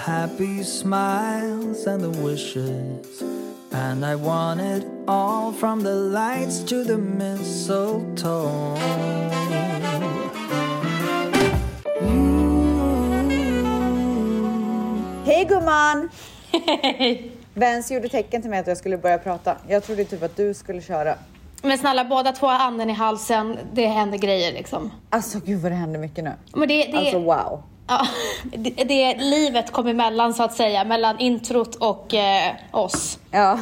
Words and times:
happy 0.00 0.64
smiles 0.64 1.86
and 1.86 2.02
the 2.02 2.22
wishes. 2.22 3.22
And 3.72 4.04
I 4.04 4.14
want 4.14 4.60
it 4.60 4.84
all 5.06 5.52
from 5.52 5.82
the 5.82 5.94
lights 5.94 6.64
to 6.64 6.84
the 6.84 6.96
mistletoe. 6.96 8.76
Hej 15.24 15.44
gumman! 15.44 16.08
Vens 17.54 17.90
gjorde 17.90 18.08
tecken 18.08 18.42
till 18.42 18.50
mig 18.50 18.58
att 18.58 18.66
jag 18.66 18.76
skulle 18.76 18.98
börja 18.98 19.18
prata. 19.18 19.56
Jag 19.68 19.84
trodde 19.84 20.04
typ 20.04 20.22
att 20.22 20.36
du 20.36 20.54
skulle 20.54 20.82
köra. 20.82 21.14
Men 21.62 21.78
snälla, 21.78 22.04
båda 22.04 22.32
två 22.32 22.46
har 22.46 22.66
anden 22.66 22.90
i 22.90 22.92
halsen. 22.92 23.58
Det 23.72 23.86
händer 23.86 24.18
grejer 24.18 24.52
liksom. 24.52 24.90
Alltså 25.10 25.40
gud 25.44 25.60
vad 25.60 25.72
det 25.72 25.76
händer 25.76 26.00
mycket 26.00 26.24
nu. 26.24 26.32
Men 26.54 26.68
det, 26.68 26.84
det, 26.84 26.98
Alltså 26.98 27.18
wow. 27.18 27.62
Ja, 27.90 28.06
det, 28.42 28.70
det 28.70 29.16
livet 29.16 29.70
kom 29.72 29.86
emellan 29.86 30.34
så 30.34 30.42
att 30.42 30.54
säga, 30.54 30.84
mellan 30.84 31.18
introt 31.18 31.74
och 31.74 32.14
eh, 32.14 32.54
oss. 32.70 33.18
Ja. 33.30 33.58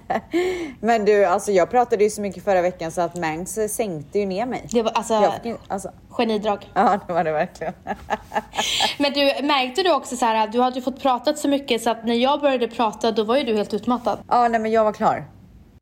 Men 0.80 1.04
du, 1.04 1.24
alltså 1.24 1.52
jag 1.52 1.70
pratade 1.70 2.04
ju 2.04 2.10
så 2.10 2.20
mycket 2.20 2.44
förra 2.44 2.62
veckan 2.62 2.92
så 2.92 3.00
att 3.00 3.16
Mangs 3.16 3.58
sänkte 3.70 4.18
ju 4.18 4.26
ner 4.26 4.46
mig. 4.46 4.66
Det 4.70 4.82
var 4.82 4.92
alltså, 4.92 5.14
Jag 5.14 5.56
alltså, 5.68 5.90
genidrag. 6.08 6.70
ja, 6.74 6.98
det 7.06 7.12
var 7.12 7.24
det 7.24 7.32
verkligen. 7.32 7.72
Men 8.98 9.12
du, 9.12 9.24
märkte 9.46 9.82
du 9.82 9.92
också 9.92 10.16
så 10.16 10.24
här, 10.24 10.46
du 10.48 10.60
hade 10.60 10.76
ju 10.76 10.82
fått 10.82 11.02
pratat 11.02 11.38
så 11.38 11.48
mycket 11.48 11.82
så 11.82 11.90
att 11.90 12.04
när 12.04 12.14
jag 12.14 12.40
började 12.40 12.68
prata 12.68 13.12
då 13.12 13.24
var 13.24 13.36
ju 13.36 13.44
du 13.44 13.56
helt 13.56 13.74
utmattad. 13.74 14.18
Ja, 14.28 14.48
nej 14.48 14.60
men 14.60 14.70
jag 14.70 14.84
var 14.84 14.92
klar. 14.92 15.24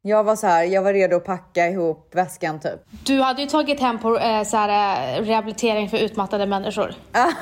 Jag 0.07 0.25
var 0.25 0.37
så 0.37 0.47
här, 0.47 0.65
jag 0.65 0.83
var 0.83 0.93
redo 0.93 1.17
att 1.17 1.25
packa 1.25 1.69
ihop 1.69 2.11
väskan 2.15 2.61
typ. 2.61 2.81
Du 3.05 3.21
hade 3.21 3.43
ju 3.43 3.49
tagit 3.49 3.81
hem 3.81 3.99
på 3.99 4.19
eh, 4.19 4.43
så 4.45 4.57
här, 4.57 5.19
eh, 5.19 5.23
rehabilitering 5.23 5.89
för 5.89 5.99
utmattade 5.99 6.47
människor. 6.47 6.95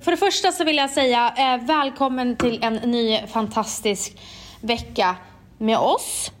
För 0.00 0.10
det 0.10 0.16
första 0.16 0.52
så 0.52 0.64
vill 0.64 0.76
jag 0.76 0.90
säga 0.90 1.34
eh, 1.36 1.66
välkommen 1.66 2.36
till 2.36 2.64
en 2.64 2.74
ny 2.74 3.26
fantastisk 3.26 4.16
vecka 4.60 5.16
med 5.58 5.78
oss. 5.78 6.32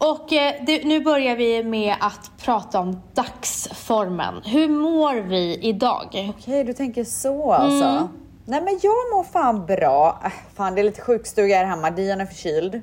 Och 0.00 0.32
eh, 0.32 0.54
det, 0.66 0.84
nu 0.84 1.00
börjar 1.00 1.36
vi 1.36 1.64
med 1.64 1.94
att 2.00 2.30
prata 2.38 2.80
om 2.80 3.00
dagsformen. 3.14 4.42
Hur 4.44 4.68
mår 4.68 5.14
vi 5.14 5.58
idag? 5.62 6.34
Okej, 6.38 6.64
du 6.64 6.72
tänker 6.72 7.04
så 7.04 7.52
alltså. 7.52 8.08
Nej 8.44 8.62
men 8.62 8.78
jag 8.82 9.16
mår 9.16 9.24
fan 9.24 9.66
bra. 9.66 10.20
Äh, 10.24 10.32
fan 10.54 10.74
det 10.74 10.80
är 10.80 10.84
lite 10.84 11.00
sjukstuga 11.00 11.56
här 11.56 11.64
hemma, 11.64 11.90
Dian 11.90 12.20
är 12.20 12.26
förkyld. 12.26 12.80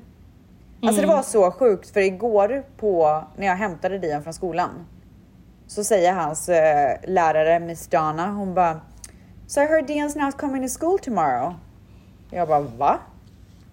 Alltså 0.81 1.01
det 1.01 1.07
var 1.07 1.21
så 1.21 1.51
sjukt 1.51 1.89
för 1.89 1.99
igår 1.99 2.65
på, 2.77 3.23
när 3.37 3.47
jag 3.47 3.55
hämtade 3.55 3.99
Dian 3.99 4.23
från 4.23 4.33
skolan. 4.33 4.69
Så 5.67 5.83
säger 5.83 6.13
hans 6.13 6.49
eh, 6.49 6.97
lärare 7.07 7.59
Miss 7.59 7.87
Donna, 7.87 8.31
hon 8.31 8.53
bara 8.53 8.81
So 9.47 9.61
I 9.61 9.65
heard 9.65 9.89
Dian's 9.89 10.25
not 10.25 10.37
coming 10.37 10.67
to 10.67 10.79
school 10.79 10.99
tomorrow. 10.99 11.53
Jag 12.31 12.47
bara 12.47 12.59
va? 12.59 12.99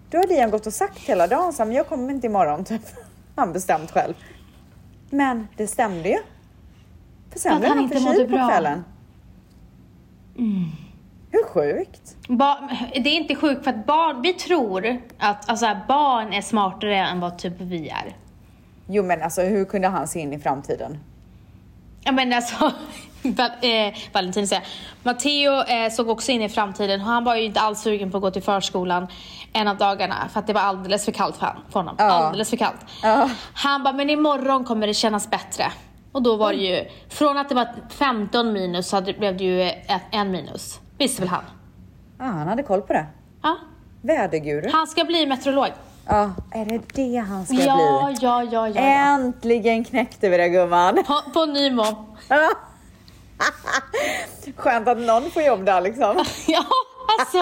Då 0.09 0.17
har 0.17 0.27
Dian 0.27 0.51
gått 0.51 0.67
och 0.67 0.73
sagt 0.73 0.97
hela 0.97 1.27
dagen 1.27 1.53
så 1.53 1.57
här, 1.57 1.65
men 1.65 1.75
jag 1.75 1.87
kommer 1.87 2.13
inte 2.13 2.27
imorgon 2.27 2.63
typ. 2.65 2.81
Han 3.35 3.53
bestämt 3.53 3.91
själv. 3.91 4.13
Men 5.09 5.47
det 5.57 5.67
stämde 5.67 6.09
ju. 6.09 6.17
För 7.31 7.39
sen 7.39 7.59
blev 7.59 7.69
han 7.69 7.79
han 7.79 7.89
förkyld 7.89 8.29
på 8.29 8.35
kvällen. 8.49 8.83
Hur 11.31 11.43
sjukt? 11.43 12.17
Ba- 12.27 12.69
det 12.93 13.09
är 13.09 13.17
inte 13.17 13.35
sjukt 13.35 13.63
för 13.63 13.71
att 13.71 13.85
barn, 13.85 14.21
vi 14.21 14.33
tror 14.33 15.01
att 15.17 15.49
alltså, 15.49 15.77
barn 15.87 16.33
är 16.33 16.41
smartare 16.41 16.97
än 16.97 17.19
vad 17.19 17.37
typ 17.37 17.53
vi 17.61 17.89
är. 17.89 18.15
Jo 18.87 19.03
men 19.03 19.21
alltså 19.21 19.41
hur 19.41 19.65
kunde 19.65 19.87
han 19.87 20.07
se 20.07 20.19
in 20.19 20.33
i 20.33 20.39
framtiden? 20.39 20.97
Ja 22.03 22.11
men 22.11 22.33
alltså, 22.33 22.71
eh, 23.61 23.93
Valentin 24.13 24.47
säger 24.47 24.63
Matteo 25.03 25.61
eh, 25.67 25.89
såg 25.91 26.09
också 26.09 26.31
in 26.31 26.41
i 26.41 26.49
framtiden 26.49 27.01
och 27.01 27.07
han 27.07 27.23
var 27.23 27.35
ju 27.35 27.43
inte 27.43 27.59
alls 27.59 27.81
sugen 27.81 28.11
på 28.11 28.17
att 28.17 28.21
gå 28.23 28.31
till 28.31 28.43
förskolan 28.43 29.07
en 29.53 29.67
av 29.67 29.77
dagarna 29.77 30.15
för 30.33 30.39
att 30.39 30.47
det 30.47 30.53
var 30.53 30.61
alldeles 30.61 31.05
för 31.05 31.11
kallt 31.11 31.37
för, 31.37 31.45
han, 31.45 31.55
för 31.69 31.79
honom. 31.79 31.95
Ja. 31.97 32.05
Alldeles 32.05 32.49
för 32.49 32.57
kallt. 32.57 32.79
Ja. 33.03 33.29
Han 33.53 33.83
bara, 33.83 33.93
men 33.93 34.09
imorgon 34.09 34.63
kommer 34.63 34.87
det 34.87 34.93
kännas 34.93 35.29
bättre. 35.29 35.71
Och 36.11 36.21
då 36.21 36.35
var 36.35 36.53
det 36.53 36.57
ju, 36.59 36.85
från 37.09 37.37
att 37.37 37.49
det 37.49 37.55
var 37.55 37.67
15 37.89 38.53
minus 38.53 38.87
så 38.89 39.01
blev 39.01 39.37
det 39.37 39.43
ju 39.43 39.61
ett, 39.61 40.01
en 40.11 40.31
minus. 40.31 40.79
Visste 40.97 41.21
väl 41.21 41.29
han? 41.29 41.43
Ah, 42.19 42.23
han 42.23 42.47
hade 42.47 42.63
koll 42.63 42.81
på 42.81 42.93
det. 42.93 43.05
Ja. 43.43 43.57
Väderguru. 44.01 44.69
Han 44.73 44.87
ska 44.87 45.03
bli 45.03 45.25
meteorolog. 45.25 45.67
Ja, 46.07 46.31
är 46.51 46.65
det 46.65 46.81
det 46.93 47.17
han 47.17 47.45
ska 47.45 47.55
Ja, 47.55 48.05
bli? 48.09 48.17
ja, 48.21 48.43
ja, 48.43 48.67
ja. 48.67 48.69
ja. 48.75 48.81
Äntligen 48.81 49.83
knäckte 49.83 50.29
vi 50.29 50.37
det 50.37 50.49
gumman. 50.49 51.03
På, 51.07 51.21
på 51.33 51.45
Nymo. 51.45 51.83
Skönt 54.55 54.87
att 54.87 54.97
någon 54.97 55.31
får 55.31 55.41
jobb 55.41 55.65
där 55.65 55.81
liksom. 55.81 56.15
Ja, 56.47 56.65
alltså. 57.19 57.37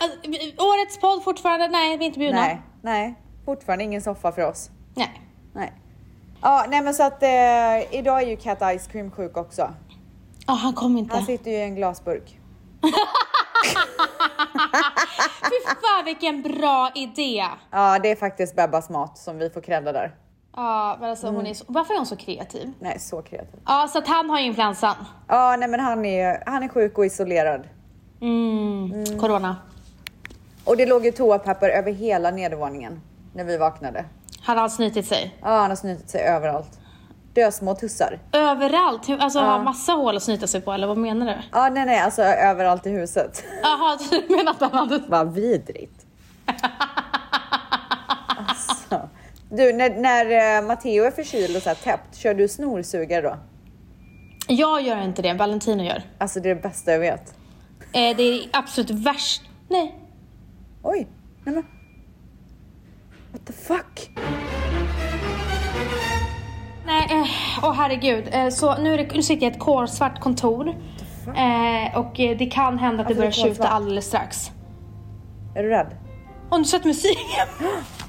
Alltså, 0.00 0.28
Årets 0.58 1.00
podd 1.00 1.24
fortfarande? 1.24 1.68
Nej, 1.68 1.96
vi 1.96 2.04
är 2.04 2.06
inte 2.06 2.18
bjudna. 2.18 2.40
Nej, 2.40 2.62
nej. 2.82 3.14
Fortfarande 3.44 3.84
ingen 3.84 4.02
soffa 4.02 4.32
för 4.32 4.42
oss. 4.42 4.70
Nej. 4.94 5.20
Nej. 5.54 5.72
Ja, 6.42 6.66
nej 6.68 6.82
men 6.82 6.94
så 6.94 7.02
att 7.02 7.22
eh, 7.22 7.94
idag 7.98 8.22
är 8.22 8.26
ju 8.26 8.36
Cat 8.36 8.58
Ice 8.78 8.86
Cream 8.86 9.10
sjuk 9.10 9.36
också. 9.36 9.74
Ja, 10.46 10.52
han 10.52 10.72
kom 10.72 10.96
inte. 10.98 11.14
Han 11.14 11.26
sitter 11.26 11.50
ju 11.50 11.56
i 11.56 11.62
en 11.62 11.74
glasburk. 11.74 12.38
Fy 15.42 15.66
fan 15.66 16.04
vilken 16.04 16.42
bra 16.42 16.90
idé. 16.94 17.44
Ja, 17.70 17.98
det 18.02 18.10
är 18.10 18.16
faktiskt 18.16 18.56
Bebbas 18.56 18.90
mat 18.90 19.18
som 19.18 19.38
vi 19.38 19.50
får 19.50 19.60
credda 19.60 19.92
där. 19.92 20.14
Ja, 20.56 20.96
men 21.00 21.10
alltså 21.10 21.26
Mm. 21.26 21.36
hon 21.36 21.46
är 21.46 21.54
så, 21.54 21.64
varför 21.68 21.94
är 21.94 21.98
hon 21.98 22.06
så 22.06 22.16
kreativ? 22.16 22.72
Nej, 22.80 22.98
så 22.98 23.22
kreativ. 23.22 23.60
Ja, 23.66 23.88
så 23.92 23.98
att 23.98 24.08
han 24.08 24.30
har 24.30 24.38
influensan. 24.38 24.94
Ja, 25.28 25.56
nej 25.58 25.68
men 25.68 25.80
han 25.80 26.04
är, 26.04 26.42
han 26.46 26.62
är 26.62 26.68
sjuk 26.68 26.98
och 26.98 27.06
isolerad. 27.06 27.68
Mm. 28.20 29.04
Corona. 29.20 29.56
Och 30.64 30.76
det 30.76 30.86
låg 30.86 31.04
ju 31.04 31.12
toapapper 31.12 31.68
över 31.68 31.92
hela 31.92 32.30
nedervåningen 32.30 33.00
när 33.34 33.44
vi 33.44 33.56
vaknade. 33.56 34.04
Hade 34.42 34.60
han 34.60 34.70
snytit 34.70 35.06
sig? 35.06 35.36
Ja, 35.42 35.48
han 35.48 35.70
har 35.70 35.76
snutit 35.76 36.10
sig 36.10 36.20
överallt. 36.22 36.78
Dösmå 37.34 37.74
tussar. 37.74 38.18
Överallt? 38.32 39.08
Hur- 39.08 39.18
Alltså 39.18 39.38
har 39.40 39.62
massa 39.62 39.92
hål 39.92 40.16
att 40.16 40.22
snyta 40.22 40.46
sig 40.46 40.60
på 40.60 40.72
eller 40.72 40.86
vad 40.86 40.96
menar 40.96 41.26
du? 41.26 41.34
Ja, 41.52 41.68
nej, 41.68 41.86
nej, 41.86 41.98
alltså 42.00 42.22
överallt 42.22 42.86
i 42.86 42.90
huset. 42.90 43.44
Jaha, 43.62 43.98
du 44.10 44.36
menar 44.36 44.50
att 44.52 44.60
han 44.60 44.72
hade... 44.72 45.02
Vad 45.08 45.32
vidrigt. 45.34 46.06
alltså. 49.52 49.66
Du, 49.66 49.72
när, 49.72 49.90
när 49.90 50.58
eh, 50.58 50.66
Matteo 50.66 51.04
är 51.04 51.10
förkyld 51.10 51.56
och 51.56 51.62
så 51.62 51.68
här 51.68 51.76
täppt, 51.76 52.16
kör 52.16 52.34
du 52.34 52.48
snorsugare 52.48 53.22
då? 53.22 53.36
Jag 54.48 54.82
gör 54.82 55.04
inte 55.04 55.22
det, 55.22 55.34
Valentino 55.34 55.82
gör. 55.82 56.02
Alltså 56.18 56.40
det 56.40 56.50
är 56.50 56.54
det 56.54 56.62
bästa 56.62 56.92
jag 56.92 56.98
vet. 56.98 57.34
Eh, 57.92 58.16
det 58.16 58.22
är 58.22 58.48
absolut 58.52 58.90
värst. 58.90 59.42
Nej. 59.68 59.94
Oj, 60.82 61.06
nej 61.44 61.54
men. 61.54 61.64
What 63.32 63.46
the 63.46 63.52
fuck? 63.52 64.10
Nej, 66.86 67.06
eh, 67.10 67.26
åh 67.62 67.72
herregud. 67.72 68.28
Eh, 68.32 68.48
så 68.48 68.78
nu, 68.78 68.94
är 68.94 68.98
det, 68.98 69.14
nu 69.14 69.22
sitter 69.22 69.42
jag 69.42 69.52
i 69.52 69.56
ett 69.56 69.62
kolsvart 69.62 70.20
kontor. 70.20 70.68
Eh, 71.26 71.98
och 71.98 72.20
eh, 72.20 72.36
det 72.38 72.46
kan 72.46 72.78
hända 72.78 73.02
att 73.02 73.08
det 73.08 73.14
Varför 73.14 73.28
är 73.28 73.32
börjar 73.32 73.48
det 73.48 73.54
tjuta 73.54 73.68
alldeles 73.68 74.06
strax. 74.06 74.50
Är 75.54 75.62
du 75.62 75.68
rädd? 75.68 75.96
Har 76.50 76.58
du 76.58 76.64
sett 76.64 76.84
musiken? 76.84 77.48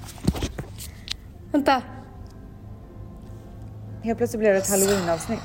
Vänta. 1.53 1.81
Helt 4.03 4.17
plötsligt 4.17 4.39
blev 4.39 4.53
det 4.53 4.59
ett 4.59 4.69
halloween-avsnitt. 4.69 5.39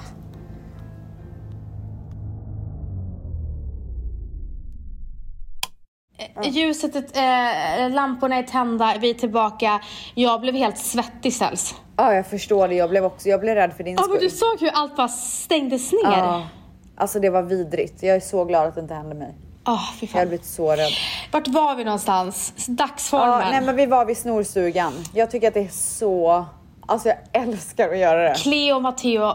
Ljuset, 6.42 6.94
eh, 7.16 7.90
lamporna 7.90 8.36
är 8.36 8.42
tända, 8.42 8.94
vi 9.00 9.10
är 9.10 9.14
tillbaka. 9.14 9.80
Jag 10.14 10.40
blev 10.40 10.54
helt 10.54 10.78
svettig 10.78 11.32
ställs. 11.32 11.74
Ja, 11.96 12.14
jag 12.14 12.26
förstår 12.26 12.68
det. 12.68 12.74
Jag 12.74 12.90
blev 12.90 13.04
också, 13.04 13.28
jag 13.28 13.40
blev 13.40 13.54
rädd 13.54 13.72
för 13.72 13.84
din 13.84 13.94
Ja, 13.94 14.00
men 14.00 14.16
skull. 14.16 14.28
du 14.28 14.30
såg 14.36 14.60
hur 14.60 14.70
allt 14.74 14.96
bara 14.96 15.08
stängdes 15.08 15.92
ner. 15.92 15.98
Ja. 16.02 16.48
Alltså 16.96 17.20
det 17.20 17.30
var 17.30 17.42
vidrigt. 17.42 18.02
Jag 18.02 18.16
är 18.16 18.20
så 18.20 18.44
glad 18.44 18.66
att 18.68 18.74
det 18.74 18.80
inte 18.80 18.94
hände 18.94 19.14
mig. 19.14 19.34
Ah, 19.70 19.78
fy 20.00 20.06
Jag 20.06 20.12
hade 20.12 20.20
fan. 20.20 20.28
blivit 20.28 20.46
så 20.46 20.72
rädd. 20.72 20.92
Vart 21.32 21.48
var 21.48 21.74
vi 21.74 21.84
någonstans? 21.84 22.52
Dagsformen. 22.66 23.28
Ja, 23.40 23.50
nej 23.50 23.60
men 23.60 23.76
vi 23.76 23.86
var 23.86 24.04
vid 24.04 24.16
snorstugan. 24.18 24.92
Jag 25.14 25.30
tycker 25.30 25.48
att 25.48 25.54
det 25.54 25.60
är 25.60 25.68
så... 25.68 26.44
Alltså 26.86 27.08
jag 27.08 27.18
älskar 27.32 27.88
att 27.88 27.98
göra 27.98 28.28
det. 28.28 28.34
Cleo 28.34 28.76
och 28.76 28.82
Matteo 28.82 29.32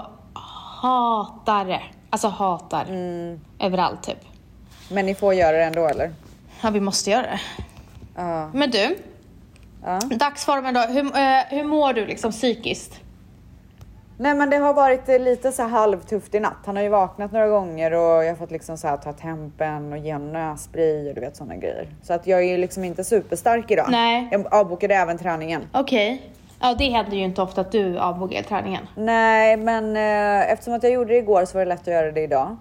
hatar 0.82 1.66
det. 1.66 1.82
Alltså 2.10 2.28
hatar. 2.28 2.86
Mm. 2.86 3.40
Överallt 3.60 4.04
typ. 4.04 4.18
Men 4.90 5.06
ni 5.06 5.16
får 5.16 5.34
göra 5.34 5.58
det 5.58 5.64
ändå 5.64 5.88
eller? 5.88 6.14
Ja, 6.62 6.70
vi 6.70 6.80
måste 6.80 7.10
göra 7.10 7.22
det. 7.22 7.40
Ja. 8.16 8.50
Men 8.54 8.72
du, 8.72 8.98
Ja. 9.86 10.00
dagsformen 10.00 10.74
då. 10.74 10.80
Hur, 10.82 11.06
eh, 11.18 11.40
hur 11.50 11.64
mår 11.64 11.94
du 11.94 12.06
liksom 12.06 12.32
psykiskt? 12.32 13.00
Nej 14.18 14.36
men 14.36 14.50
det 14.50 14.57
har 14.57 14.74
varit 14.74 15.10
eh, 15.10 15.19
lite 15.19 15.51
så 15.51 15.63
halvtufft 15.63 16.36
i 16.36 16.39
natt. 16.39 16.57
Han 16.65 16.75
har 16.75 16.83
ju 16.83 16.89
vaknat 16.89 17.31
några 17.31 17.48
gånger 17.48 17.92
och 17.94 18.24
jag 18.24 18.30
har 18.30 18.36
fått 18.36 18.51
liksom 18.51 18.77
så 18.77 18.88
här 18.88 18.98
ta 18.98 19.13
tempen 19.13 19.92
och 19.94 19.98
ge 19.98 20.13
honom 20.13 20.31
nässpray 20.33 21.10
och 21.10 21.15
du 21.15 21.21
vet 21.21 21.36
sådana 21.38 21.56
grejer. 21.56 21.88
Så 22.04 22.13
att 22.13 22.27
jag 22.27 22.39
är 22.39 22.44
ju 22.44 22.57
liksom 22.57 22.83
inte 22.83 23.04
superstark 23.04 23.71
idag. 23.71 23.88
Nej. 23.89 24.27
Jag 24.31 24.54
avbokade 24.54 24.95
även 24.95 25.18
träningen. 25.18 25.62
Okej. 25.74 26.30
Ja, 26.62 26.75
det 26.77 26.89
händer 26.89 27.18
ju 27.18 27.24
inte 27.24 27.42
ofta 27.42 27.62
att 27.62 27.71
du 27.71 27.98
avbokar 28.00 28.42
träningen. 28.42 28.88
Nej, 28.95 29.57
men 29.57 29.95
eh, 29.98 30.51
eftersom 30.51 30.74
att 30.74 30.83
jag 30.83 30.92
gjorde 30.92 31.13
det 31.13 31.18
igår 31.18 31.45
så 31.45 31.57
var 31.57 31.65
det 31.65 31.69
lätt 31.69 31.81
att 31.81 31.88
göra 31.88 32.12
det 32.12 32.21
idag. 32.21 32.57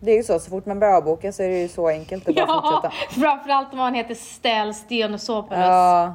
Det 0.00 0.10
är 0.10 0.16
ju 0.16 0.22
så, 0.22 0.38
så 0.38 0.50
fort 0.50 0.66
man 0.66 0.78
börjar 0.78 0.94
avboka 0.94 1.32
så 1.32 1.42
är 1.42 1.48
det 1.48 1.58
ju 1.58 1.68
så 1.68 1.88
enkelt 1.88 2.28
att 2.28 2.34
bara 2.34 2.44
Ja, 2.48 2.80
fortsätta. 2.82 2.94
framförallt 3.20 3.72
om 3.72 3.78
man 3.78 3.94
heter 3.94 4.14
Ställs 4.14 4.86
Dionosopoulos. 4.88 5.58
Ja, 5.66 6.14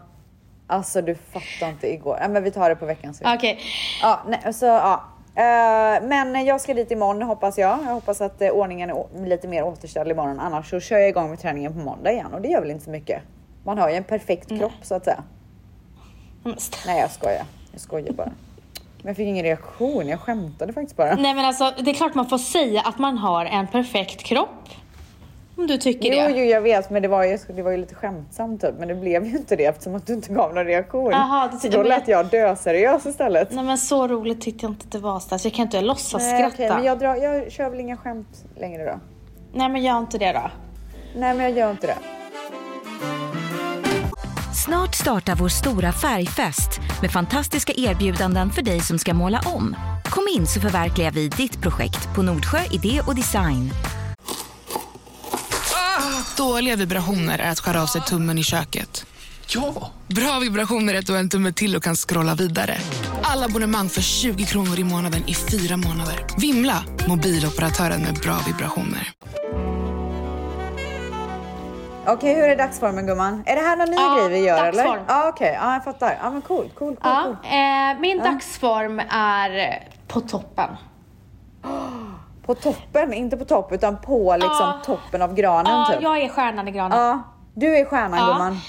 alltså 0.71 1.01
du 1.01 1.15
fattar 1.15 1.69
inte 1.69 1.93
igår. 1.93 2.17
Ja, 2.21 2.27
men 2.27 2.43
vi 2.43 2.51
tar 2.51 2.69
det 2.69 2.75
på 2.75 2.85
veckan. 2.85 3.13
Så. 3.13 3.33
Okej. 3.35 3.59
Ja, 4.01 4.19
nej, 4.27 4.53
så, 4.53 4.65
ja. 4.65 5.03
Eh, 5.35 6.03
men 6.03 6.45
jag 6.45 6.61
ska 6.61 6.73
dit 6.73 6.91
imorgon 6.91 7.21
hoppas 7.21 7.57
jag. 7.57 7.79
Jag 7.85 7.93
hoppas 7.93 8.21
att 8.21 8.41
eh, 8.41 8.49
ordningen 8.49 8.89
är 8.89 9.25
lite 9.25 9.47
mer 9.47 9.63
återställd 9.63 10.11
imorgon. 10.11 10.39
Annars 10.39 10.69
så 10.69 10.79
kör 10.79 10.97
jag 10.97 11.09
igång 11.09 11.29
med 11.29 11.39
träningen 11.39 11.73
på 11.73 11.79
måndag 11.79 12.11
igen 12.11 12.33
och 12.33 12.41
det 12.41 12.47
gör 12.47 12.61
väl 12.61 12.71
inte 12.71 12.83
så 12.83 12.91
mycket. 12.91 13.21
Man 13.63 13.77
har 13.77 13.89
ju 13.89 13.95
en 13.95 14.03
perfekt 14.03 14.49
kropp 14.49 14.71
så 14.81 14.95
att 14.95 15.05
säga. 15.05 15.23
Nej, 16.85 16.99
jag 16.99 17.11
skojar. 17.11 17.45
Jag 17.71 17.81
skojar 17.81 18.13
bara. 18.13 18.31
Men 18.97 19.07
jag 19.07 19.15
fick 19.15 19.27
ingen 19.27 19.43
reaktion. 19.43 20.07
Jag 20.07 20.19
skämtade 20.19 20.73
faktiskt 20.73 20.97
bara. 20.97 21.15
Nej 21.15 21.33
men 21.33 21.45
alltså, 21.45 21.73
det 21.79 21.91
är 21.91 21.95
klart 21.95 22.15
man 22.15 22.29
får 22.29 22.37
säga 22.37 22.81
att 22.81 22.99
man 22.99 23.17
har 23.17 23.45
en 23.45 23.67
perfekt 23.67 24.23
kropp. 24.23 24.69
Om 25.57 25.67
du 25.67 25.77
tycker 25.77 26.09
Jo, 26.13 26.27
det. 26.33 26.39
jo, 26.39 26.45
jag 26.45 26.61
vet, 26.61 26.89
men 26.89 27.01
det 27.01 27.07
var, 27.07 27.23
ju, 27.23 27.37
det 27.55 27.61
var 27.61 27.71
ju 27.71 27.77
lite 27.77 27.95
skämtsamt 27.95 28.61
typ. 28.61 28.75
Men 28.79 28.87
det 28.87 28.95
blev 28.95 29.25
ju 29.25 29.31
inte 29.37 29.55
det 29.55 29.65
eftersom 29.65 29.95
att 29.95 30.07
du 30.07 30.13
inte 30.13 30.33
gav 30.33 30.55
någon 30.55 30.65
reaktion. 30.65 31.11
Jaha, 31.11 31.47
det- 31.47 31.57
så 31.59 31.67
då 31.77 31.83
lät 31.83 32.07
jag 32.07 32.25
dö-seriös 32.25 33.05
istället. 33.05 33.51
Nej 33.51 33.63
men 33.65 33.77
så 33.77 34.07
roligt 34.07 34.41
tyckte 34.41 34.65
jag 34.65 34.71
inte 34.71 34.85
det 34.89 34.97
var 34.99 35.19
Stas. 35.19 35.43
Jag 35.45 35.53
kan 35.53 35.65
inte 35.65 35.81
låtsas 35.81 36.21
Nej, 36.21 36.35
skratta. 36.39 36.53
okej, 36.55 36.69
men 36.69 36.83
jag, 36.83 36.99
drar, 36.99 37.15
jag 37.15 37.51
kör 37.51 37.69
väl 37.69 37.79
inga 37.79 37.97
skämt 37.97 38.45
längre 38.57 38.85
då. 38.85 38.99
Nej 39.53 39.69
men 39.69 39.83
gör 39.83 39.99
inte 39.99 40.17
det 40.17 40.31
då. 40.33 40.51
Nej, 41.15 41.33
men 41.35 41.39
jag 41.39 41.51
gör 41.57 41.71
inte 41.71 41.87
det. 41.87 41.97
Snart 44.65 44.95
startar 44.95 45.35
vår 45.35 45.49
stora 45.49 45.91
färgfest 45.91 46.79
med 47.01 47.11
fantastiska 47.11 47.73
erbjudanden 47.77 48.49
för 48.49 48.61
dig 48.61 48.79
som 48.79 48.99
ska 48.99 49.13
måla 49.13 49.41
om. 49.55 49.75
Kom 50.05 50.23
in 50.37 50.47
så 50.47 50.59
förverkligar 50.61 51.11
vi 51.11 51.27
ditt 51.27 51.61
projekt 51.61 52.15
på 52.15 52.21
Nordsjö 52.21 52.57
Idé 52.71 53.01
och 53.07 53.15
Design. 53.15 53.71
Dåliga 56.37 56.75
vibrationer 56.75 57.39
är 57.39 57.49
att 57.51 57.59
skära 57.59 57.81
av 57.81 57.85
sig 57.85 58.01
tummen 58.01 58.37
i 58.37 58.43
köket. 58.43 59.05
Ja! 59.47 59.91
Bra 60.07 60.39
vibrationer 60.39 60.93
är 60.93 60.99
att 60.99 61.05
du 61.07 61.13
har 61.13 61.19
en 61.19 61.29
tumme 61.29 61.51
till 61.53 61.75
och 61.75 61.83
kan 61.83 61.95
scrolla 61.95 62.35
vidare. 62.35 62.77
Alla 63.23 63.45
abonnemang 63.45 63.89
för 63.89 64.01
20 64.01 64.45
kronor 64.45 64.79
i 64.79 64.83
månaden 64.83 65.23
i 65.27 65.33
fyra 65.35 65.77
månader. 65.77 66.25
Vimla! 66.37 66.83
Mobiloperatören 67.07 68.01
med 68.01 68.13
bra 68.15 68.37
vibrationer. 68.47 69.11
Okej, 72.07 72.35
hur 72.35 72.43
är 72.43 72.55
dagsformen 72.57 73.05
gumman? 73.07 73.43
Är 73.45 73.55
det 73.55 73.61
här 73.61 73.77
någon 73.77 73.89
ny 73.89 73.95
Ja, 73.95 74.15
grej 74.27 74.29
vi 74.41 74.47
gör 74.47 74.57
dagsform. 74.65 74.91
eller? 74.91 75.03
Ja, 75.07 75.29
okej. 75.29 75.57
Ja, 75.61 75.73
jag 75.73 75.83
fattar. 75.83 76.17
Ja, 76.23 76.31
men 76.31 76.41
cool, 76.41 76.69
cool, 76.75 76.95
cool. 76.95 76.97
Ja, 77.03 77.23
cool. 77.23 77.35
eh, 77.51 77.99
min 78.01 78.17
dagsform 78.17 78.99
är 79.11 79.83
på 80.07 80.21
toppen. 80.21 80.69
På 82.45 82.55
toppen, 82.55 83.13
inte 83.13 83.37
på 83.37 83.45
topp 83.45 83.71
utan 83.71 83.97
på 83.97 84.33
liksom 84.35 84.57
Ja. 84.59 84.79
toppen 84.85 85.21
av 85.21 85.33
granen 85.35 85.71
Ja, 85.79 85.85
typ. 85.93 86.01
jag 86.03 86.21
är 86.21 86.29
stjärnan 86.29 86.67
i 86.67 86.71
granen. 86.71 86.99
Ja, 86.99 87.19
du 87.53 87.77
är 87.77 87.85
stjärnan 87.85 88.19
Ja. 88.19 88.25
gumman. 88.33 88.59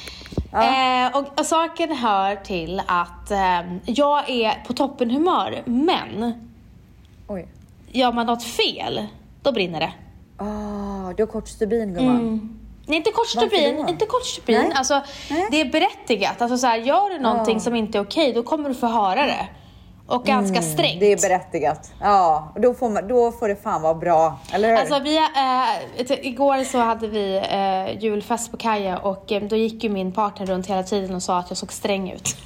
Eh, 0.52 1.16
och, 1.18 1.38
och 1.40 1.46
saken 1.46 1.92
hör 1.96 2.36
till 2.36 2.82
att 2.86 3.30
eh, 3.30 3.60
jag 3.84 4.30
är 4.30 4.64
på 4.66 4.72
toppenhumör, 4.72 5.62
men 5.64 6.34
Oj. 7.28 7.46
gör 7.92 8.12
man 8.12 8.26
något 8.26 8.44
fel, 8.44 9.06
då 9.42 9.52
brinner 9.52 9.80
det. 9.80 9.92
Ah, 10.36 11.12
du 11.16 11.22
har 11.22 11.26
kort 11.32 11.48
stubin 11.48 11.94
gumman. 11.94 12.16
Mm. 12.20 12.58
Nej, 12.86 12.96
inte 12.96 13.10
kort 13.10 13.28
stubin, 13.28 13.88
inte 13.88 14.06
kort 14.06 14.24
stubin. 14.26 14.72
Alltså, 14.74 15.00
Nej. 15.30 15.48
det 15.50 15.60
är 15.60 15.64
berättigat. 15.64 16.42
Alltså, 16.42 16.58
så 16.58 16.66
här, 16.66 16.76
gör 16.76 17.10
du 17.10 17.18
någonting 17.18 17.60
som 17.60 17.74
inte 17.74 17.98
är 17.98 18.02
okej, 18.02 18.32
då 18.32 18.42
kommer 18.42 18.68
du 18.68 18.74
få 18.74 18.86
höra 18.86 19.26
det. 19.26 19.46
Och 20.06 20.24
ganska 20.24 20.62
strängt. 20.62 20.92
Mm, 20.92 21.00
Det 21.00 21.12
är 21.12 21.28
berättigat. 21.28 21.92
Ja, 22.00 22.52
då 22.56 22.74
får, 22.74 22.90
man, 22.90 23.08
då 23.08 23.32
får 23.32 23.48
det 23.48 23.56
fan 23.56 23.82
vara 23.82 23.94
bra, 23.94 24.38
eller 24.52 24.68
hur? 24.70 24.76
Alltså 24.76 24.98
vi, 24.98 25.18
t- 26.04 26.28
igår 26.28 26.64
så 26.64 26.78
hade 26.78 27.08
vi 27.08 27.36
eh, 27.50 27.98
julfest 28.02 28.50
på 28.50 28.56
Kaja 28.56 28.98
och 28.98 29.32
eh, 29.32 29.42
då 29.42 29.56
gick 29.56 29.84
ju 29.84 29.90
min 29.90 30.12
partner 30.12 30.46
runt 30.46 30.66
hela 30.66 30.82
tiden 30.82 31.14
och 31.14 31.22
sa 31.22 31.38
att 31.38 31.46
jag 31.50 31.56
såg 31.56 31.72
sträng 31.72 32.10
ut. 32.10 32.28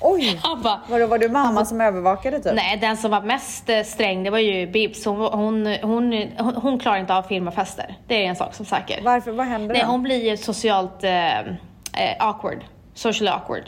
Oj! 0.00 0.40
Han 0.42 0.62
bara, 0.62 0.80
Vadå, 0.88 1.06
var 1.06 1.18
du 1.18 1.28
mamma 1.28 1.64
som 1.64 1.80
övervakade 1.80 2.40
typ? 2.40 2.54
nej 2.54 2.76
den 2.76 2.96
som 2.96 3.10
var 3.10 3.20
mest 3.22 3.70
sträng 3.84 4.24
det 4.24 4.30
var 4.30 4.38
ju 4.38 4.66
Bibs. 4.66 5.04
Hon, 5.04 5.16
hon, 5.20 5.66
hon, 5.82 6.12
hon, 6.38 6.54
hon 6.54 6.78
klarar 6.78 6.96
inte 6.98 7.14
av 7.14 7.22
firmafester. 7.22 7.96
Det 8.08 8.24
är 8.24 8.28
en 8.28 8.36
sak 8.36 8.54
som 8.54 8.66
säker. 8.66 9.00
Varför? 9.04 9.32
Vad 9.32 9.46
händer 9.46 9.74
Nej, 9.74 9.82
då? 9.86 9.90
hon 9.90 10.02
blir 10.02 10.30
ju 10.30 10.36
socialt 10.36 11.04
eh, 11.04 12.26
awkward. 12.28 12.64
Socially 12.94 13.30
awkward. 13.30 13.62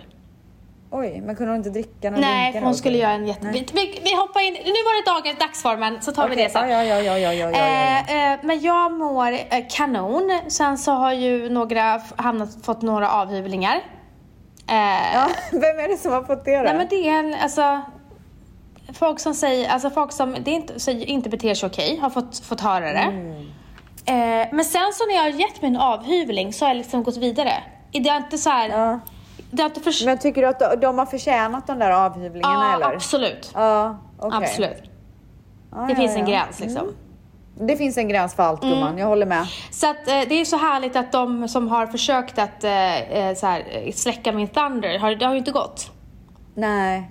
Oj, 0.98 1.20
men 1.20 1.36
kunde 1.36 1.52
hon 1.52 1.58
inte 1.58 1.70
dricka 1.70 2.10
någon 2.10 2.20
Nej, 2.20 2.52
för 2.52 2.60
hon 2.60 2.74
skulle 2.74 2.98
göra 2.98 3.12
en 3.12 3.26
jätte... 3.26 3.46
Vi, 3.46 3.66
vi, 3.72 4.00
vi 4.04 4.16
hoppar 4.16 4.46
in. 4.46 4.52
Nu 4.52 4.58
var 4.60 5.04
det 5.04 5.10
dagens 5.10 5.38
dagsformen, 5.38 6.02
så 6.02 6.12
tar 6.12 6.28
vi 6.28 6.34
Okej, 6.34 6.44
det 6.44 6.50
sen. 6.50 6.70
Ja, 6.70 6.84
ja, 6.84 7.00
ja, 7.00 7.18
ja, 7.18 7.32
ja. 7.32 7.50
Eh, 7.50 8.32
eh, 8.32 8.38
men 8.42 8.60
jag 8.60 8.92
mår 8.92 9.32
eh, 9.32 9.64
kanon. 9.70 10.40
Sen 10.48 10.78
så 10.78 10.92
har 10.92 11.12
ju 11.12 11.48
några 11.48 12.00
hamnat, 12.16 12.48
fått 12.62 12.82
några 12.82 13.10
avhyvlingar. 13.10 13.76
Eh, 14.68 15.14
ja. 15.14 15.28
Vem 15.52 15.78
är 15.78 15.88
det 15.88 15.96
som 15.96 16.12
har 16.12 16.22
fått 16.22 16.44
det 16.44 16.56
då? 16.56 16.62
Nej 16.62 16.76
men 16.76 16.88
det 16.88 17.08
är 17.08 17.18
en, 17.18 17.34
alltså... 17.34 17.80
Folk 18.92 19.20
som 19.20 19.34
säger, 19.34 19.68
alltså 19.68 19.90
folk 19.90 20.12
som 20.12 20.36
det 20.44 20.50
är 20.50 20.54
inte, 20.54 20.80
säger, 20.80 21.06
inte 21.06 21.28
beter 21.28 21.54
sig 21.54 21.66
okej 21.66 21.98
har 22.02 22.10
fått, 22.10 22.38
fått 22.38 22.60
höra 22.60 22.92
det. 22.92 22.98
Mm. 22.98 23.40
Eh, 24.06 24.48
men 24.52 24.64
sen 24.64 24.92
så 24.92 25.06
när 25.06 25.14
jag 25.14 25.22
har 25.22 25.28
gett 25.28 25.62
mig 25.62 25.68
en 25.70 25.76
avhyvling 25.76 26.52
så 26.52 26.64
har 26.64 26.70
jag 26.70 26.76
liksom 26.76 27.02
gått 27.02 27.16
vidare. 27.16 27.52
Det 27.92 28.08
har 28.08 28.16
inte 28.16 28.38
så 28.38 28.50
här... 28.50 28.68
Ja. 28.68 29.00
Det 29.50 29.62
har 29.62 29.68
inte 29.70 29.80
förs- 29.80 30.04
Men 30.04 30.18
tycker 30.18 30.42
du 30.42 30.48
att 30.48 30.80
de- 30.80 30.98
har 30.98 31.06
förtjänat 31.06 31.66
de 31.66 31.78
där 31.78 31.90
avhyvlingarna 31.90 32.66
ja, 32.70 32.74
eller? 32.76 32.94
absolut. 32.96 33.50
Ja, 33.54 33.98
okej. 34.18 34.38
Absolut. 34.48 34.82
Ja, 35.72 35.78
Det 35.78 35.88
ja, 35.92 35.96
finns 35.96 36.12
en 36.16 36.26
ja. 36.28 36.38
gräns 36.40 36.60
liksom. 36.60 36.92
Det 37.60 37.76
finns 37.76 37.96
en 37.96 38.08
gräns 38.08 38.34
för 38.34 38.42
allt 38.42 38.62
Mm. 38.62 38.74
gumman, 38.74 38.98
jag 38.98 39.06
håller 39.06 39.26
med. 39.26 39.46
Så 39.70 39.90
att, 39.90 40.08
eh, 40.08 40.20
det 40.28 40.34
är 40.40 40.44
så 40.44 40.56
härligt 40.56 40.96
att 40.96 41.12
de 41.12 41.48
som 41.48 41.68
har 41.68 41.86
försökt 41.86 42.38
att 42.38 42.64
eh, 42.64 43.00
eh, 43.12 43.34
så 43.36 43.46
här, 43.46 43.64
eh, 43.70 43.92
släcka 43.92 44.32
min 44.32 44.48
thunder, 44.48 44.98
har, 44.98 45.14
det 45.14 45.24
har 45.26 45.32
ju 45.32 45.38
inte 45.38 45.50
gått. 45.52 45.90
Nej. 46.54 47.10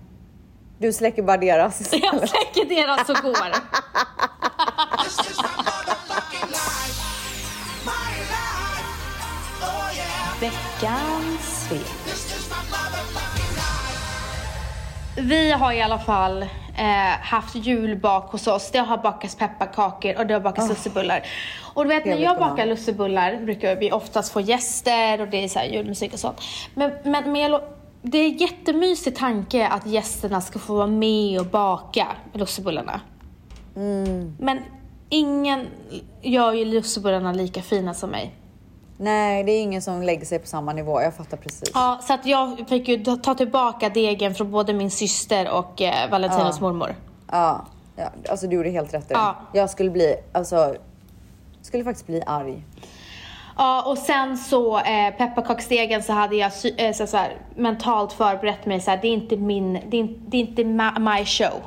Du 0.78 0.94
släcker 0.94 1.24
bara 1.24 1.38
deras 1.38 1.80
Jag 1.92 2.00
istället. 2.02 2.30
släcker 2.30 2.70
deras 2.76 3.10
och 3.10 3.16
går. 3.24 3.56
Veckans 10.40 11.68
svep. 11.70 12.05
Vi 15.18 15.52
har 15.52 15.74
i 15.74 15.82
alla 15.82 16.00
fall 16.00 16.42
eh, 16.78 17.22
haft 17.22 17.56
julbak 17.56 18.32
hos 18.32 18.48
oss. 18.48 18.72
Det 18.72 18.80
har 18.80 18.98
bakats 18.98 19.36
pepparkakor 19.36 20.18
och 20.18 20.28
det 20.28 20.34
har 20.34 20.42
bakats 20.42 20.70
lussebullar. 20.70 21.24
Och 21.74 21.84
du 21.84 21.90
vet 21.90 22.06
när 22.06 22.18
jag 22.18 22.40
bakar 22.40 22.66
lussebullar 22.66 23.38
brukar 23.38 23.76
vi 23.76 23.92
oftast 23.92 24.34
få 24.34 24.42
gäster 24.42 25.22
och 25.22 25.28
det 25.28 25.44
är 25.44 25.48
så 25.48 25.60
här 25.60 25.66
julmusik 25.66 26.14
och 26.14 26.20
sånt. 26.20 26.42
Men, 26.74 26.92
men, 27.04 27.32
men 27.32 27.62
det 28.02 28.18
är 28.18 28.26
en 28.26 28.38
jättemysig 28.38 29.16
tanke 29.16 29.68
att 29.68 29.86
gästerna 29.86 30.42
ska 30.42 30.60
få 30.60 30.76
vara 30.76 30.88
med 30.88 31.40
och 31.40 31.46
baka 31.46 32.08
lussebullarna. 32.34 33.02
Mm. 33.76 34.36
Men 34.40 34.60
ingen 35.10 35.68
gör 36.22 36.54
ju 36.54 36.66
lussebullarna 36.66 37.34
lika 37.34 37.62
fina 37.62 37.94
som 37.94 38.10
mig. 38.10 38.34
Nej, 38.98 39.44
det 39.44 39.52
är 39.52 39.62
ingen 39.62 39.82
som 39.82 40.02
lägger 40.02 40.26
sig 40.26 40.40
på 40.40 40.48
samma 40.48 40.74
nivå. 40.74 41.02
Jag 41.02 41.16
fattar 41.16 41.38
precis. 41.38 41.72
Ja, 41.74 42.00
så 42.04 42.14
att 42.14 42.26
jag 42.26 42.70
fick 42.70 42.88
ju 42.88 43.04
ta- 43.04 43.36
tillbaka 43.36 43.90
degen 43.90 44.36
från 44.36 44.52
både 44.52 44.74
min 44.74 44.92
syster 44.92 45.52
och 45.52 45.82
eh, 45.82 46.10
Valentinos 46.12 46.56
Ja. 46.60 46.62
mormor. 46.62 46.96
Ja, 47.32 47.66
ja, 47.96 48.10
alltså 48.30 48.48
du 48.48 48.56
gjorde 48.56 48.70
helt 48.70 48.94
rätt. 48.94 49.06
Ja. 49.10 49.36
Jag 49.54 49.70
skulle 49.70 49.90
bli, 49.90 50.16
alltså, 50.34 50.76
skulle 51.62 51.84
faktiskt 51.84 52.08
bli 52.08 52.22
arg. 52.28 52.64
Ja, 53.58 53.84
och 53.92 53.98
sen 53.98 54.38
så 54.38 54.78
eh, 54.80 55.12
pepparkaksdegen 55.18 56.04
så 56.04 56.14
hade 56.14 56.36
jag 56.36 56.52
eh, 56.78 56.92
så, 56.94 57.08
så 57.08 57.18
här, 57.18 57.38
mentalt 57.56 58.14
förberett 58.14 58.66
mig 58.66 58.80
så 58.82 58.92
här, 58.92 58.98
det 59.02 59.08
är 59.08 59.14
inte 59.14 59.38
min, 59.38 59.74
det 59.90 60.00
är, 60.00 60.08
det 60.28 60.38
är 60.38 60.42
inte 60.42 60.64
my 61.00 61.26
show. 61.26 61.62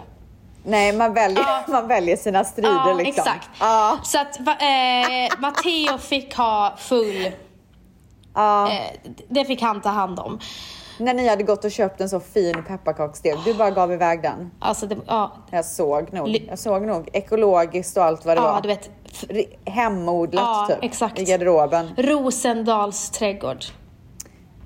Nej, 0.69 0.93
man 0.93 1.15
väljer, 1.15 1.43
Ja. 1.43 1.65
man 1.69 1.89
väljer 1.89 2.17
sina 2.17 2.45
strider 2.45 2.71
Ja, 2.71 2.93
liksom. 2.93 3.23
exakt. 3.25 3.49
Ja, 3.61 3.99
Så 4.05 4.19
att 4.21 4.39
eh, 4.39 5.39
Matteo 5.39 5.99
fick 5.99 6.37
ha 6.37 6.75
full, 6.79 7.31
ja. 8.35 8.71
eh, 8.73 8.81
det 9.29 9.45
fick 9.45 9.63
han 9.63 9.81
ta 9.81 9.89
hand 9.89 10.21
om. 10.21 10.39
När 11.01 11.15
ni 11.15 11.29
hade 11.29 11.43
gått 11.43 11.65
och 11.65 11.71
köpt 11.71 12.01
en 12.01 12.09
så 12.09 12.21
fin 12.21 12.65
pepparkaksdeg, 12.69 13.37
du 13.45 13.55
bara 13.55 13.71
gav 13.71 13.93
iväg 13.93 14.23
den. 14.23 14.51
Alltså, 14.61 14.87
det, 14.87 14.97
ja, 15.07 15.33
Jag 15.51 15.65
såg 15.65 16.13
nog. 16.13 16.47
Jag 16.49 16.59
såg 16.59 16.83
nog. 16.83 17.09
Ekologiskt 17.13 17.97
och 17.97 18.05
allt 18.05 18.25
vad 18.25 18.37
det 18.37 18.41
ja 18.43 18.53
var. 18.53 18.61
du 18.61 18.69
vet, 18.69 18.91
Hemodlat 19.65 20.45
Ja, 20.45 20.67
typ. 20.75 20.85
exakt. 20.85 21.19
I 21.19 21.25
garderoben. 21.25 21.95
Rosendals 21.97 23.11
trädgård. 23.11 23.65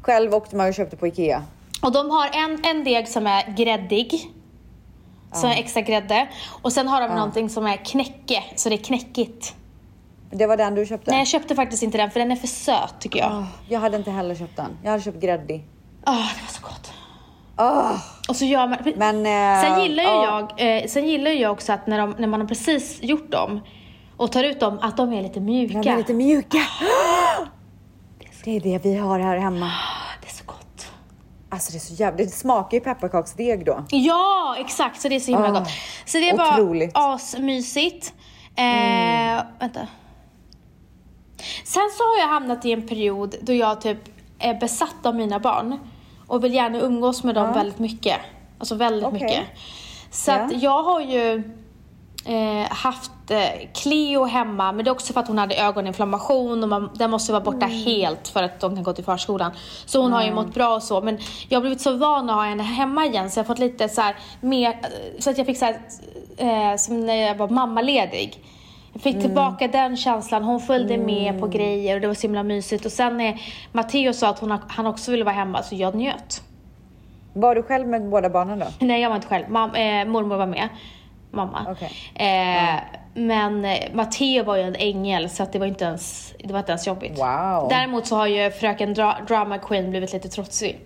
Själv 0.02 0.34
åkte 0.34 0.56
man 0.56 0.68
och 0.68 0.74
köpte 0.74 0.96
på 0.96 1.06
Ikea. 1.06 1.42
Och 1.82 1.92
de 1.92 2.10
har 2.10 2.28
en, 2.32 2.64
en 2.64 2.84
deg 2.84 3.08
som 3.08 3.26
är 3.26 3.54
gräddig. 3.56 4.30
Som 5.32 5.50
är 5.50 5.56
extra 5.56 5.80
grädde. 5.80 6.28
Och 6.62 6.72
sen 6.72 6.88
har 6.88 7.00
de 7.00 7.14
någonting 7.14 7.48
som 7.50 7.66
är 7.66 7.76
knäcke, 7.76 8.44
så 8.56 8.68
det 8.68 8.74
är 8.74 8.84
knäckigt. 8.84 9.54
Det 10.30 10.46
var 10.46 10.56
den 10.56 10.74
du 10.74 10.86
köpte? 10.86 11.10
Nej, 11.10 11.20
jag 11.20 11.26
köpte 11.28 11.54
faktiskt 11.54 11.82
inte 11.82 11.98
den 11.98 12.10
för 12.10 12.20
den 12.20 12.32
är 12.32 12.36
för 12.36 12.46
söt 12.46 12.94
tycker 13.00 13.18
jag. 13.18 13.32
Åh, 13.32 13.44
jag 13.68 13.80
hade 13.80 13.96
inte 13.96 14.10
heller 14.10 14.34
köpt 14.34 14.56
den. 14.56 14.78
Jag 14.82 14.90
hade 14.90 15.02
köpt 15.02 15.20
gräddig. 15.20 15.64
Ah, 16.04 16.12
det 16.12 16.42
var 16.42 16.48
så 16.48 16.62
gott. 16.62 16.92
Åh, 17.58 17.96
Och 18.28 18.36
så 18.36 18.44
gör 18.44 18.66
man... 18.66 18.78
Men, 18.96 19.16
eh, 19.26 19.62
sen 19.70 19.82
gillar 19.82 20.02
ju 20.02 20.08
ja. 20.08 20.48
jag, 20.56 20.76
eh, 20.82 20.86
sen 20.88 21.08
gillar 21.08 21.30
jag 21.30 21.52
också 21.52 21.72
att 21.72 21.86
när, 21.86 21.98
de, 21.98 22.14
när 22.18 22.28
man 22.28 22.40
har 22.40 22.48
precis 22.48 23.02
gjort 23.02 23.30
dem 23.30 23.60
och 24.16 24.32
tar 24.32 24.44
ut 24.44 24.60
dem, 24.60 24.78
att 24.82 24.96
de 24.96 25.12
är 25.12 25.22
lite 25.22 25.40
mjuka. 25.40 25.80
de 25.82 25.88
är 25.88 25.96
lite 25.96 26.14
mjuka. 26.14 26.58
Det 28.44 28.56
är 28.56 28.60
det 28.60 28.84
vi 28.84 28.96
har 28.96 29.18
här 29.18 29.36
hemma. 29.36 29.70
Det 30.22 30.28
är 30.28 30.32
så 30.32 30.44
gott. 30.46 30.86
Alltså 31.52 31.72
det 31.72 31.78
är 31.78 31.80
så 31.80 31.94
jävla... 31.94 32.16
Det 32.24 32.30
smakar 32.30 32.76
ju 32.76 32.80
pepparkaksdeg 32.84 33.64
då. 33.66 33.84
Ja, 33.90 34.56
exakt. 34.58 35.00
Så 35.00 35.08
det 35.08 35.14
är 35.14 35.20
så 35.20 35.30
himla 35.30 35.48
Ah, 35.48 35.50
gott. 35.52 35.68
Så 36.06 36.18
det 36.18 36.32
otroligt. 36.32 36.94
var 36.94 37.14
asmysigt. 37.14 38.12
Eh, 38.56 39.42
Vänta. 39.60 39.86
Sen 41.64 41.82
så 41.98 42.02
har 42.04 42.18
jag 42.20 42.28
hamnat 42.28 42.64
i 42.64 42.72
en 42.72 42.88
period 42.88 43.34
då 43.42 43.52
jag 43.52 43.80
typ 43.80 43.98
är 44.38 44.54
besatt 44.54 45.06
av 45.06 45.14
mina 45.14 45.38
barn 45.38 45.78
och 46.26 46.44
vill 46.44 46.54
gärna 46.54 46.78
umgås 46.80 47.24
med 47.24 47.34
dem 47.34 47.52
väldigt 47.52 47.78
mycket. 47.78 48.16
Alltså 48.58 48.74
väldigt 48.74 49.04
Okej. 49.08 49.20
mycket. 49.22 49.42
Så 50.10 50.30
Ja. 50.30 50.34
att 50.34 50.62
jag 50.62 50.82
har 50.82 51.00
ju 51.00 51.42
eh, 52.24 52.70
haft 52.70 53.30
eh, 53.30 53.68
Cleo 53.74 54.24
hemma, 54.24 54.72
men 54.72 54.84
det 54.84 54.88
är 54.88 54.92
också 54.92 55.12
för 55.12 55.20
att 55.20 55.28
hon 55.28 55.38
hade 55.38 55.54
ögoninflammation 55.54 56.62
och 56.62 56.68
man, 56.68 56.90
den 56.94 57.10
måste 57.10 57.32
vara 57.32 57.42
borta 57.44 57.66
helt 57.66 58.28
för 58.28 58.42
att 58.42 58.60
de 58.60 58.74
kan 58.74 58.84
gå 58.84 58.92
till 58.92 59.04
förskolan. 59.04 59.52
Så 59.86 60.02
hon 60.02 60.12
har 60.12 60.22
ju 60.22 60.34
mått 60.34 60.54
bra 60.54 60.74
och 60.74 60.82
så, 60.82 61.00
men 61.00 61.18
jag 61.48 61.56
har 61.56 61.60
blivit 61.60 61.80
så 61.80 61.96
van 61.96 62.30
att 62.30 62.36
ha 62.36 62.42
henne 62.42 62.62
hemma 62.62 63.06
igen 63.06 63.30
så 63.30 63.38
jag 63.38 63.44
har 63.44 63.46
fått 63.46 63.58
lite 63.58 63.88
så 63.88 64.00
här 64.00 64.16
mer, 64.40 64.76
så 65.18 65.30
att 65.30 65.38
jag 65.38 65.46
fick 65.46 65.58
så 65.58 65.64
här, 65.64 65.80
eh, 66.36 66.76
som 66.76 67.06
när 67.06 67.14
jag 67.14 67.34
var 67.34 67.48
mammaledig. 67.48 68.44
Jag 68.92 69.02
fick 69.02 69.20
tillbaka 69.20 69.68
den 69.68 69.96
känslan, 69.96 70.44
hon 70.44 70.60
följde 70.60 70.98
med 70.98 71.40
på 71.40 71.46
grejer 71.46 71.94
och 71.94 72.00
det 72.00 72.06
var 72.06 72.14
så 72.14 72.22
himla 72.22 72.42
mysigt. 72.42 72.86
Och 72.86 72.92
sen 72.92 73.16
när 73.16 73.40
Matteo 73.72 74.12
sa 74.12 74.28
att 74.28 74.38
hon, 74.38 74.58
han 74.68 74.86
också 74.86 75.10
ville 75.10 75.24
vara 75.24 75.34
hemma, 75.34 75.62
så 75.62 75.74
jag 75.74 75.94
njöt. 75.94 76.42
Var 77.32 77.54
du 77.54 77.62
själv 77.62 77.88
med 77.88 78.10
båda 78.10 78.30
barnen 78.30 78.58
då? 78.58 78.66
Nej, 78.78 79.00
jag 79.00 79.08
var 79.08 79.16
inte 79.16 79.28
själv. 79.28 79.50
Mam, 79.50 79.74
eh, 79.74 80.04
mormor 80.04 80.36
var 80.36 80.46
med. 80.46 80.68
Mamma. 81.32 81.66
Okej. 81.70 81.90
Eh, 82.14 82.80
Men 83.14 83.64
eh, 83.64 83.94
Matteo 83.94 84.44
var 84.44 84.56
ju 84.56 84.62
en 84.62 84.76
ängel 84.76 85.30
så 85.30 85.42
att 85.42 85.52
det 85.52 85.58
var 85.58 85.66
inte 85.66 85.84
ens, 85.84 86.34
det 86.44 86.52
var 86.52 86.58
inte 86.58 86.72
ens 86.72 86.86
jobbigt. 86.86 87.18
Wow. 87.18 87.68
Däremot 87.70 88.06
så 88.06 88.16
har 88.16 88.26
ju 88.26 88.50
fröken 88.50 88.94
dra 88.94 89.16
Drama 89.28 89.58
Queen 89.58 89.90
blivit 89.90 90.12
lite 90.12 90.28
trotsig. 90.28 90.80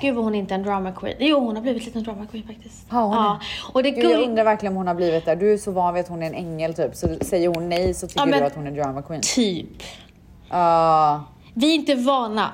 Gud 0.00 0.14
vad 0.14 0.24
hon 0.24 0.34
inte 0.34 0.54
är 0.54 0.58
en 0.58 0.64
drama 0.64 0.92
queen. 0.92 1.16
Jo, 1.20 1.40
hon 1.40 1.54
har 1.56 1.62
blivit 1.62 1.84
lite 1.84 1.98
en 1.98 2.04
drama 2.04 2.26
queen 2.30 2.46
faktiskt. 2.46 2.90
Har 2.90 3.02
hon 3.02 3.14
ja. 3.16 3.38
Och 3.72 3.82
det 3.82 3.88
är 3.88 3.94
Gud, 3.94 4.10
jag 4.10 4.22
undrar 4.22 4.44
verkligen 4.44 4.72
om 4.72 4.76
hon 4.76 4.86
har 4.86 4.94
blivit 4.94 5.24
där. 5.24 5.36
Du 5.36 5.52
är 5.52 5.56
så 5.58 5.70
van 5.70 5.94
vid 5.94 6.00
att 6.04 6.08
hon 6.08 6.22
är 6.22 6.26
en 6.26 6.34
ängel 6.34 6.74
typ. 6.74 6.94
Så 6.96 7.08
säger 7.20 7.48
hon 7.48 7.68
nej 7.68 7.94
så 7.94 8.06
tycker 8.06 8.20
Ja, 8.20 8.26
men- 8.26 8.40
du 8.40 8.46
att 8.46 8.54
hon 8.54 8.66
är 8.66 8.70
drama 8.70 9.02
queen. 9.02 9.20
Typ. 9.22 9.66
Ja. 10.50 11.24
Vi 11.54 11.70
är 11.70 11.74
inte 11.74 11.94
vana. 11.94 12.52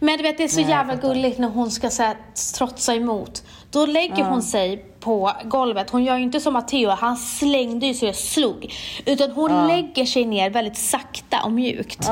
Men 0.00 0.16
du 0.16 0.22
vet, 0.22 0.38
det 0.38 0.44
är 0.44 0.48
så 0.48 0.60
Nej, 0.60 0.70
jävla 0.70 0.94
gulligt 0.94 1.38
när 1.38 1.48
hon 1.48 1.70
ska 1.70 1.90
så 1.90 2.02
här, 2.02 2.16
trotsa 2.58 2.94
emot. 2.94 3.42
Då 3.72 3.86
lägger 3.86 4.24
hon 4.24 4.42
sig 4.42 4.84
på 5.00 5.32
golvet. 5.44 5.90
Hon 5.90 6.04
gör 6.04 6.16
ju 6.16 6.22
inte 6.22 6.40
som 6.40 6.52
Matteo, 6.52 6.90
han 6.90 7.16
slängde 7.16 7.86
ju 7.86 7.94
så 7.94 8.06
jag 8.06 8.14
slog. 8.16 8.74
Utan 9.06 9.30
hon 9.30 9.66
lägger 9.66 10.04
sig 10.04 10.24
ner 10.24 10.50
väldigt 10.50 10.76
sakta 10.76 11.36
och 11.44 11.52
mjukt. 11.52 12.08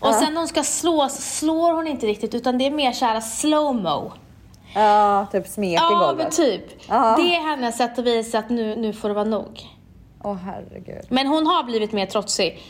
Och 0.00 0.14
sen 0.14 0.34
när 0.34 0.38
hon 0.40 0.48
ska 0.48 0.62
slå 0.62 1.08
så 1.08 1.22
slår 1.22 1.72
hon 1.72 1.86
inte 1.86 2.06
riktigt 2.06 2.34
utan 2.34 2.58
det 2.58 2.66
är 2.66 2.70
mer 2.70 2.92
såhär 2.92 3.20
slow-mo. 3.20 4.12
ja, 4.74 5.26
typ 5.32 5.46
smek 5.46 5.70
i 5.70 5.74
Ja, 5.74 5.90
men 5.90 5.98
golvet. 6.08 6.36
typ. 6.36 6.88
Det 6.88 7.34
är 7.34 7.48
hennes 7.50 7.76
sätt 7.76 7.98
att 7.98 8.04
visa 8.04 8.38
att 8.38 8.50
nu, 8.50 8.76
nu 8.76 8.92
får 8.92 9.08
det 9.08 9.14
vara 9.14 9.24
nog. 9.24 9.60
Åh 10.22 10.34
herregud. 10.36 11.04
Men 11.08 11.26
hon 11.26 11.46
har 11.46 11.64
blivit 11.64 11.92
mer 11.92 12.06
trotsig. 12.06 12.62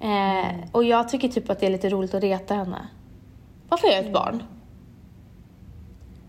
Eh, 0.00 0.54
och 0.72 0.84
jag 0.84 1.08
tycker 1.08 1.28
typ 1.28 1.50
att 1.50 1.60
det 1.60 1.66
är 1.66 1.70
lite 1.70 1.88
roligt 1.88 2.14
att 2.14 2.22
reta 2.22 2.54
henne. 2.54 2.86
Varför 3.68 3.88
är 3.88 3.92
jag 3.92 4.04
ett 4.04 4.12
barn? 4.12 4.42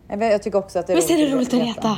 Jag 0.09 0.43
tycker 0.43 0.57
också 0.57 0.79
att 0.79 0.87
det 0.87 0.93
är 0.93 0.95
Visst 0.95 1.11
är 1.11 1.17
det 1.17 1.35
roligt 1.35 1.53
att 1.53 1.59
reta? 1.59 1.97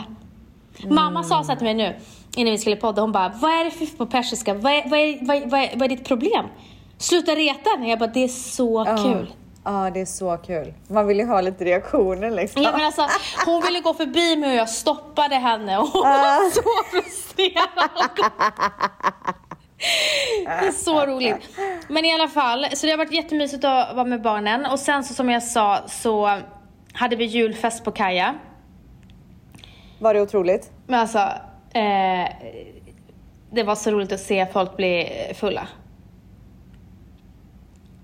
Mm. 0.80 0.96
Mamma 0.96 1.24
sa 1.24 1.44
så 1.44 1.50
här 1.50 1.56
till 1.56 1.66
mig 1.66 1.74
nu, 1.74 1.96
innan 2.36 2.52
vi 2.52 2.58
skulle 2.58 2.76
podda, 2.76 3.02
hon 3.02 3.12
bara, 3.12 3.34
vad 3.42 3.52
är 3.52 3.66
det 3.66 3.72
för 3.72 3.86
på 3.98 4.06
persiska? 4.06 4.54
Vad 4.54 4.74
är, 4.74 4.90
vad 4.90 5.00
är, 5.00 5.26
vad 5.26 5.38
är, 5.38 5.46
vad 5.46 5.60
är, 5.60 5.70
vad 5.74 5.84
är 5.84 5.90
ditt 5.90 6.08
problem? 6.08 6.46
Sluta 6.98 7.36
reta 7.36 7.70
henne. 7.70 7.90
Jag 7.90 8.00
bara, 8.00 8.10
det 8.10 8.24
är 8.24 8.28
så 8.28 8.86
kul. 9.04 9.34
Ja, 9.64 9.90
det 9.94 10.02
är 10.02 10.06
så 10.06 10.38
kul. 10.38 10.74
Man 10.88 11.08
vill 11.08 11.18
ju 11.20 11.26
ha 11.26 11.42
lite 11.42 11.66
reaktioner 11.66 12.32
liksom. 12.32 12.62
Ja, 12.62 12.72
men 12.72 12.86
alltså, 12.86 13.08
hon 13.46 13.62
ville 13.62 13.80
gå 13.80 13.94
förbi 13.94 14.36
mig 14.36 14.50
och 14.50 14.56
jag 14.56 14.70
stoppade 14.70 15.36
henne 15.36 15.78
och 15.78 15.88
hon 15.88 16.02
var 16.02 16.50
så 16.52 16.62
frustrerad. 16.92 18.00
Det 20.46 20.68
är 20.68 20.72
så 20.72 21.06
roligt. 21.06 21.50
Men 21.88 22.06
i 22.06 22.14
alla 22.14 22.28
fall, 22.28 22.66
så 22.74 22.86
det 22.86 22.92
har 22.92 22.98
varit 22.98 23.14
jättemysigt 23.14 23.64
att 23.66 23.96
vara 23.96 24.06
med 24.06 24.22
barnen. 24.22 24.66
Och 24.66 24.80
sen 24.80 25.04
så 25.04 25.14
som 25.14 25.30
jag 25.30 25.44
sa 25.44 25.80
så 25.88 26.40
hade 27.00 27.16
vi 27.16 27.26
julfest 27.26 27.84
på 27.84 27.92
Kaja. 27.92 28.36
Var 30.00 30.14
det 30.14 30.22
otroligt? 30.22 30.72
Men 30.88 31.00
alltså, 31.00 31.18
eh, 31.74 32.30
det 33.52 33.64
var 33.64 33.76
så 33.76 33.92
roligt 33.92 34.12
att 34.12 34.20
se 34.20 34.46
folk 34.46 34.78
bli 34.78 35.10
fulla. 35.36 35.68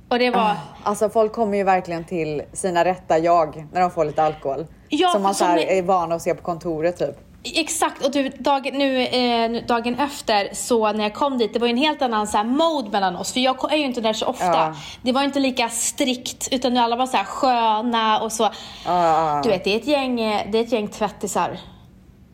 Och 0.10 0.20
det 0.20 0.30
var... 0.30 0.56
Alltså 0.84 1.10
folk 1.10 1.34
kommer 1.34 1.58
ju 1.58 1.64
verkligen 1.64 2.04
till 2.04 2.44
sina 2.54 2.86
rätta 2.86 3.18
jag 3.18 3.68
när 3.74 3.82
de 3.82 3.92
får 3.92 4.06
lite 4.06 4.24
alkohol. 4.24 4.66
Ja, 4.90 5.10
som 5.10 5.24
man 5.24 5.36
som 5.36 5.46
så 5.46 5.52
här 5.52 5.58
ni- 5.58 5.78
är 5.78 5.82
van 5.84 6.12
att 6.12 6.22
se 6.22 6.36
på 6.36 6.42
kontoret 6.42 6.98
typ. 6.98 7.16
Exakt, 7.54 8.06
och 8.06 8.12
du, 8.12 8.30
dagen, 8.30 8.74
nu, 8.74 9.02
eh, 9.02 9.66
dagen 9.68 9.96
efter 10.00 10.50
så 10.54 10.94
när 10.94 11.04
jag 11.04 11.14
kom 11.14 11.38
dit, 11.38 11.54
det 11.54 11.60
var 11.60 11.68
ju 11.68 11.72
en 11.72 11.78
helt 11.78 12.02
annan 12.02 12.28
så 12.28 12.38
här, 12.38 12.44
mode 12.44 12.90
mellan 12.90 13.16
oss. 13.16 13.34
För 13.34 13.40
jag 13.40 13.74
är 13.74 13.78
ju 13.78 13.86
inte 13.86 14.02
där 14.02 14.14
så 14.14 14.26
ofta. 14.26 14.46
Ja. 14.46 14.76
Det 15.02 15.12
var 15.12 15.24
inte 15.24 15.40
lika 15.40 15.70
strikt, 15.70 16.48
utan 16.52 16.78
alla 16.78 16.96
var 16.96 17.06
så 17.06 17.18
här 17.18 17.24
sköna 17.24 18.22
och 18.22 18.32
så. 18.32 18.50
Ja. 18.86 19.42
Du 19.44 19.50
vet, 19.50 19.64
det 19.64 19.74
är 19.74 19.78
ett 19.78 19.88
gäng, 19.88 20.22
eh, 20.22 20.52
det 20.52 20.58
är 20.58 20.64
ett 20.64 20.72
gäng 20.72 20.88
tvättisar. 20.88 21.60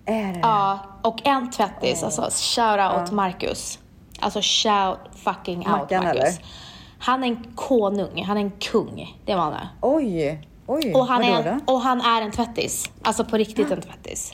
Är 0.05 0.33
det? 0.33 0.39
Ja, 0.39 0.79
och 1.01 1.27
en 1.27 1.51
tvättis, 1.51 2.03
alltså 2.03 2.21
shout 2.21 2.99
out 2.99 3.11
Marcus. 3.11 3.79
Alltså 4.19 4.39
shout 4.43 4.99
fucking 5.23 5.59
out 5.59 5.67
Mackan, 5.67 6.03
Marcus. 6.03 6.21
eller? 6.21 6.33
Han 6.99 7.23
är 7.23 7.27
en 7.27 7.43
konung, 7.55 8.23
han 8.23 8.37
är 8.37 8.41
en 8.41 8.51
kung. 8.51 9.17
Det 9.25 9.35
var 9.35 9.41
han. 9.41 9.67
Oj, 9.81 10.41
oj. 10.67 10.93
Och 10.93 11.07
han, 11.07 11.23
är, 11.23 11.43
då? 11.65 11.73
och 11.73 11.81
han 11.81 12.01
är 12.01 12.21
en 12.21 12.31
tvättis. 12.31 12.89
Alltså 13.01 13.25
på 13.25 13.37
riktigt 13.37 13.71
en 13.71 13.81
tvättis. 13.81 14.33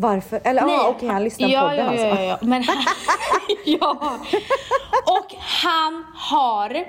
Varför? 0.00 0.40
Eller 0.44 0.62
ja, 0.62 0.80
ah, 0.80 0.88
okej 0.88 1.08
han 1.08 1.24
lyssnar 1.24 1.48
på 1.48 1.54
ja, 1.54 1.60
podden 1.60 1.78
ja, 1.78 1.90
alltså. 1.90 2.06
Ja, 2.06 2.22
ja, 2.22 2.38
men 2.40 2.62
han, 2.62 2.76
ja. 3.64 4.18
Och 5.06 5.34
han 5.38 6.04
har 6.14 6.84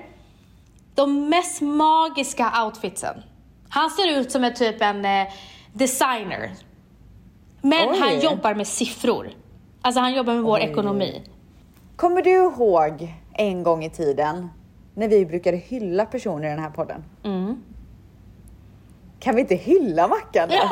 de 0.96 1.30
mest 1.30 1.62
magiska 1.62 2.64
outfitsen. 2.66 3.24
Han 3.70 3.90
ser 3.90 4.20
ut 4.20 4.32
som 4.32 4.44
en 4.44 4.54
typ 4.54 4.82
en 4.82 5.06
eh, 5.06 5.28
designer. 5.74 6.52
Men 7.62 7.90
Oj. 7.90 8.00
han 8.00 8.20
jobbar 8.20 8.54
med 8.54 8.68
siffror. 8.68 9.30
Alltså 9.82 10.02
han 10.02 10.14
jobbar 10.14 10.34
med 10.34 10.44
vår 10.44 10.60
ekonomi. 10.60 11.24
Kommer 11.96 12.22
du 12.22 12.30
ihåg 12.30 13.14
en 13.34 13.64
gång 13.64 13.84
i 13.84 13.90
tiden 13.90 14.50
när 14.94 15.08
vi 15.08 15.26
brukade 15.26 15.58
hylla 15.58 16.06
personer 16.06 16.48
i 16.48 16.50
den 16.50 16.60
här 16.60 16.70
podden? 16.70 17.04
Mm. 17.24 17.64
Kan 19.20 19.36
vi 19.36 19.42
inte 19.42 19.56
hylla 19.56 20.08
Mackan 20.08 20.50
då? 20.50 20.56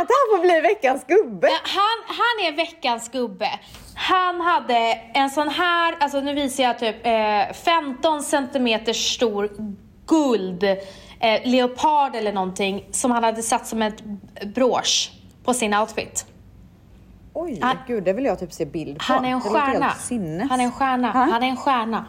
Inte 0.00 0.12
han 0.30 0.38
få 0.40 0.42
bli 0.42 0.60
veckans 0.60 1.04
gubbe? 1.06 1.48
Han, 1.62 2.16
han 2.18 2.46
är 2.52 2.56
veckans 2.56 3.08
gubbe. 3.08 3.48
Han 3.94 4.40
hade 4.40 4.76
en 5.14 5.30
sån 5.30 5.48
här, 5.48 5.96
alltså 6.00 6.20
nu 6.20 6.34
visar 6.34 6.64
jag 6.64 6.78
typ 6.78 6.96
eh, 7.06 7.54
15 7.64 8.22
centimeter 8.22 8.92
stor 8.92 9.50
guld 10.06 10.62
eh, 11.20 11.40
leopard 11.44 12.14
eller 12.16 12.32
någonting 12.32 12.84
som 12.90 13.10
han 13.10 13.24
hade 13.24 13.42
satt 13.42 13.66
som 13.66 13.82
ett 13.82 14.02
brosch 14.54 15.12
på 15.44 15.54
sin 15.54 15.74
outfit. 15.74 16.26
Oj, 17.32 17.58
Han- 17.62 17.76
gud 17.86 18.04
det 18.04 18.12
vill 18.12 18.24
jag 18.24 18.38
typ 18.38 18.52
se 18.52 18.64
bild 18.66 18.98
på. 18.98 19.04
Han 19.04 19.24
är 19.24 19.28
en 19.30 19.40
stjärna. 19.40 19.92
Han 20.50 20.60
är 20.60 20.64
en 20.64 20.72
stjärna. 20.72 21.10
Ha? 21.10 21.20
Han 21.24 21.42
är 21.42 21.46
en 21.48 21.56
stjärna. 21.56 22.06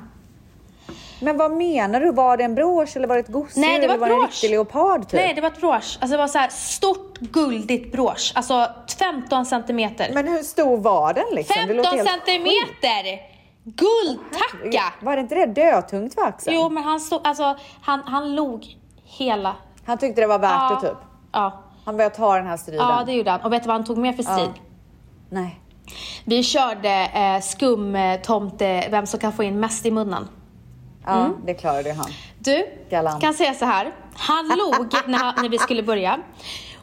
Men 1.19 1.37
vad 1.37 1.51
menar 1.51 1.99
du? 1.99 2.11
Var 2.11 2.37
det 2.37 2.43
en 2.43 2.55
brosch 2.55 2.97
eller 2.97 3.07
var 3.07 3.15
det 3.15 3.21
ett 3.21 3.27
gosedjur? 3.27 3.61
Nej, 3.61 3.79
det 3.79 3.87
var 3.87 3.93
eller 3.93 4.01
var 4.01 4.09
det 4.09 4.15
en 4.15 4.21
riktig 4.21 4.49
leopard 4.49 5.01
typ? 5.01 5.13
Nej, 5.13 5.33
det 5.33 5.41
var 5.41 5.47
ett 5.47 5.59
brosch. 5.61 5.97
Alltså 6.01 6.07
det 6.07 6.17
var 6.17 6.27
så 6.27 6.37
här 6.37 6.49
stort 6.49 7.17
guldigt 7.19 7.91
brosch. 7.91 8.31
Alltså 8.35 8.69
15 8.99 9.45
centimeter. 9.45 10.11
Men 10.13 10.27
hur 10.27 10.43
stor 10.43 10.77
var 10.77 11.13
den 11.13 11.25
liksom? 11.31 11.53
Det 11.53 11.67
15 11.67 11.77
låter 11.77 11.97
helt 11.97 12.09
centimeter! 12.09 13.35
Guldtacka! 13.63 14.93
Var 15.01 15.15
det 15.15 15.21
inte 15.21 15.35
det 15.35 15.45
dötungt 15.45 16.13
för 16.13 16.21
Axel? 16.21 16.53
Jo, 16.53 16.69
men 16.69 16.83
han 16.83 16.99
stod, 16.99 17.21
alltså 17.23 17.57
han, 17.81 18.01
han 18.05 18.35
log 18.35 18.65
hela... 19.03 19.55
Han 19.85 19.97
tyckte 19.97 20.21
det 20.21 20.27
var 20.27 20.39
värt 20.39 20.51
ja, 20.51 20.79
det 20.81 20.87
typ. 20.87 20.97
Ja. 21.31 21.63
Han 21.85 21.97
började 21.97 22.15
ta 22.15 22.35
den 22.35 22.47
här 22.47 22.57
striden. 22.57 22.87
ja, 22.87 23.03
det 23.05 23.13
gjorde 23.13 23.31
han. 23.31 23.41
Och 23.41 23.53
vet 23.53 23.63
du 23.63 23.67
vad 23.67 23.75
han 23.75 23.85
tog 23.85 23.97
med 23.97 24.15
för 24.15 24.23
strid? 24.23 24.51
Nej. 25.29 25.59
Vi 26.25 26.43
körde 26.43 27.09
eh, 27.13 27.41
skum 27.41 27.95
eh, 27.95 28.21
tomte, 28.21 28.87
vem 28.91 29.05
som 29.05 29.19
kan 29.19 29.33
få 29.33 29.43
in 29.43 29.59
mest 29.59 29.85
i 29.85 29.91
munnen. 29.91 30.27
Ja, 31.05 31.13
Mm. 31.25 31.37
det 31.45 31.53
klarade 31.53 31.93
han. 31.93 32.05
Du, 32.39 32.67
Galant. 32.89 33.21
kan 33.21 33.33
säga 33.33 33.53
så 33.53 33.65
här. 33.65 33.91
Han 34.15 34.47
log 34.47 34.93
när, 35.07 35.41
när 35.41 35.49
vi 35.49 35.57
skulle 35.57 35.83
börja. 35.83 36.19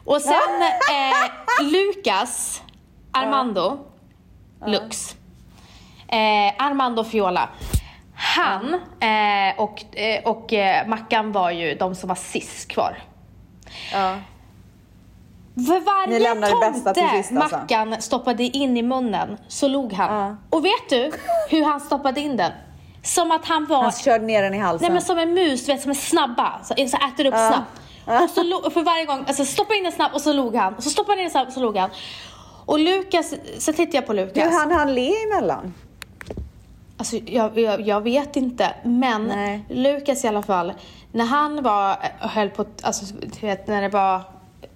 Och 0.05 0.21
sen 0.21 0.61
eh, 0.91 1.63
Lukas, 1.71 2.61
Armando, 3.11 3.79
Lux, 4.65 5.15
eh, 6.07 6.53
Armando 6.65 7.03
Fiola. 7.03 7.49
Han 8.15 8.73
eh, 8.99 9.57
och, 9.59 9.95
eh, 9.97 10.23
och 10.23 10.53
eh, 10.53 10.87
Mackan 10.87 11.31
var 11.31 11.51
ju 11.51 11.75
de 11.75 11.95
som 11.95 12.07
var 12.09 12.15
sist 12.15 12.67
kvar. 12.67 12.97
Ja. 13.91 14.15
För 15.55 15.79
varje 15.79 16.35
tomte 16.51 16.93
sist, 17.23 17.31
alltså. 17.37 17.57
Mackan 17.57 18.01
stoppade 18.01 18.43
in 18.43 18.77
i 18.77 18.81
munnen 18.83 19.37
så 19.47 19.67
log 19.67 19.93
han. 19.93 20.15
Ja. 20.15 20.35
Och 20.57 20.65
vet 20.65 20.89
du 20.89 21.11
hur 21.49 21.63
han 21.65 21.79
stoppade 21.79 22.21
in 22.21 22.37
den? 22.37 22.51
Som 23.03 23.31
att 23.31 23.45
han 23.45 23.65
var 23.65 23.83
Han 23.83 23.91
körde 23.91 24.25
ner 24.25 24.43
den 24.43 24.53
i 24.53 24.57
halsen. 24.57 24.85
Nej 24.85 24.91
men 24.93 25.01
som 25.01 25.17
en 25.19 25.33
mus, 25.33 25.65
du 25.65 25.71
vet 25.73 25.81
som 25.81 25.91
är 25.91 25.95
snabba. 25.95 26.59
Så, 26.63 26.73
så 26.87 26.97
äter 26.97 27.25
upp 27.25 27.33
Ja. 27.33 27.47
snabbt. 27.47 28.23
Och 28.23 28.29
så 28.29 28.69
för 28.69 28.81
varje 28.83 29.05
gång, 29.05 29.23
alltså 29.27 29.45
stoppa 29.45 29.75
in 29.75 29.83
den 29.83 29.91
snabbt 29.91 30.15
och 30.15 30.21
så 30.21 30.33
log 30.33 30.55
han. 30.55 30.73
Och 30.75 30.83
så 30.83 30.89
stoppade 30.89 31.11
han 31.11 31.19
in 31.19 31.23
den 31.23 31.31
snabbt 31.31 31.47
och 31.47 31.53
så 31.53 31.59
log 31.59 31.77
han. 31.77 31.89
Och 32.65 32.79
Lukas, 32.79 33.33
så 33.59 33.73
tittade 33.73 33.97
jag 33.97 34.05
på 34.07 34.13
Lukas. 34.13 34.43
Hur 34.45 34.59
han 34.59 34.71
han 34.71 34.93
le 34.93 35.11
emellan? 35.23 35.73
Alltså 36.97 37.15
jag, 37.25 37.57
jag, 37.59 37.81
jag 37.81 38.01
vet 38.01 38.35
inte. 38.35 38.73
Men 38.83 39.23
Nej. 39.27 39.65
Lukas 39.69 40.23
i 40.23 40.27
alla 40.27 40.41
fall. 40.43 40.73
När 41.11 41.25
han 41.25 41.63
var, 41.63 41.97
höll 42.19 42.49
på, 42.49 42.65
alltså 42.81 43.05
vet 43.41 43.67
när 43.67 43.81
det 43.81 43.89
var 43.89 44.21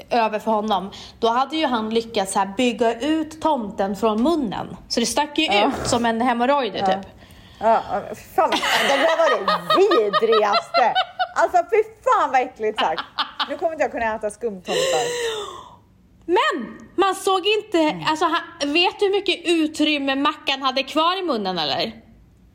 över 0.10 0.40
för 0.40 0.52
honom. 0.52 0.90
Då 1.20 1.28
hade 1.28 1.58
ju 1.58 1.66
han 1.66 1.90
lyckats 1.90 2.36
här 2.36 2.54
bygga 2.58 3.00
ut 3.00 3.42
tomten 3.42 3.96
från 3.96 4.24
munnen. 4.24 4.78
Så 4.88 5.00
det 5.00 5.06
stack 5.06 5.38
ju 5.38 5.46
Ja. 5.46 5.68
ut 5.68 5.88
som 5.90 6.06
en 6.06 6.22
hemorrojd 6.22 6.74
typ. 6.74 7.17
Ja, 7.60 7.82
fan, 8.36 8.50
det 8.52 8.98
där 8.98 9.18
var 9.18 9.30
det 9.30 9.78
vidrigaste. 9.78 10.94
Alltså 11.36 11.58
fy 11.58 11.84
fan 12.04 12.32
vad 12.32 12.42
äckligt 12.42 12.80
sagt. 12.80 13.04
Nu 13.50 13.58
kommer 13.58 13.72
inte 13.72 13.84
jag 13.84 13.92
kunna 13.92 14.16
äta 14.16 14.30
skumtomtar. 14.30 15.06
Men 16.26 16.78
man 16.96 17.16
såg 17.16 17.48
inte, 17.48 18.06
alltså 18.08 18.26
vet 18.66 19.00
du 19.00 19.06
hur 19.06 19.12
mycket 19.12 19.42
utrymme 19.46 20.16
Mackan 20.16 20.62
hade 20.62 20.84
kvar 20.84 21.20
i 21.20 21.24
munnen 21.24 21.60
eller? 21.60 21.92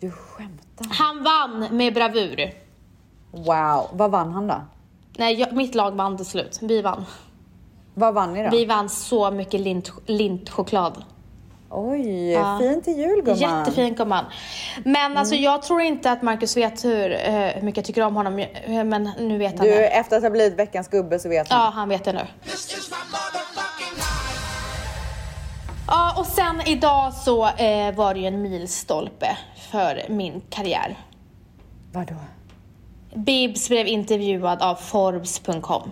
Du 0.00 0.10
skämtar. 0.10 0.86
Han 0.90 1.22
vann 1.22 1.76
med 1.76 1.94
bravur. 1.94 2.52
Wow, 3.30 3.88
vad 3.92 4.10
vann 4.10 4.32
han 4.32 4.46
då? 4.46 4.62
Nej, 5.16 5.40
jag, 5.40 5.52
mitt 5.52 5.74
lag 5.74 5.90
vann 5.96 6.16
till 6.16 6.26
slut. 6.26 6.58
Vi 6.62 6.82
vann. 6.82 7.04
Vad 7.94 8.14
vann 8.14 8.32
ni 8.32 8.42
då? 8.42 8.50
Vi 8.50 8.64
vann 8.64 8.88
så 8.88 9.30
mycket 9.30 9.60
lint, 9.60 9.92
lintchoklad. 10.06 11.04
Oj, 11.74 12.30
Ja. 12.32 12.58
fint 12.60 12.84
till 12.84 12.98
jul 12.98 13.22
gumman. 13.24 13.38
Jättefin 13.38 13.94
gumman. 13.94 14.24
Men 14.84 15.16
alltså 15.16 15.34
Mm. 15.34 15.44
jag 15.44 15.62
tror 15.62 15.80
inte 15.80 16.10
att 16.10 16.22
Marcus 16.22 16.56
vet 16.56 16.84
hur, 16.84 17.12
eh, 17.12 17.32
hur 17.32 17.62
mycket 17.62 17.76
jag 17.76 17.84
tycker 17.84 18.02
om 18.02 18.16
honom. 18.16 18.38
eh, 18.38 18.84
Men 18.84 19.10
nu 19.18 19.38
vet 19.38 19.58
han 19.58 19.66
Du, 19.66 19.72
det. 19.74 19.86
efter 19.88 20.16
att 20.16 20.22
ha 20.22 20.30
blivit 20.30 20.58
veckans 20.58 20.88
gubbe 20.88 21.18
så 21.18 21.28
vet 21.28 21.48
han. 21.52 21.60
Ja, 21.64 21.70
han 21.74 21.88
vet 21.88 22.04
det 22.04 22.12
nu. 22.12 22.26
Ja, 25.86 26.14
och 26.18 26.26
sen 26.26 26.60
idag 26.66 27.12
så 27.14 27.46
eh, 27.46 27.94
var 27.94 28.14
det 28.14 28.20
ju 28.20 28.26
en 28.26 28.42
milstolpe 28.42 29.36
för 29.70 30.02
min 30.08 30.40
karriär. 30.50 30.98
Vadå? 31.92 32.14
Bibs 33.14 33.68
blev 33.68 33.86
intervjuad 33.86 34.62
av 34.62 34.74
Forbes.com. 34.74 35.90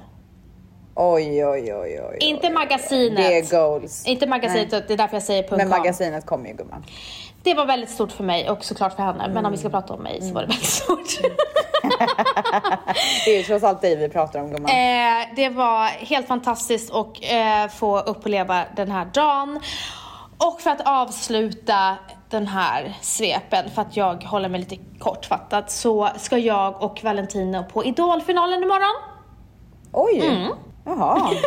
Oj, 1.02 1.46
oj, 1.46 1.74
oj, 1.74 2.00
oj. 2.10 2.16
Inte 2.20 2.50
magasinet. 2.50 3.16
Det 3.16 3.38
är 3.38 3.68
goals. 3.68 4.06
Inte 4.06 4.26
magasinet, 4.26 4.70
det 4.70 4.90
är 4.92 4.96
därför 4.96 5.16
jag 5.16 5.22
säger 5.22 5.42
.com. 5.48 5.58
Men 5.58 5.68
magasinet 5.68 6.26
kommer 6.26 6.48
ju 6.48 6.54
gumman. 6.56 6.84
Det 7.42 7.54
var 7.54 7.66
väldigt 7.66 7.90
stort 7.90 8.12
för 8.12 8.24
mig 8.24 8.50
och 8.50 8.64
såklart 8.64 8.96
för 8.96 9.02
henne. 9.02 9.28
Men 9.34 9.46
om 9.46 9.52
vi 9.52 9.58
ska 9.58 9.68
Mm. 9.68 9.80
prata 9.80 9.94
om 9.94 10.02
mig 10.02 10.22
så 10.22 10.34
var 10.34 10.40
det 10.42 10.46
väldigt 10.48 10.66
stort. 10.66 11.08
Det 13.24 13.30
är 13.30 13.36
ju 13.38 13.42
trots 13.42 13.64
allt 13.64 13.80
dig 13.80 13.96
vi 13.96 14.08
pratar 14.08 14.40
om 14.40 14.50
gumman. 14.50 14.70
Eh, 14.70 15.26
det 15.36 15.48
var 15.48 15.86
helt 15.86 16.26
fantastiskt 16.26 16.94
att 16.94 17.06
eh, 17.22 17.68
få 17.76 17.98
uppleva 18.00 18.64
den 18.76 18.90
här 18.90 19.04
dagen. 19.04 19.60
Och 20.38 20.60
för 20.60 20.70
att 20.70 20.80
avsluta 20.84 21.96
den 22.30 22.46
här 22.46 22.94
svepen, 23.00 23.70
för 23.70 23.82
att 23.82 23.96
jag 23.96 24.24
håller 24.24 24.48
mig 24.48 24.60
lite 24.60 24.76
kortfattat, 24.98 25.70
så 25.70 26.08
ska 26.16 26.38
jag 26.38 26.82
och 26.82 27.00
Valentino 27.04 27.64
på 27.72 27.84
Idolfinalen 27.84 28.62
imorgon. 28.62 28.94
Oj! 29.92 30.20
Mm. 30.26 30.52
Jaha. 30.84 31.30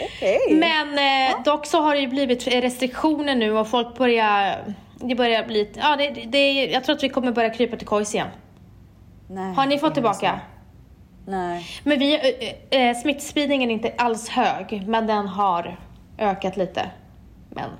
Okej. 0.00 0.38
Men 0.50 0.98
eh, 0.98 1.42
dock 1.44 1.66
så 1.66 1.80
har 1.80 1.94
det 1.94 2.00
ju 2.00 2.08
blivit 2.08 2.46
restriktioner 2.46 3.34
nu 3.34 3.58
och 3.58 3.68
folk 3.68 3.98
börjar, 3.98 4.56
det 4.94 5.14
börjar 5.14 5.46
bli, 5.46 5.72
ja 5.76 5.96
det, 5.96 6.10
det, 6.10 6.64
jag 6.64 6.84
tror 6.84 6.96
att 6.96 7.02
vi 7.02 7.08
kommer 7.08 7.32
börja 7.32 7.50
krypa 7.50 7.76
till 7.76 7.86
kojs 7.86 8.14
igen. 8.14 8.28
Nej, 9.28 9.54
Har 9.54 9.66
ni 9.66 9.78
fått 9.78 9.94
tillbaka? 9.94 10.40
Nej. 11.26 11.66
Men 11.84 11.98
vi, 11.98 12.14
eh, 12.70 12.80
eh, 12.80 12.96
smittspridningen 12.96 13.70
är 13.70 13.74
inte 13.74 13.92
alls 13.98 14.28
hög, 14.28 14.84
men 14.86 15.06
den 15.06 15.28
har 15.28 15.78
ökat 16.18 16.56
lite. 16.56 16.90
Men 17.50 17.70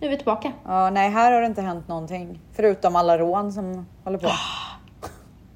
nu 0.00 0.06
är 0.06 0.10
vi 0.10 0.16
tillbaka. 0.16 0.52
Ja, 0.64 0.90
nej, 0.90 1.10
här 1.10 1.32
har 1.32 1.40
det 1.40 1.46
inte 1.46 1.62
hänt 1.62 1.88
någonting. 1.88 2.40
Förutom 2.56 2.96
alla 2.96 3.18
rån 3.18 3.52
som 3.52 3.86
håller 4.04 4.18
på. 4.18 4.26
Ah. 4.26 4.78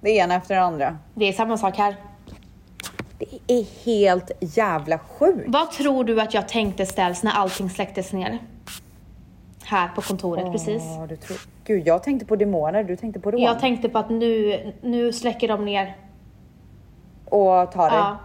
Det 0.00 0.10
ena 0.10 0.34
efter 0.34 0.54
det 0.54 0.60
andra. 0.60 0.98
Det 1.14 1.24
är 1.24 1.32
samma 1.32 1.58
sak 1.58 1.76
här. 1.76 1.96
Det 3.18 3.26
är 3.46 3.84
helt 3.84 4.30
jävla 4.40 4.98
sjukt. 4.98 5.44
Vad 5.46 5.70
tror 5.70 6.04
du 6.04 6.20
att 6.20 6.34
jag 6.34 6.48
tänkte 6.48 6.86
ställs 6.86 7.22
när 7.22 7.32
allting 7.32 7.70
släcktes 7.70 8.12
ner? 8.12 8.38
Här 9.64 9.88
på 9.88 10.02
kontoret 10.02 10.52
precis. 10.52 10.82
Ja, 10.98 11.06
du 11.06 11.16
tror... 11.16 11.38
Gud, 11.64 11.86
jag 11.86 12.02
tänkte 12.02 12.26
på 12.26 12.36
demoner, 12.36 12.84
du 12.84 12.96
tänkte 12.96 13.20
på 13.20 13.30
rån. 13.30 13.40
Jag 13.40 13.60
tänkte 13.60 13.88
på 13.88 13.98
att 13.98 14.10
nu, 14.10 14.72
nu 14.82 15.12
släcker 15.12 15.48
de 15.48 15.64
ner. 15.64 15.96
Och 17.24 17.72
ta 17.72 17.90
dig. 17.90 17.98
Ja. 17.98 18.18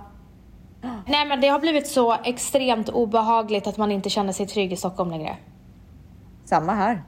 Nej 1.07 1.25
men 1.25 1.41
det 1.41 1.47
har 1.47 1.59
blivit 1.59 1.87
så 1.87 2.13
extremt 2.23 2.89
obehagligt 2.89 3.67
att 3.67 3.77
man 3.77 3.91
inte 3.91 4.09
känner 4.09 4.33
sig 4.33 4.47
trygg 4.47 4.73
i 4.73 4.75
Stockholm 4.75 5.11
längre. 5.11 5.37
Samma 6.45 6.73
här. 6.73 7.03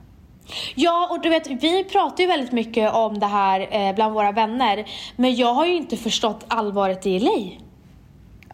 Ja, 0.75 1.07
och 1.11 1.21
du 1.21 1.29
vet, 1.29 1.47
vi 1.47 1.83
pratar 1.83 2.23
ju 2.23 2.27
väldigt 2.27 2.51
mycket 2.51 2.93
om 2.93 3.19
det 3.19 3.25
här 3.25 3.67
eh, 3.71 3.95
bland 3.95 4.13
våra 4.13 4.31
vänner. 4.31 4.85
Men 5.15 5.35
jag 5.35 5.53
har 5.53 5.65
ju 5.65 5.75
inte 5.75 5.97
förstått 5.97 6.45
allvaret 6.47 7.05
i 7.05 7.19
LA. 7.19 7.64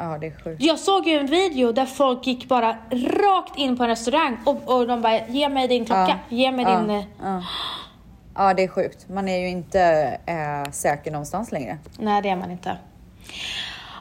Ja, 0.04 0.18
det 0.18 0.28
är 0.28 0.44
sjukt. 0.44 0.62
Jag 0.64 0.80
såg 0.80 1.08
ju 1.08 1.18
en 1.20 1.26
video 1.26 1.72
där 1.72 1.86
folk 1.86 2.28
gick 2.28 2.48
bara 2.48 2.76
rakt 2.92 3.58
in 3.58 3.78
på 3.78 3.84
en 3.84 3.90
restaurang 3.90 4.38
och, 4.46 4.76
och 4.76 4.88
de 4.88 5.02
bara, 5.02 5.28
ge 5.28 5.50
mig 5.50 5.68
din 5.68 5.86
klocka, 5.86 6.20
ge 6.30 6.52
mig 6.52 6.66
ja, 6.66 6.80
din... 6.80 6.90
eh, 6.90 7.04
Ja. 7.24 7.44
ja, 8.36 8.54
det 8.54 8.64
är 8.64 8.68
sjukt. 8.68 9.10
Man 9.10 9.28
är 9.30 9.38
ju 9.38 9.50
inte 9.50 9.82
eh, 10.26 10.72
säker 10.72 11.12
någonstans 11.12 11.52
längre. 11.52 11.78
Nej, 12.00 12.22
det 12.22 12.30
är 12.30 12.36
man 12.36 12.52
inte. 12.52 12.78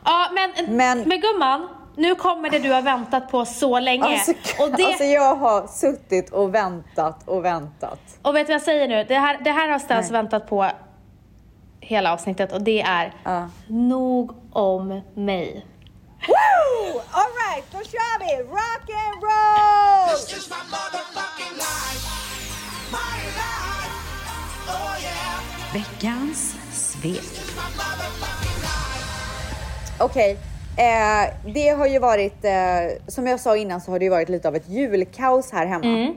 Ja, 0.04 0.26
men, 0.34 0.76
Men- 0.76 1.08
men 1.08 1.20
gumman, 1.20 1.68
nu 1.96 2.14
kommer 2.14 2.50
det 2.50 2.58
du 2.58 2.72
har 2.72 2.82
väntat 2.82 3.30
på 3.30 3.44
så 3.44 3.80
länge. 3.80 4.04
Alltså, 4.04 4.32
och, 4.62 4.70
det, 4.76 4.84
alltså 4.84 5.04
jag 5.04 5.34
har 5.36 5.66
suttit 5.66 6.30
och 6.30 6.54
väntat 6.54 7.28
och 7.28 7.44
väntat. 7.44 8.00
och 8.22 8.34
vet 8.36 8.46
du 8.46 8.52
vad 8.52 8.54
jag 8.54 8.62
säger 8.62 8.88
nu? 8.88 9.04
Det 9.08 9.14
här, 9.18 9.38
det 9.44 9.50
här 9.50 9.68
har 9.68 9.78
Stens 9.78 10.10
väntat 10.10 10.48
på 10.48 10.66
hela 11.80 12.12
avsnittet 12.12 12.52
och 12.52 12.62
det 12.62 12.80
är 12.80 13.14
Ja. 13.24 13.48
nog 13.68 14.32
om 14.52 15.00
mig. 15.14 15.66
Woo! 16.28 17.00
All 17.10 17.30
right, 17.42 17.64
då 17.72 17.78
kör 17.78 18.18
vi! 18.18 18.42
Rock 18.42 18.86
and 19.04 19.22
roll! 19.22 20.16
It's 20.16 20.50
my 20.50 20.62
motherfucking 20.74 21.54
life. 21.56 22.06
My 22.90 23.20
life. 23.40 23.94
Oh 24.68 25.02
yeah. 25.02 25.74
Veckans 25.74 26.54
svep. 26.72 27.22
Okej, 30.00 30.38
eh, 30.76 31.52
det 31.54 31.68
har 31.68 31.86
ju 31.86 31.98
varit, 31.98 32.44
eh, 32.44 32.52
som 33.08 33.26
jag 33.26 33.40
sa 33.40 33.56
innan 33.56 33.80
så 33.80 33.90
har 33.90 33.98
det 33.98 34.04
ju 34.04 34.10
varit 34.10 34.28
lite 34.28 34.48
av 34.48 34.56
ett 34.56 34.68
julkaos 34.68 35.52
här 35.52 35.66
hemma. 35.66 35.84
Mm. 35.84 36.14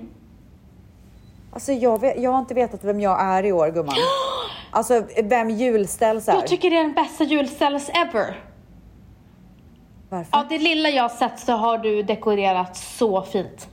Alltså 1.54 1.72
jag, 1.72 2.02
vet, 2.02 2.22
jag 2.22 2.32
har 2.32 2.40
inte 2.40 2.54
vetat 2.54 2.84
vem 2.84 3.00
jag 3.00 3.22
är 3.22 3.46
i 3.46 3.52
år 3.52 3.72
gumman. 3.72 3.96
Alltså 4.76 5.04
vem 5.24 5.50
julställs 5.50 6.28
är. 6.28 6.34
Jag 6.34 6.48
tycker 6.48 6.70
det 6.70 6.78
är 6.78 6.84
den 6.84 6.94
bästa 6.94 7.24
julställs 7.24 7.90
ever. 7.90 8.36
Varför? 10.14 10.38
Av 10.38 10.48
det 10.48 10.58
lilla 10.58 10.90
jag 10.90 11.04
har 11.04 11.10
sett 11.10 11.40
så 11.40 11.52
har 11.52 11.78
du 11.78 12.04
dekorerat 12.04 12.78
så 12.78 13.22
fint. 13.22 13.68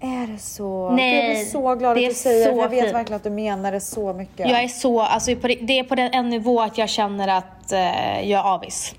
Är 0.00 0.26
det 0.26 0.38
så? 0.38 0.90
Nej, 0.90 1.16
jag 1.16 1.36
blir 1.36 1.44
så 1.44 1.74
glad 1.74 1.98
att 1.98 2.04
du 2.08 2.14
säger 2.14 2.52
det. 2.52 2.56
Jag 2.56 2.68
vet 2.68 2.84
fint. 2.84 2.94
verkligen 2.94 3.16
att 3.16 3.24
du 3.24 3.30
menar 3.30 3.72
det 3.72 3.80
så 3.80 4.12
mycket. 4.12 4.50
Jag 4.50 4.62
är 4.62 4.68
så, 4.68 5.00
alltså 5.00 5.34
det, 5.34 5.78
är 5.78 5.84
på 5.84 5.94
den, 5.94 6.12
en 6.12 6.28
nivå 6.28 6.60
att 6.60 6.78
jag 6.78 6.88
känner 6.88 7.28
att 7.28 7.72
eh, 7.72 8.30
jag 8.30 8.46
är 8.46 8.54
avis. 8.54 8.94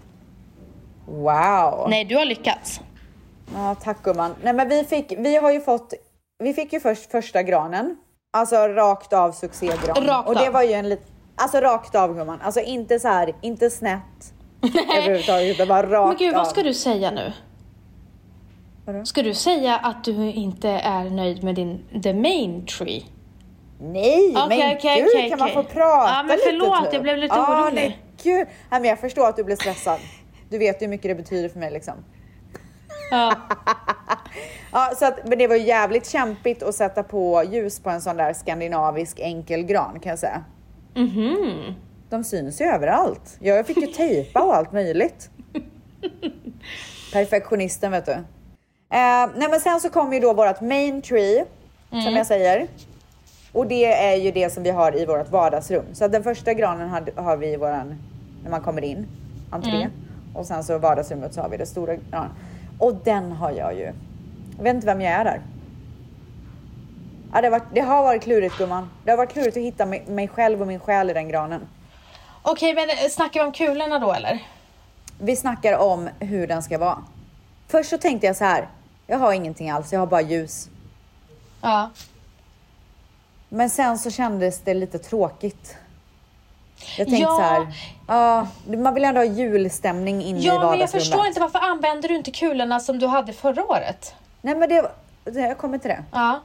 Wow! 1.08 1.86
Nej, 1.90 2.06
du 2.06 2.16
har 2.16 2.26
lyckats. 2.26 2.82
Ja, 3.56 3.76
tack 3.76 4.04
gumman. 4.04 4.36
Nej, 4.44 4.54
men 4.54 4.70
vi 4.70 4.84
fick, 4.84 5.14
vi 5.18 5.36
har 5.36 5.52
ju 5.52 5.62
fått, 5.62 5.94
vi 6.40 6.54
fick 6.54 6.74
ju 6.74 6.80
först 6.80 7.12
första 7.12 7.44
granen. 7.44 7.98
Alltså 8.32 8.56
rakt 8.56 9.14
av 9.14 9.32
succégran. 9.32 10.08
Rakt 10.08 10.28
Och 10.28 10.36
det 10.36 10.48
av. 10.48 10.54
var 10.54 10.64
ju 10.64 10.74
en 10.74 10.90
liten, 10.90 11.06
alltså 11.36 11.60
rakt 11.60 11.96
av 11.96 12.16
gumman. 12.18 12.40
Alltså 12.44 12.60
inte 12.60 13.00
så 13.00 13.08
här, 13.08 13.36
inte 13.42 13.70
snett. 13.70 14.33
Överhuvudtaget, 14.64 15.68
var 15.68 15.84
rakt 15.84 16.08
Men 16.08 16.28
gud, 16.28 16.36
av. 16.36 16.44
vad 16.44 16.48
ska 16.48 16.64
du 16.64 16.74
säga 16.74 17.12
nu? 17.12 17.34
Vadå? 18.86 19.06
Ska 19.06 19.22
du 19.24 19.34
säga 19.34 19.78
att 19.78 20.04
du 20.04 20.32
inte 20.32 20.70
är 20.70 21.10
nöjd 21.10 21.44
med 21.44 21.56
din 21.56 22.02
the 22.04 22.14
main 22.14 22.66
tree? 22.66 23.04
Nej, 23.80 24.34
Okej, 24.38 24.58
men 24.60 24.78
okej, 24.78 25.02
gud 25.02 25.08
okej, 25.16 25.30
kan 25.30 25.40
man 25.40 25.50
få 25.50 25.64
prata 25.64 26.10
Ja, 26.10 26.24
men 26.28 26.36
lite 26.36 26.42
förlåt, 26.50 26.84
typ? 26.84 26.94
jag 26.94 27.02
blev 27.02 27.18
lite 27.18 27.36
ja, 27.36 27.62
orolig. 27.64 27.76
Nej, 27.76 28.00
gud. 28.24 28.48
Nej, 28.70 28.82
men 28.82 28.84
jag 28.84 29.00
förstår 29.00 29.28
att 29.30 29.36
du 29.36 29.44
blir 29.44 29.56
stressad. 29.56 30.00
Du 30.50 30.58
vet 30.58 30.82
ju 30.82 30.86
hur 30.86 30.90
mycket 30.90 31.12
det 31.12 31.16
betyder 31.16 31.50
för 31.50 31.60
mig 31.60 31.72
liksom. 31.72 31.94
Ja. 33.12 33.34
Ja, 34.72 34.92
så 34.96 35.06
att, 35.06 35.28
men 35.28 35.38
det 35.38 35.48
var 35.48 35.56
jävligt 35.56 36.10
kämpigt 36.10 36.64
att 36.64 36.76
sätta 36.76 37.04
på 37.04 37.44
ljus 37.52 37.80
på 37.80 37.90
en 37.90 38.02
sån 38.02 38.18
där 38.18 38.34
skandinavisk 38.34 39.20
enkelgran 39.20 40.00
kan 40.00 40.10
jag 40.10 40.20
säga. 40.20 40.44
De 42.14 42.24
syns 42.24 42.62
ju 42.62 42.66
överallt. 42.66 43.38
Jag 43.40 43.68
fick 43.68 43.78
ju 43.78 43.88
tejpa 43.88 44.44
och 44.44 44.56
allt 44.56 44.72
möjligt. 44.72 45.30
Perfektionisten 47.14 47.92
vet 47.92 48.06
du. 48.06 48.12
Eh, 48.12 48.22
nej 49.36 49.48
men 49.50 49.60
sen 49.60 49.80
så 49.80 49.90
kom 49.90 50.14
ju 50.14 50.20
då 50.20 50.34
vårt 50.34 50.62
main 50.62 51.02
tree, 51.02 51.46
som 51.90 52.16
jag 52.16 52.28
säger. 52.28 52.68
Och 53.52 53.68
det 53.68 53.86
är 53.86 54.16
ju 54.16 54.32
det 54.32 54.50
som 54.50 54.64
vi 54.64 54.70
har 54.70 55.02
i 55.02 55.06
vårt 55.06 55.32
vardagsrum. 55.32 55.86
Så 55.94 56.08
den 56.08 56.24
första 56.24 56.54
granen 56.54 56.90
har, 56.90 57.22
har 57.22 57.38
vi 57.38 57.48
i 57.48 57.58
våran, 57.58 57.96
när 58.44 58.52
man 58.52 58.62
kommer 58.62 58.84
in, 58.84 59.08
entré. 59.52 59.88
Och 60.36 60.46
sen 60.46 60.64
så 60.64 60.78
vardagsrummet 60.78 61.34
så 61.34 61.42
har 61.42 61.50
vi 61.50 61.58
det 61.58 61.66
stora 61.66 61.96
granen. 61.96 62.32
Och 62.80 62.96
den 62.96 63.32
har 63.32 63.52
jag 63.52 63.74
ju. 63.74 63.92
Jag 64.58 64.64
vet 64.64 64.76
inte 64.76 64.88
vem 64.88 65.02
jag 65.02 65.14
är 65.14 65.24
där. 65.24 65.42
Ja, 67.34 67.42
det, 67.42 67.48
har 67.48 67.52
varit, 67.52 67.74
det 67.74 67.82
har 67.82 68.04
varit 68.04 68.24
klurigt 68.24 68.58
gumman. 68.58 68.90
Det 69.04 69.12
har 69.12 69.18
varit 69.18 69.34
klurigt 69.34 69.58
att 69.58 69.64
hitta 69.64 69.86
mig, 69.86 70.04
mig 70.08 70.28
själv 70.28 70.62
och 70.62 70.68
min 70.68 70.80
själ 70.80 71.10
i 71.10 71.14
den 71.14 71.30
granen. 71.30 71.62
Okej, 72.44 72.74
men 72.74 72.90
eh, 72.90 72.96
snackar 73.10 73.40
vi 73.40 73.46
om 73.46 73.52
kulorna 73.54 74.00
då 74.00 74.14
eller? 74.14 74.40
Vi 75.20 75.36
snackar 75.36 75.78
om 75.78 76.10
hur 76.20 76.48
den 76.48 76.64
ska 76.64 76.78
vara. 76.78 76.98
Först 77.68 77.90
så 77.90 77.98
tänkte 77.98 78.28
jag 78.28 78.36
så 78.36 78.44
här. 78.46 78.68
Jag 79.08 79.18
har 79.20 79.34
ingenting 79.34 79.70
alls, 79.70 79.94
jag 79.94 80.00
har 80.00 80.08
bara 80.08 80.22
ljus. 80.22 80.70
Ja. 81.62 81.90
Men 83.50 83.70
sen 83.70 83.98
så 84.00 84.12
kändes 84.12 84.60
det 84.62 84.74
lite 84.74 85.00
tråkigt. 85.00 85.76
Jag 86.98 87.08
tänkte 87.08 87.22
Ja. 87.22 87.36
så 87.36 87.42
här. 87.42 87.68
Ja, 88.08 88.48
man 88.78 88.94
vill 88.94 89.06
ändå 89.06 89.20
ha 89.22 89.26
julstämning 89.26 90.22
inne 90.24 90.40
i 90.40 90.44
Ja, 90.44 90.54
men 90.54 90.62
jag 90.62 90.68
vardagsrummet. 90.68 90.92
förstår 91.08 91.26
inte 91.28 91.40
varför 91.40 91.60
använder 91.60 92.10
du 92.10 92.16
inte 92.16 92.32
kulorna 92.32 92.80
som 92.80 93.00
du 93.00 93.08
hade 93.08 93.34
förra 93.34 93.64
året? 93.66 94.16
Nej, 94.42 94.56
men 94.56 94.70
det, 94.70 94.92
det- 95.24 95.40
jag 95.40 95.58
kommer 95.58 95.78
till 95.78 95.90
det. 95.90 96.04
Ja. 96.12 96.40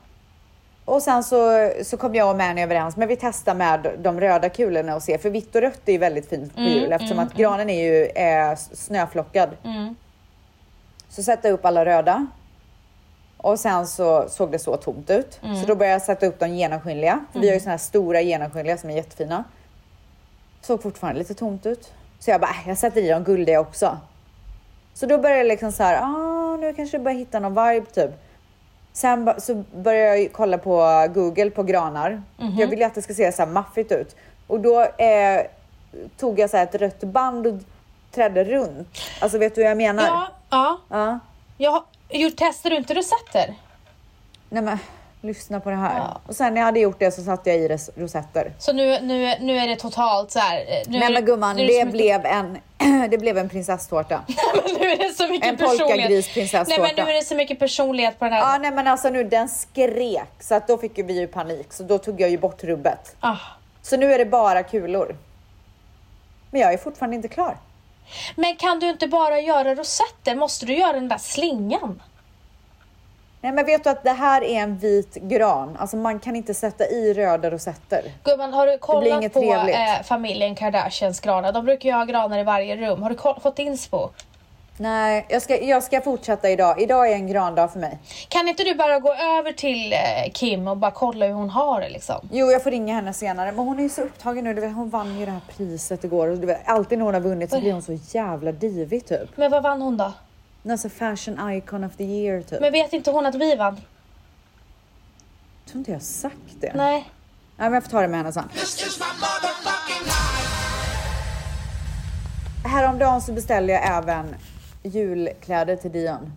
Och 0.88 1.03
sen 1.03 1.24
så, 1.24 1.70
så 1.83 1.96
kom 1.96 2.14
jag 2.14 2.31
och 2.31 2.37
Mani 2.37 2.62
överens, 2.62 2.96
men 2.96 3.09
vi 3.09 3.16
testar 3.16 3.55
med 3.55 3.90
de 3.98 4.20
röda 4.20 4.48
kulorna 4.48 4.96
och 4.96 5.03
ser, 5.03 5.18
för 5.18 5.31
vitt 5.31 5.55
och 5.55 5.61
rött 5.61 5.81
är 5.87 5.92
ju 5.92 5.98
väldigt 5.98 6.29
fint 6.29 6.55
på 6.55 6.61
jul 6.61 6.92
eftersom 6.92 7.18
att 7.18 7.35
granen 7.35 7.70
är 7.70 7.85
ju 7.85 8.11
är 8.14 8.57
snöflockad. 8.57 9.51
Så 11.09 11.22
sätta 11.22 11.48
upp 11.51 11.64
alla 11.64 11.85
röda. 11.85 12.27
Och 13.37 13.61
sen 13.61 13.87
så 13.87 14.29
såg 14.29 14.53
det 14.53 14.59
så 14.59 14.77
tomt 14.77 15.11
ut. 15.11 15.40
Så 15.61 15.66
då 15.66 15.74
började 15.74 15.92
jag 15.92 16.03
sätta 16.03 16.27
upp 16.27 16.38
de 16.38 16.48
genomskinliga. 16.48 17.20
För 17.33 17.40
vi 17.40 17.48
har 17.48 17.55
ju 17.55 17.61
såna 17.61 17.70
här 17.70 17.79
stora 17.79 18.20
genomskinliga 18.20 18.79
som 18.79 18.90
är 18.90 18.94
jättefina. 18.94 19.44
Såg 20.61 20.83
fortfarande 20.83 21.18
lite 21.18 21.35
tomt 21.35 21.66
ut. 21.66 21.92
Så 22.18 22.31
jag 22.31 22.40
bara, 22.40 22.51
äh, 22.51 22.68
jag 22.68 22.79
sätter 22.79 23.01
i 23.01 23.09
de 23.09 23.24
guldiga 23.24 23.61
också. 23.61 23.98
Så 24.94 25.07
då 25.07 25.18
började 25.18 25.38
jag 25.38 25.46
liksom 25.46 25.72
så 25.72 25.83
här, 25.83 26.03
ah, 26.03 26.57
nu 26.57 26.74
kanske 26.74 26.96
jag 26.96 27.05
börjar 27.05 27.18
hitta 27.18 27.40
någon 27.40 27.68
vibe 27.68 27.87
typ. 27.87 28.11
Sen 28.98 29.34
så 29.38 29.54
började 29.74 30.18
jag 30.18 30.32
kolla 30.32 30.58
på 30.58 31.06
Google 31.14 31.50
på 31.50 31.62
granar. 31.62 32.22
Jag 32.58 32.66
vill 32.66 32.78
ju 32.78 32.84
att 32.84 32.94
det 32.94 33.02
ska 33.02 33.14
se 33.14 33.32
så 33.32 33.42
här 33.42 33.50
maffigt 33.50 33.92
ut. 33.92 34.16
Och 34.46 34.61
då 34.61 34.80
eh, 34.82 35.42
tog 36.16 36.38
jag 36.38 36.50
så 36.50 36.56
här 36.56 36.64
ett 36.64 36.74
rött 36.74 37.00
band 37.00 37.46
och 37.46 37.54
trädde 38.14 38.44
runt. 38.44 38.88
Alltså 39.20 39.38
vet 39.38 39.54
du 39.54 39.61
hur 39.61 39.68
jag 39.68 39.76
menar? 39.76 40.04
Ja, 40.06 40.28
ja. 40.50 40.78
Ja. 40.88 41.18
Jag, 41.58 41.82
jo, 42.08 42.30
testar 42.37 42.70
du 42.70 42.76
inte 42.76 42.94
rosetter? 42.94 43.54
Nej 44.48 44.62
men 44.62 44.78
lyssna 45.20 45.61
på 45.61 45.70
det 45.70 45.76
här. 45.76 45.98
Ja. 45.98 46.20
Och 46.26 46.37
sen 46.37 46.54
när 46.54 46.61
jag 46.61 46.66
hade 46.66 46.80
gjort 46.80 46.98
det 46.98 47.11
så 47.11 47.22
satte 47.22 47.50
jag 47.50 47.58
i 47.58 47.68
rosetter. 47.96 48.52
Så 48.58 48.72
nu, 48.72 49.00
nu, 49.00 49.34
nu 49.40 49.56
är 49.58 49.68
det 49.68 49.76
totalt 49.76 50.30
så 50.30 50.38
här. 50.38 50.56
eh, 50.61 50.64
Nu 50.88 50.98
Nej 50.98 51.12
men 51.12 51.24
gumman, 51.24 51.56
det 51.56 51.62
mycket- 51.62 51.92
blev 51.92 52.26
en, 52.26 52.58
det 53.11 53.18
blev 53.18 53.38
en 53.38 53.48
prinsesstårta. 53.48 54.24
nu 54.81 54.90
är 54.90 54.98
det 54.98 55.14
så 55.14 55.29
mycket 55.29 55.48
En 55.48 55.57
personlighet. 55.57 55.88
polkagris 55.88 56.35
prinsesstårta. 56.35 56.83
Nej 56.83 56.94
men 56.96 57.05
nu 57.05 57.11
är 57.11 57.14
det 57.14 57.24
så 57.24 57.35
mycket 57.35 57.59
personlighet 57.59 58.18
på 58.18 58.24
den 58.24 58.35
här. 58.35 58.40
Ja 58.40 58.59
nej 58.59 58.70
men 58.70 58.87
alltså 58.87 59.09
nu 59.09 59.24
den 59.24 59.48
skrek 59.48 60.31
så 60.40 60.55
att 60.55 60.66
då 60.68 60.79
fick 60.79 60.98
ju 60.98 61.05
vi 61.05 61.20
ju 61.20 61.27
panik 61.27 61.72
så 61.72 61.83
då 61.83 61.98
tog 61.98 62.20
jag 62.20 62.31
ju 62.31 62.38
bort 62.38 62.64
rubbet. 62.64 63.16
Ah. 63.20 63.37
Så 63.83 63.96
nu 63.96 64.12
är 64.12 64.18
det 64.18 64.27
bara 64.27 64.62
kulor. 64.62 65.16
Men 66.51 66.61
jag 66.61 66.72
är 66.72 66.79
fortfarande 66.79 67.16
inte 67.16 67.29
klar. 67.29 67.57
Men 68.37 68.57
kan 68.57 68.79
du 68.79 68.90
inte 68.90 69.07
bara 69.09 69.40
göra 69.40 69.74
rosetter? 69.74 70.35
Måste 70.35 70.66
du 70.66 70.74
göra 70.74 70.92
den 70.92 71.09
där 71.09 71.18
slingan? 71.18 72.03
Nej 73.40 73.53
men 73.53 73.66
vet 73.66 73.85
du 73.85 73.90
att 73.90 74.05
det 74.05 74.12
här 74.12 74.42
är 74.42 74.61
en 74.62 74.79
vit 74.79 75.14
gran. 75.14 75.77
Alltså 75.77 75.96
man 75.96 76.20
kan 76.20 76.37
inte 76.37 76.55
sätta 76.55 76.87
i 76.87 77.14
röda 77.14 77.51
rosetter. 77.51 78.03
Gumman, 78.24 78.53
har 78.53 78.66
du 78.66 78.79
kollat 78.79 79.33
på 79.33 79.42
eh, 79.42 80.03
familjen 80.05 80.55
Kardashians 80.55 81.20
granar? 81.20 81.53
De 81.53 81.64
brukar 81.64 81.88
ju 81.88 81.94
ha 81.94 82.05
granar 82.05 82.38
i 82.38 82.42
varje 82.42 82.77
rum. 82.77 83.03
Har 83.03 83.11
du 83.11 83.40
fått 83.40 83.59
inspo? 83.59 84.09
Nej, 84.81 85.27
jag 85.29 85.42
ska, 85.42 85.62
jag 85.64 85.83
ska 85.83 86.01
fortsätta 86.01 86.51
idag. 86.51 86.81
Idag 86.81 87.11
är 87.11 87.14
en 87.14 87.27
grandag 87.27 87.72
för 87.72 87.79
mig. 87.79 87.98
Kan 88.29 88.48
inte 88.48 88.64
du 88.64 88.74
bara 88.74 88.98
gå 89.01 89.14
över 89.14 89.53
till 89.53 89.92
eh, 89.92 90.33
Kim 90.33 90.68
och 90.68 90.77
bara 90.77 90.90
kolla 90.90 91.27
hur 91.27 91.33
hon 91.33 91.51
har 91.51 91.81
det 91.81 91.88
liksom? 91.88 92.29
Jo, 92.33 92.51
jag 92.51 92.62
får 92.62 92.70
ringa 92.70 92.94
henne 92.94 93.12
senare. 93.12 93.53
Men 93.53 93.64
hon 93.64 93.79
är 93.79 93.83
ju 93.83 93.88
så 93.88 94.03
upptagen 94.03 94.44
nu. 94.44 94.55
Du 94.55 94.61
vet, 94.61 94.74
hon 94.74 94.88
vann 94.90 95.18
ju 95.18 95.27
det 95.27 95.33
här 95.33 95.40
priset 95.57 96.05
igår. 96.05 96.29
Och 96.29 96.38
du 96.38 96.46
vet, 96.46 96.68
alltid 96.68 96.98
när 96.98 97.05
hon 97.05 97.14
har 97.14 97.20
vunnit 97.20 97.51
så 97.51 97.61
blir 97.61 97.72
hon 97.72 97.83
så 97.83 97.98
jävla 98.11 98.53
divig 98.53 99.07
typ. 99.07 99.37
Men 99.37 99.51
vad 99.51 99.62
vann 99.62 99.83
hon 99.83 99.96
då? 99.96 100.12
Alltså 100.70 100.88
fashion 100.88 101.50
icon 101.50 101.84
of 101.84 101.96
the 101.96 102.04
year 102.04 102.42
typ. 102.42 102.60
Men 102.60 102.72
vet 102.72 102.92
inte 102.92 103.10
hon 103.10 103.26
att 103.26 103.34
vi 103.34 103.56
vann? 103.56 103.74
Jag 105.64 105.72
tror 105.72 105.78
inte 105.78 105.90
jag 105.90 105.98
har 105.98 106.02
sagt 106.02 106.60
det. 106.60 106.72
Nej. 106.74 107.10
Nej, 107.56 107.70
men 107.70 107.72
jag 107.72 107.82
får 107.82 107.90
ta 107.90 108.00
det 108.00 108.08
med 108.08 108.18
henne 108.18 108.32
sen. 108.32 108.48
Häromdagen 112.64 113.20
så 113.20 113.32
beställde 113.32 113.72
jag 113.72 113.86
även 113.98 114.34
julkläder 114.82 115.76
till 115.76 115.92
Dion. 115.92 116.32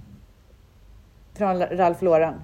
Från 1.37 1.59
Ralph 1.61 2.03
Lauren. 2.03 2.41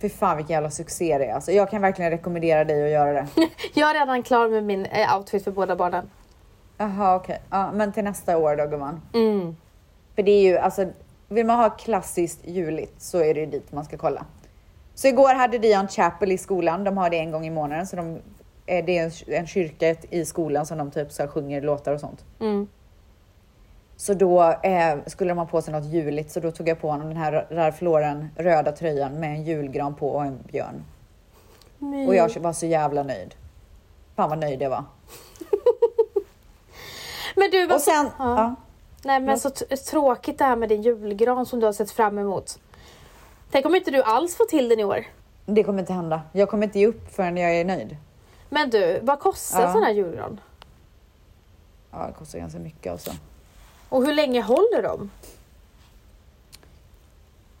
Fy 0.00 0.08
fan 0.08 0.36
vilken 0.36 0.54
jävla 0.54 0.70
succé 0.70 1.18
det 1.18 1.24
är. 1.26 1.34
Alltså, 1.34 1.52
jag 1.52 1.70
kan 1.70 1.82
verkligen 1.82 2.10
rekommendera 2.10 2.64
dig 2.64 2.84
att 2.84 2.90
göra 2.90 3.12
det. 3.12 3.28
Jag 3.74 3.90
är 3.90 4.00
redan 4.00 4.22
klar 4.22 4.48
med 4.48 4.64
min 4.64 4.86
eh, 4.86 5.16
outfit 5.16 5.44
för 5.44 5.50
båda 5.50 5.76
barnen. 5.76 6.10
Jaha 6.78 7.14
okej. 7.16 7.40
Ja, 7.50 7.72
men 7.72 7.92
till 7.92 8.04
nästa 8.04 8.36
år 8.36 8.56
då 8.56 8.66
gumman. 8.66 9.00
Mm. 9.14 9.56
För 10.14 10.22
det 10.22 10.30
är 10.30 10.42
ju 10.42 10.58
alltså, 10.58 10.86
vill 11.28 11.46
man 11.46 11.58
ha 11.58 11.70
klassiskt 11.70 12.46
juligt 12.46 13.02
så 13.02 13.18
är 13.18 13.34
det 13.34 13.40
ju 13.40 13.46
dit 13.46 13.72
man 13.72 13.84
ska 13.84 13.96
kolla. 13.96 14.26
Så 14.94 15.08
igår 15.08 15.34
hade 15.34 15.58
Dion 15.58 15.88
Chapel 15.88 16.32
i 16.32 16.38
skolan. 16.38 16.84
De 16.84 16.96
har 16.96 17.10
det 17.10 17.18
en 17.18 17.30
gång 17.30 17.46
i 17.46 17.50
månaden. 17.50 17.86
Så 17.86 17.96
de, 17.96 18.18
eh, 18.66 18.84
det 18.84 18.98
är 18.98 19.32
en, 19.32 19.46
kyrka 19.46 19.96
i 20.10 20.24
skolan 20.24 20.66
som 20.66 20.78
de 20.78 20.90
typ 20.90 21.12
så 21.12 21.28
sjunger 21.28 21.60
låtar 21.60 21.92
och 21.92 22.00
sånt. 22.00 22.24
Mm. 22.40 22.68
Så 23.96 24.14
då 24.14 24.42
eh, 24.42 24.98
skulle 25.06 25.30
de 25.30 25.38
ha 25.38 25.46
på 25.46 25.62
sig 25.62 25.72
något 25.72 25.84
juligt 25.84 26.30
så 26.30 26.40
då 26.40 26.50
tog 26.50 26.68
jag 26.68 26.80
på 26.80 26.90
honom 26.90 27.08
den 27.08 27.16
här 27.16 27.46
Ralph 27.50 27.84
Lauren 27.84 28.28
röda 28.36 28.72
tröjan 28.72 29.12
med 29.12 29.30
en 29.30 29.44
julgran 29.44 29.94
på 29.94 30.10
och 30.10 30.24
en 30.24 30.38
björn. 30.52 30.84
Och 32.08 32.14
jag 32.14 32.40
var 32.40 32.52
så 32.52 32.66
jävla 32.66 33.02
nöjd. 33.02 33.34
Fan 34.16 34.30
vad 34.30 34.38
nöjd 34.38 34.62
jag 34.62 34.70
var. 34.70 34.84
Men 37.36 37.50
du, 37.50 37.66
vad 37.66 37.76
Och 37.76 37.82
sen, 37.82 38.10
ja. 38.18 38.36
ja. 38.36 38.54
Nej 39.04 39.20
men 39.20 39.38
så 39.38 39.50
t- 39.50 39.76
tråkigt 39.76 40.38
det 40.38 40.44
här 40.44 40.56
med 40.56 40.68
din 40.68 40.82
julgran 40.82 41.46
som 41.46 41.60
du 41.60 41.66
har 41.66 41.72
sett 41.72 41.90
fram 41.90 42.18
emot. 42.18 42.58
Tänk 43.50 43.66
om 43.66 43.74
inte 43.74 43.90
du 43.90 44.02
alls 44.02 44.36
får 44.36 44.44
till 44.44 44.68
den 44.68 44.80
i 44.80 44.84
år. 44.84 45.04
det 45.46 45.64
kommer 45.64 45.80
inte 45.80 45.92
hända. 45.92 46.22
Jag 46.32 46.48
kommer 46.48 46.66
inte 46.66 46.78
ge 46.78 46.86
upp 46.86 47.14
förrän 47.14 47.36
jag 47.36 47.54
är 47.56 47.64
nöjd. 47.64 47.96
Men 48.50 48.70
du, 48.70 49.00
vad 49.02 49.20
kostar 49.20 49.60
en 49.60 49.66
Ja. 49.66 49.72
sån 49.72 49.82
här 49.82 49.92
julgran? 49.92 50.40
Ja, 51.90 52.06
det 52.06 52.12
kostar 52.18 52.38
ganska 52.38 52.58
mycket 52.58 52.92
alltså. 52.92 53.10
Och 53.88 54.06
hur 54.06 54.12
länge 54.14 54.40
håller 54.42 54.82
de? 54.82 55.10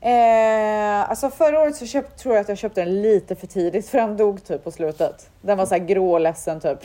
Eh, 0.00 1.10
alltså 1.10 1.30
förra 1.30 1.60
året 1.62 1.76
så 1.76 1.86
köpt, 1.86 2.18
tror 2.18 2.34
jag 2.34 2.42
att 2.42 2.48
jag 2.48 2.58
köpte 2.58 2.80
den 2.84 3.02
lite 3.02 3.34
för 3.36 3.46
tidigt 3.46 3.88
för 3.88 3.98
den 3.98 4.16
dog 4.16 4.44
typ 4.44 4.64
på 4.64 4.70
slutet. 4.70 5.30
Den 5.40 5.58
var 5.58 5.66
så 5.66 5.74
här 5.74 5.84
grå 5.84 6.12
och 6.12 6.20
ledsen 6.20 6.60
typ. 6.60 6.78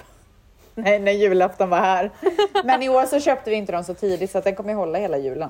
Nej, 0.83 0.99
när 0.99 1.11
julafton 1.11 1.69
var 1.69 1.77
här. 1.79 2.11
Men 2.63 2.83
i 2.83 2.89
år 2.89 3.05
så 3.05 3.19
köpte 3.19 3.49
vi 3.49 3.55
inte 3.55 3.71
dem 3.71 3.83
så 3.83 3.93
tidigt 3.93 4.31
så 4.31 4.37
att 4.37 4.43
den 4.43 4.55
kommer 4.55 4.69
ju 4.69 4.75
hålla 4.75 4.99
hela 4.99 5.17
julen. 5.17 5.49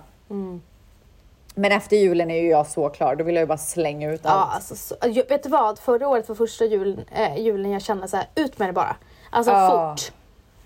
Men 1.56 1.72
efter 1.72 1.98
julen 1.98 2.32
är 2.32 2.42
ju 2.42 2.50
jag 2.50 2.68
så 2.68 2.90
klar. 2.90 3.16
Då 3.16 3.24
vill 3.24 3.36
jag 3.36 3.42
ju 3.42 3.48
bara 3.48 3.58
slänga 3.58 4.12
ut 4.12 4.22
Ja, 4.24 4.30
allt. 4.30 4.56
alltså, 4.56 4.76
så, 4.76 4.96
vet 5.30 5.44
du 5.44 5.50
vad? 5.50 5.80
Förra 5.80 6.08
året 6.08 6.30
var 6.30 6.36
första 6.36 6.66
julen, 6.66 7.06
eh, 7.16 7.38
julen 7.42 7.72
jag 7.72 7.82
kände 7.82 8.08
så 8.08 8.18
här, 8.18 8.26
ut 8.36 8.60
med 8.60 8.70
det 8.70 8.74
bara. 8.74 8.96
Alltså 9.30 9.52
Ja. 9.52 9.96
fort. 9.98 10.12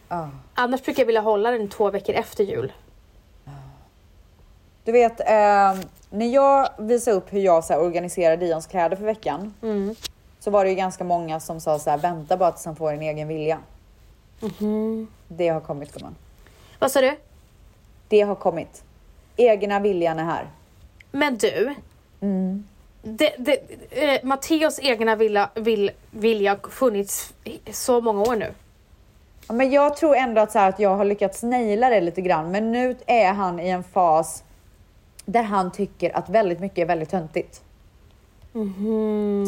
Ja. 0.10 0.30
Annars 0.54 0.84
brukar 0.84 1.02
jag 1.02 1.06
vilja 1.08 1.22
hålla 1.22 1.52
den 1.52 1.70
två 1.70 1.90
veckor 1.90 2.16
efter 2.16 2.44
jul. 2.44 2.74
Du 4.84 4.92
vet, 4.92 5.20
eh, 5.20 5.74
när 6.10 6.26
jag 6.34 6.70
visade 6.78 7.18
upp 7.18 7.34
hur 7.34 7.40
jag 7.40 7.64
så 7.64 7.74
här, 7.74 7.82
organiserar 7.82 8.38
Dions 8.38 8.68
kläder 8.68 8.96
för 8.98 9.06
veckan. 9.06 9.54
Så 10.40 10.52
var 10.52 10.64
det 10.64 10.70
ju 10.70 10.76
ganska 10.76 11.04
många 11.04 11.40
som 11.40 11.60
sa 11.62 11.80
så 11.80 11.90
här, 11.90 11.98
vänta 11.98 12.38
bara 12.38 12.52
tills 12.52 12.66
han 12.66 12.76
får 12.76 12.92
en 12.94 13.02
egen 13.02 13.28
vilja. 13.28 13.60
Det 15.28 15.48
har 15.48 15.62
kommit 15.62 15.94
gumman. 15.94 16.16
Vad 16.80 16.92
sa 16.92 17.02
du? 17.02 17.16
Det 18.08 18.22
har 18.22 18.36
kommit. 18.36 18.84
Egna 19.36 19.80
viljan 19.80 20.20
är 20.20 20.24
här. 20.24 20.48
Men 21.12 21.38
du. 21.38 21.76
Mm. 22.22 22.68
Det, 23.02 23.34
det, 23.38 23.58
eh, 23.90 24.24
Matteos 24.24 24.80
egna 24.84 25.16
vilja, 25.16 25.50
vill, 25.56 25.92
vilja 26.12 26.52
har 26.52 26.70
funnits 26.70 27.34
så 27.72 28.02
många 28.02 28.22
år 28.22 28.36
nu. 28.36 28.54
Ja, 29.48 29.54
men 29.54 29.72
jag 29.72 29.98
tror 29.98 30.16
ändå 30.16 30.42
att, 30.42 30.52
så 30.52 30.60
här, 30.60 30.70
att 30.70 30.80
jag 30.80 30.96
har 30.96 31.06
lyckats 31.06 31.44
naila 31.44 31.90
det 31.90 32.02
lite 32.02 32.22
grann. 32.22 32.52
Men 32.52 32.72
nu 32.72 32.96
är 33.06 33.34
han 33.34 33.60
i 33.60 33.70
en 33.70 33.84
fas 33.84 34.44
där 35.26 35.44
han 35.44 35.72
tycker 35.72 36.18
att 36.18 36.30
väldigt 36.30 36.60
mycket 36.60 36.78
är 36.78 36.86
väldigt 36.86 37.10
töntigt. 37.10 37.62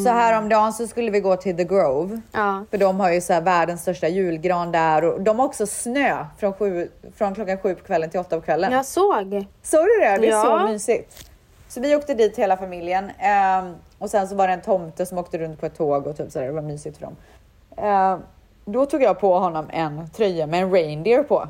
Så 0.04 0.08
häromdagen 0.10 0.72
så 0.72 0.86
skulle 0.86 1.10
vi 1.10 1.20
gå 1.20 1.36
till 1.36 1.56
The 1.56 1.64
Grove. 1.64 2.20
Ja. 2.32 2.64
För 2.70 2.78
de 2.78 3.00
har 3.00 3.10
ju 3.12 3.20
så 3.20 3.40
världens 3.40 3.82
största 3.82 4.08
julgran 4.08 4.72
där 4.72 5.04
och 5.04 5.20
de 5.20 5.38
har 5.38 5.46
också 5.46 5.66
snö 5.66 6.26
från, 6.38 6.52
sju, 6.52 6.88
från 7.16 7.34
klockan 7.34 7.58
sju 7.58 7.74
på 7.74 7.84
kvällen 7.84 8.10
till 8.10 8.20
åtta 8.20 8.36
på 8.36 8.42
kvällen. 8.42 8.72
Jag 8.72 8.84
såg. 8.86 9.46
Såg 9.62 9.84
du 9.84 10.00
det? 10.00 10.18
Det 10.18 10.26
är 10.26 10.30
Ja. 10.30 10.42
så 10.66 10.72
mysigt. 10.72 11.30
Så 11.68 11.80
vi 11.80 11.96
åkte 11.96 12.14
dit 12.14 12.38
hela 12.38 12.56
familjen 12.56 13.10
ehm, 13.18 13.74
och 13.98 14.10
sen 14.10 14.28
så 14.28 14.34
var 14.34 14.46
det 14.48 14.54
en 14.54 14.60
tomte 14.62 15.06
som 15.06 15.18
åkte 15.18 15.38
runt 15.38 15.60
på 15.60 15.66
ett 15.66 15.76
tåg 15.76 16.06
och 16.06 16.16
typ 16.16 16.32
så 16.32 16.38
där. 16.38 16.46
Det 16.46 16.52
var 16.52 16.62
mysigt 16.62 16.98
för 16.98 17.04
dem. 17.06 17.16
Ehm, 17.76 18.18
då 18.64 18.86
tog 18.86 19.02
jag 19.02 19.20
på 19.20 19.38
honom 19.38 19.66
en 19.70 20.10
tröja 20.10 20.46
med 20.46 20.62
en 20.62 20.72
reindeer 20.72 21.22
på. 21.22 21.48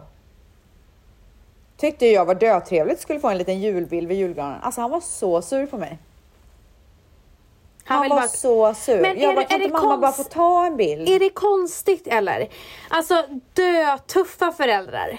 Tyckte 1.76 2.06
jag 2.06 2.24
var 2.24 2.34
dötrevligt, 2.34 3.00
skulle 3.00 3.20
få 3.20 3.28
en 3.28 3.38
liten 3.38 3.60
julbild 3.60 4.08
vid 4.08 4.18
julgranen. 4.18 4.58
Alltså 4.62 4.80
han 4.80 4.90
var 4.90 5.00
så 5.00 5.42
sur 5.42 5.66
på 5.66 5.78
mig. 5.78 5.98
Han, 7.85 8.03
vill 8.03 8.11
var 8.11 8.16
bara- 8.16 8.29
så 8.29 8.75
sur. 8.75 9.01
Men 9.01 9.16
är 9.18 9.23
jag 9.23 9.35
bara, 9.35 9.40
det- 9.40 9.47
kan 9.49 9.61
är 9.61 9.64
inte 9.64 9.77
mamma 9.83 9.97
bara 9.97 10.12
få 10.12 10.25
ta 10.25 10.66
en 10.66 10.77
bild? 10.77 11.09
Är 11.09 11.18
det 11.18 11.31
konstigt 11.31 12.07
eller? 12.07 12.49
Alltså 12.90 13.23
dö 13.53 13.99
tuffa 14.07 14.53
föräldrar. 14.53 15.18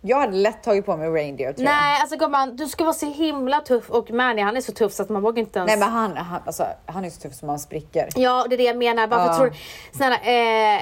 Jag 0.00 0.20
hade 0.20 0.36
lätt 0.36 0.62
tagit 0.62 0.86
på 0.86 0.96
mig 0.96 1.08
reindeer 1.10 1.52
tröjan. 1.52 1.72
Nej, 1.74 2.00
alltså 2.00 2.16
gumman, 2.16 2.56
du 2.56 2.66
ska 2.68 2.84
vara 2.84 2.94
så 2.94 3.06
himla 3.12 3.60
tuff 3.60 3.90
och 3.90 4.10
Manny 4.10 4.42
han 4.42 4.56
är 4.56 4.60
så 4.60 4.72
tuff 4.72 4.92
så 4.92 5.02
att 5.02 5.08
man 5.08 5.22
vågar 5.22 5.38
inte 5.38 5.58
ens... 5.58 5.68
Nej 5.68 5.78
men 5.78 5.88
han, 5.88 6.16
han, 6.16 6.40
alltså, 6.46 6.66
han 6.86 7.04
är 7.04 7.10
så 7.10 7.20
tuff 7.20 7.34
som 7.34 7.48
han 7.48 7.58
spricker. 7.58 8.08
Ja, 8.16 8.46
det 8.48 8.54
är 8.54 8.56
det 8.56 8.62
jag 8.64 8.76
menar. 8.76 9.06
Varför 9.06 9.26
Ja. 9.26 9.36
tror 9.36 9.52
Snälla, 9.92 10.16
eh, 10.16 10.80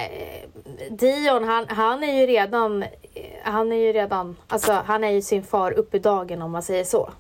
Dion 0.90 1.45
han, 1.45 1.66
han 1.69 2.05
är 2.05 2.12
ju 2.21 2.27
redan, 2.27 2.85
han 3.45 3.73
är 3.73 3.77
ju 3.77 3.92
redan, 3.92 4.37
alltså 4.49 4.73
han 4.87 5.05
är 5.05 5.11
ju 5.11 5.23
sin 5.23 5.42
far 5.42 5.73
upp 5.73 5.95
i 5.95 5.99
dagen 5.99 6.42
om 6.42 6.51
man 6.51 6.62
säger 6.62 6.85
så. 6.85 7.11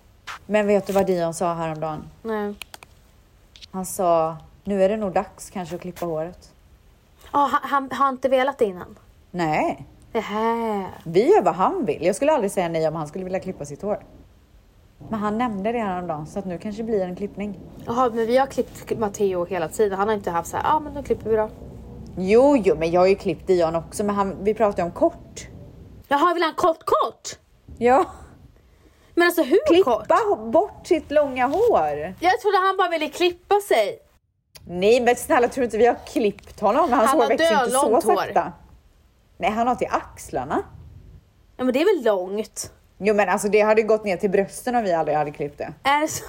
Men 0.46 0.66
vet 0.66 0.86
du 0.86 0.92
vad 0.92 1.06
Dion 1.06 1.34
sa 1.34 1.54
häromdagen? 1.54 2.04
Nej. 2.22 2.54
Han 3.76 3.86
sa, 3.86 4.36
nu 4.64 4.82
är 4.82 4.88
det 4.88 4.96
nog 4.96 5.12
dags 5.12 5.50
kanske 5.50 5.74
att 5.74 5.80
klippa 5.80 6.06
håret. 6.06 6.52
Ja, 7.32 7.50
han, 7.62 7.88
han 7.90 7.98
har 8.00 8.08
inte 8.08 8.28
velat 8.28 8.58
det 8.58 8.64
innan. 8.64 8.98
Nej, 9.30 9.86
här. 10.12 10.90
vi 11.04 11.28
gör 11.28 11.42
vad 11.42 11.54
han 11.54 11.84
vill. 11.84 12.04
Jag 12.04 12.16
skulle 12.16 12.32
aldrig 12.32 12.50
säga 12.50 12.68
nej 12.68 12.88
om 12.88 12.94
han 12.94 13.06
skulle 13.06 13.24
vilja 13.24 13.40
klippa 13.40 13.64
sitt 13.64 13.82
hår. 13.82 13.98
Men 15.08 15.20
han 15.20 15.38
nämnde 15.38 15.72
det 15.72 15.78
häromdagen 15.78 16.26
så 16.26 16.38
att 16.38 16.44
nu 16.44 16.58
kanske 16.58 16.82
det 16.82 16.86
blir 16.86 17.00
en 17.00 17.16
klippning. 17.16 17.58
Jaha, 17.86 18.10
men 18.14 18.26
vi 18.26 18.36
har 18.36 18.46
klippt 18.46 18.98
Matteo 18.98 19.44
hela 19.44 19.68
tiden. 19.68 19.98
Han 19.98 20.08
har 20.08 20.14
inte 20.14 20.30
haft 20.30 20.50
så 20.50 20.56
här, 20.56 20.64
ja 20.64 20.74
ah, 20.74 20.80
men 20.80 20.94
då 20.94 21.02
klipper 21.02 21.30
vi 21.30 21.36
då. 21.36 21.50
Jo, 22.16 22.56
jo, 22.56 22.76
men 22.78 22.90
jag 22.90 23.00
har 23.00 23.06
ju 23.06 23.14
klippt 23.14 23.46
Dion 23.46 23.76
också, 23.76 24.04
men 24.04 24.14
han, 24.14 24.36
vi 24.42 24.54
pratar 24.54 24.82
ju 24.82 24.86
om 24.86 24.92
kort. 24.92 25.48
Jaha, 26.08 26.34
vill 26.34 26.42
han 26.42 26.54
kort 26.54 26.84
kort? 26.84 27.38
Ja, 27.78 28.06
Men 29.18 29.26
alltså 29.26 29.42
hur 29.42 29.58
kort? 29.84 30.06
klippa 30.06 30.36
bort 30.36 30.86
sitt 30.86 31.10
långa 31.10 31.46
hår. 31.46 32.14
Jag 32.20 32.40
trodde 32.40 32.58
han 32.58 32.76
bara 32.76 32.88
ville 32.88 33.08
klippa 33.08 33.54
sig. 33.68 33.98
Nej, 34.68 35.00
men 35.00 35.16
snälla 35.16 35.48
tror 35.48 35.62
du 35.62 35.64
inte 35.64 35.78
vi 35.78 35.86
har 35.86 35.96
klippt 36.12 36.60
honom? 36.60 36.92
Hans 36.92 37.10
Han 37.10 37.20
hår 37.20 37.28
växer 37.28 37.52
inte 37.58 37.70
så 37.70 37.90
hår. 37.94 38.00
sakta. 38.16 38.52
Nej, 39.38 39.50
han 39.50 39.66
har 39.68 39.74
till 39.74 39.88
axlarna. 39.90 40.62
Ja 41.56 41.64
men 41.64 41.72
det 41.72 41.80
är 41.82 41.96
väl 41.96 42.04
långt? 42.04 42.72
Jo, 42.98 43.14
men 43.14 43.28
alltså 43.28 43.48
det 43.48 43.60
hade 43.60 43.82
gått 43.82 44.04
ner 44.04 44.16
till 44.16 44.30
brösten 44.30 44.74
om 44.76 44.84
vi 44.84 44.92
aldrig 44.92 45.16
hade 45.16 45.30
klippt 45.30 45.58
det. 45.58 45.72
Är 45.82 46.00
det 46.00 46.08
så? 46.08 46.24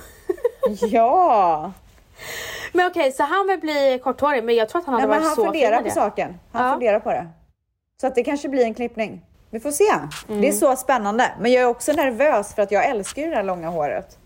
Ja! 0.88 1.72
men 2.74 2.88
okej, 2.88 3.12
så 3.12 3.24
han 3.24 3.48
vill 3.48 3.60
bli 3.60 4.00
korthårig 4.04 4.44
men 4.44 4.56
jag 4.56 4.70
tror 4.70 4.80
att 4.80 4.86
han 4.86 4.94
hade 4.96 5.08
Nej, 5.08 5.16
men 5.16 5.20
varit 5.20 5.28
han 5.28 5.36
så 5.36 5.44
funderar 5.44 5.70
fin 5.70 5.78
på 5.78 5.84
med 5.84 5.92
det. 5.92 5.96
saken. 5.96 6.40
Han 6.52 6.66
Ja. 6.66 6.72
funderar 6.72 7.00
på 7.00 7.10
det. 7.12 7.28
Så 8.02 8.08
att 8.08 8.16
det 8.16 8.24
kanske 8.24 8.50
blir 8.50 8.64
en 8.64 8.74
klippning. 8.74 9.26
Vi 9.50 9.60
får 9.60 9.72
se. 9.72 9.94
Mm. 10.28 10.42
Det 10.42 10.48
är 10.48 10.52
så 10.52 10.76
spännande. 10.76 11.32
Men 11.40 11.52
jag 11.52 11.64
är 11.64 11.68
också 11.68 11.92
nervös 11.92 12.54
för 12.54 12.62
att 12.62 12.72
jag 12.72 12.86
älskar 12.86 13.22
ju 13.22 13.30
det 13.30 13.36
här 13.36 13.44
långa 13.44 13.70
håret. 13.70 14.18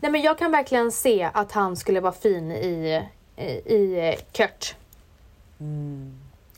Nej 0.00 0.10
men 0.10 0.22
jag 0.22 0.38
kan 0.38 0.52
verkligen 0.52 0.92
se 0.92 1.30
att 1.34 1.52
han 1.52 1.76
skulle 1.76 2.00
vara 2.00 2.12
fin 2.12 2.52
i, 2.52 3.02
i, 3.36 3.42
i 3.74 4.08
eh, 4.08 4.14
Kurt. 4.32 4.74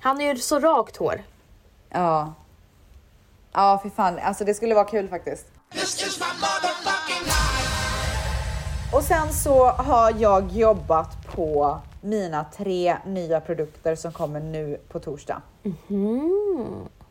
Han 0.00 0.20
är 0.20 0.34
ju 0.34 0.40
så 0.40 0.58
rakt 0.60 0.96
hår. 0.96 1.22
Ja. 1.90 2.34
Ja, 3.52 3.78
för 3.82 3.90
fan. 3.90 4.18
Alltså 4.18 4.44
det 4.44 4.54
skulle 4.54 4.74
vara 4.74 4.84
kul 4.84 5.08
faktiskt. 5.08 5.46
Och 8.94 9.02
sen 9.02 9.32
så 9.32 9.66
har 9.66 10.14
jag 10.18 10.50
jobbat 10.52 11.26
på 11.34 11.78
mina 12.00 12.44
tre 12.56 12.96
nya 13.06 13.40
produkter 13.40 13.94
som 13.96 14.12
kommer 14.12 14.40
nu 14.40 14.80
på 14.88 15.00
torsdag. 15.00 15.42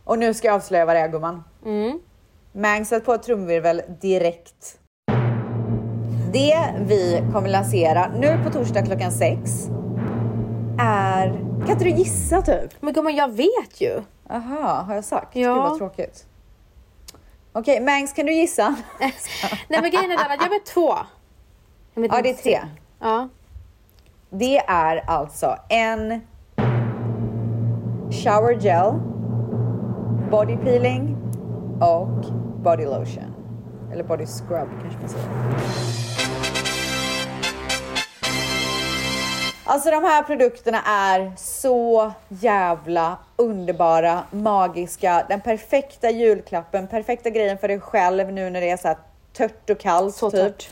Och 0.03 0.19
nu 0.19 0.33
ska 0.33 0.47
jag 0.47 0.55
avslöja 0.55 0.85
vad 0.85 0.95
det 0.95 0.99
är 0.99 1.07
gumman. 1.07 1.43
Mm. 1.65 1.99
Mang, 2.51 2.85
sätt 2.85 3.05
på 3.05 3.13
ett 3.13 3.23
trumvirvel 3.23 3.81
direkt. 4.01 4.79
Det 6.33 6.73
vi 6.79 7.23
kommer 7.33 7.49
lansera 7.49 8.11
nu 8.15 8.39
på 8.43 8.49
torsdag 8.49 8.81
klockan 8.85 9.11
sex 9.11 9.67
är... 10.79 11.27
Kan 11.59 11.69
inte 11.69 11.83
du 11.83 11.89
gissa 11.89 12.41
typ? 12.41 12.81
Men 12.81 12.93
gumman 12.93 13.15
jag 13.15 13.31
vet 13.31 13.81
ju. 13.81 14.01
Aha, 14.29 14.81
har 14.87 14.95
jag 14.95 15.03
sagt? 15.03 15.35
Ja. 15.35 15.53
Gud 15.53 15.63
vad 15.63 15.77
tråkigt. 15.77 16.25
Okej, 17.53 17.81
Mangs 17.81 18.13
kan 18.13 18.25
du 18.25 18.33
gissa? 18.33 18.75
Nej 19.67 19.81
men 19.81 19.91
grejen 19.91 20.11
är 20.11 20.17
den 20.17 20.31
att 20.31 20.41
jag 20.41 20.49
vet 20.49 20.65
två. 20.65 20.97
Jag 21.93 22.01
vet 22.01 22.11
ja, 22.11 22.21
det 22.21 22.29
är 22.29 22.33
tre. 22.33 22.59
Ja. 22.99 23.29
Det 24.29 24.57
är 24.57 25.09
alltså 25.09 25.55
en 25.69 26.21
shower 28.11 28.53
gel, 28.61 29.12
body 30.33 30.57
peeling 30.57 31.17
och 31.81 32.25
body 32.63 32.85
lotion. 32.85 33.35
Eller 33.91 34.03
body 34.03 34.25
scrub 34.25 34.69
kanske 34.81 34.99
man 34.99 35.09
säger. 35.09 35.27
Alltså 39.65 39.91
de 39.91 40.03
här 40.03 40.23
produkterna 40.23 40.81
är 40.85 41.31
så 41.37 42.11
jävla 42.29 43.17
underbara, 43.35 44.23
magiska, 44.31 45.25
den 45.29 45.41
perfekta 45.41 46.09
julklappen, 46.09 46.87
perfekta 46.87 47.29
grejen 47.29 47.57
för 47.57 47.67
dig 47.67 47.79
själv 47.79 48.31
nu 48.31 48.49
när 48.49 48.61
det 48.61 48.69
är 48.69 48.77
så 48.77 48.87
här 48.87 48.97
tört 49.33 49.69
och 49.69 49.79
kallt. 49.79 50.15
Så 50.15 50.31
typ. 50.31 50.39
tört. 50.39 50.69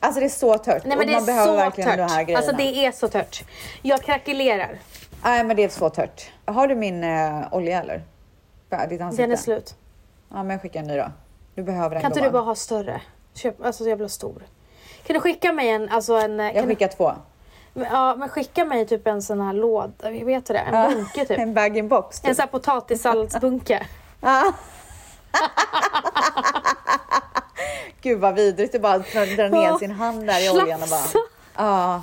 Alltså 0.00 0.20
det 0.20 0.26
är 0.26 0.30
så 0.30 0.58
tört 0.58 0.84
Nej 0.84 0.96
men 0.96 0.98
och 0.98 1.06
det 1.06 1.12
man 1.12 1.22
är 1.22 1.26
behöver 1.26 1.46
så 1.46 1.56
verkligen 1.56 1.90
tört. 1.90 2.08
de 2.08 2.14
här 2.14 2.24
grejerna. 2.24 2.38
Alltså 2.38 2.56
det 2.56 2.86
är 2.86 2.92
så 2.92 3.08
tört. 3.08 3.44
Jag 3.82 4.02
krackelerar. 4.02 4.78
Nej 5.24 5.44
men 5.44 5.56
det 5.56 5.64
är 5.64 5.68
så 5.68 5.90
tört. 5.90 6.30
Har 6.44 6.66
du 6.66 6.74
min 6.74 7.04
eh, 7.04 7.54
olja 7.54 7.80
eller? 7.80 8.02
För 8.78 8.86
ditt 8.86 9.00
ansikte? 9.00 9.22
Den 9.22 9.32
är 9.32 9.36
slut. 9.36 9.74
Ja 10.30 10.36
men 10.36 10.50
jag 10.50 10.62
skickar 10.62 10.80
en 10.80 10.86
ny 10.86 10.96
då. 10.96 11.10
Du 11.54 11.62
behöver 11.62 11.90
den 11.94 12.02
Kan 12.02 12.10
inte 12.10 12.20
du 12.20 12.30
bara 12.30 12.42
ha 12.42 12.54
större? 12.54 13.00
Köp, 13.34 13.64
alltså 13.64 13.84
jag 13.88 13.98
blir 13.98 14.08
stor. 14.08 14.42
Kan 15.06 15.14
du 15.14 15.20
skicka 15.20 15.52
mig 15.52 15.68
en, 15.70 15.88
alltså 15.88 16.14
en... 16.14 16.38
Jag 16.38 16.54
kan 16.54 16.66
skickar 16.66 16.88
två. 16.88 17.12
du, 17.74 17.82
ja 17.82 18.14
men 18.18 18.28
skicka 18.28 18.64
mig 18.64 18.86
typ 18.86 19.06
en 19.06 19.22
sån 19.22 19.40
här 19.40 19.52
låda, 19.52 19.92
vad 20.02 20.12
heter 20.30 20.54
det? 20.54 20.60
En 20.60 20.94
bunke 20.94 21.24
typ. 21.24 21.38
En 21.38 21.54
bag-in-box 21.54 22.20
typ. 22.20 22.28
En 22.28 22.34
sån 22.34 22.42
här 22.42 22.48
potatissalladsbunke. 22.50 23.86
Ja. 24.20 24.52
Gud 28.02 28.20
vad 28.20 28.34
vidrigt 28.34 28.74
att 28.74 28.80
bara 28.80 28.98
dra 28.98 29.26
dra 29.36 29.48
ner 29.48 29.62
Ja. 29.62 29.78
sin 29.78 29.90
hand 29.90 30.26
där 30.26 30.46
i 30.46 30.50
oljan 30.62 30.82
och 30.82 30.88
bara... 30.88 31.22
Ja. 31.56 32.02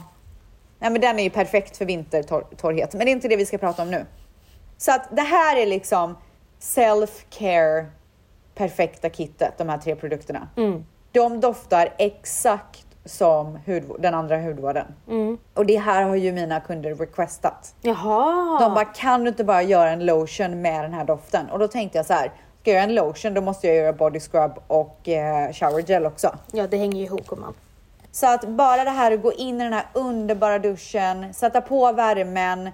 Nej 0.79 0.89
men 0.89 1.01
den 1.01 1.19
är 1.19 1.23
ju 1.23 1.29
perfekt 1.29 1.77
för 1.77 1.85
vintertorrhet. 1.85 2.93
Men 2.93 3.05
det 3.05 3.11
är 3.11 3.13
inte 3.13 3.27
det 3.27 3.35
vi 3.35 3.45
ska 3.45 3.57
prata 3.57 3.81
om 3.81 3.91
nu. 3.91 4.05
Så 4.77 4.91
att 4.91 5.15
det 5.15 5.21
här 5.21 5.57
är 5.57 5.65
liksom 5.65 6.17
self-care 6.61 7.85
perfekta 8.55 9.09
kittet, 9.09 9.57
de 9.57 9.69
här 9.69 9.77
tre 9.77 9.95
produkterna. 9.95 10.47
Mm. 10.57 10.85
De 11.11 11.39
doftar 11.39 11.93
exakt 11.97 12.85
som 13.05 13.59
hudvård, 13.65 14.01
den 14.01 14.13
andra 14.13 14.37
hudvården. 14.37 14.85
Mm. 15.07 15.37
Och 15.53 15.65
det 15.65 15.77
här 15.77 16.03
har 16.03 16.15
ju 16.15 16.31
mina 16.31 16.59
kunder 16.59 16.95
requestat. 16.95 17.75
Jaha. 17.81 18.59
De 18.59 18.73
bara, 18.73 18.85
kan 18.85 19.23
du 19.23 19.29
inte 19.29 19.43
bara 19.43 19.61
göra 19.61 19.89
en 19.89 20.05
lotion 20.05 20.61
med 20.61 20.83
den 20.83 20.93
här 20.93 21.05
doften? 21.05 21.49
Och 21.49 21.59
då 21.59 21.67
tänkte 21.67 21.97
jag 21.97 22.05
så 22.05 22.13
här, 22.13 22.31
ska 22.61 22.71
jag 22.71 22.75
göra 22.75 22.83
en 22.83 22.95
lotion 22.95 23.33
då 23.33 23.41
måste 23.41 23.67
jag 23.67 23.75
göra 23.75 23.93
body 23.93 24.19
scrub 24.19 24.51
och 24.67 25.09
eh, 25.09 25.53
shower 25.53 25.81
gel 25.81 26.05
också. 26.05 26.35
Ja 26.51 26.67
det 26.67 26.77
hänger 26.77 26.97
ju 26.99 27.05
ihop 27.05 27.27
gumman. 27.27 27.53
Så 28.11 28.33
att 28.33 28.47
bara 28.47 28.83
det 28.83 28.89
här 28.89 29.11
att 29.11 29.21
gå 29.21 29.33
in 29.33 29.61
i 29.61 29.63
den 29.63 29.73
här 29.73 29.85
underbara 29.93 30.59
duschen, 30.59 31.33
sätta 31.33 31.61
på 31.61 31.91
värmen, 31.91 32.69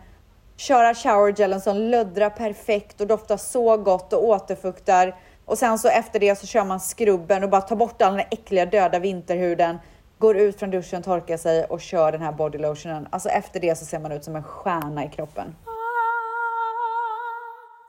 köra 0.58 0.93
showergelen 0.93 1.62
som 1.62 1.78
löddrar 1.78 2.30
perfekt 2.30 3.02
och 3.02 3.08
doftar 3.08 3.38
så 3.38 3.78
gott 3.78 4.13
och 4.13 4.24
återfuktar. 4.24 5.15
Och 5.46 5.58
sen 5.58 5.80
så 5.80 5.88
efter 5.88 6.20
det 6.20 6.36
så 6.36 6.48
kör 6.48 6.63
man 6.63 6.80
skrubben 6.80 7.43
och 7.43 7.50
bara 7.50 7.62
tar 7.62 7.76
bort 7.76 8.02
all 8.02 8.13
den 8.13 8.26
äckliga 8.32 8.65
döda 8.65 9.00
vinterhuden. 9.00 9.78
Går 10.17 10.38
ut 10.38 10.60
från 10.60 10.70
duschen, 10.70 11.04
torkar 11.04 11.38
sig 11.38 11.65
och 11.65 11.82
kör 11.82 12.12
den 12.12 12.22
här 12.22 12.32
bodylotionen. 12.32 13.08
Alltså 13.10 13.30
efter 13.30 13.60
det 13.60 13.76
så 13.76 13.86
ser 13.86 14.00
man 14.00 14.12
ut 14.12 14.24
som 14.24 14.36
en 14.36 14.43
stjärna 14.43 15.06
i 15.06 15.10
kroppen. 15.10 15.56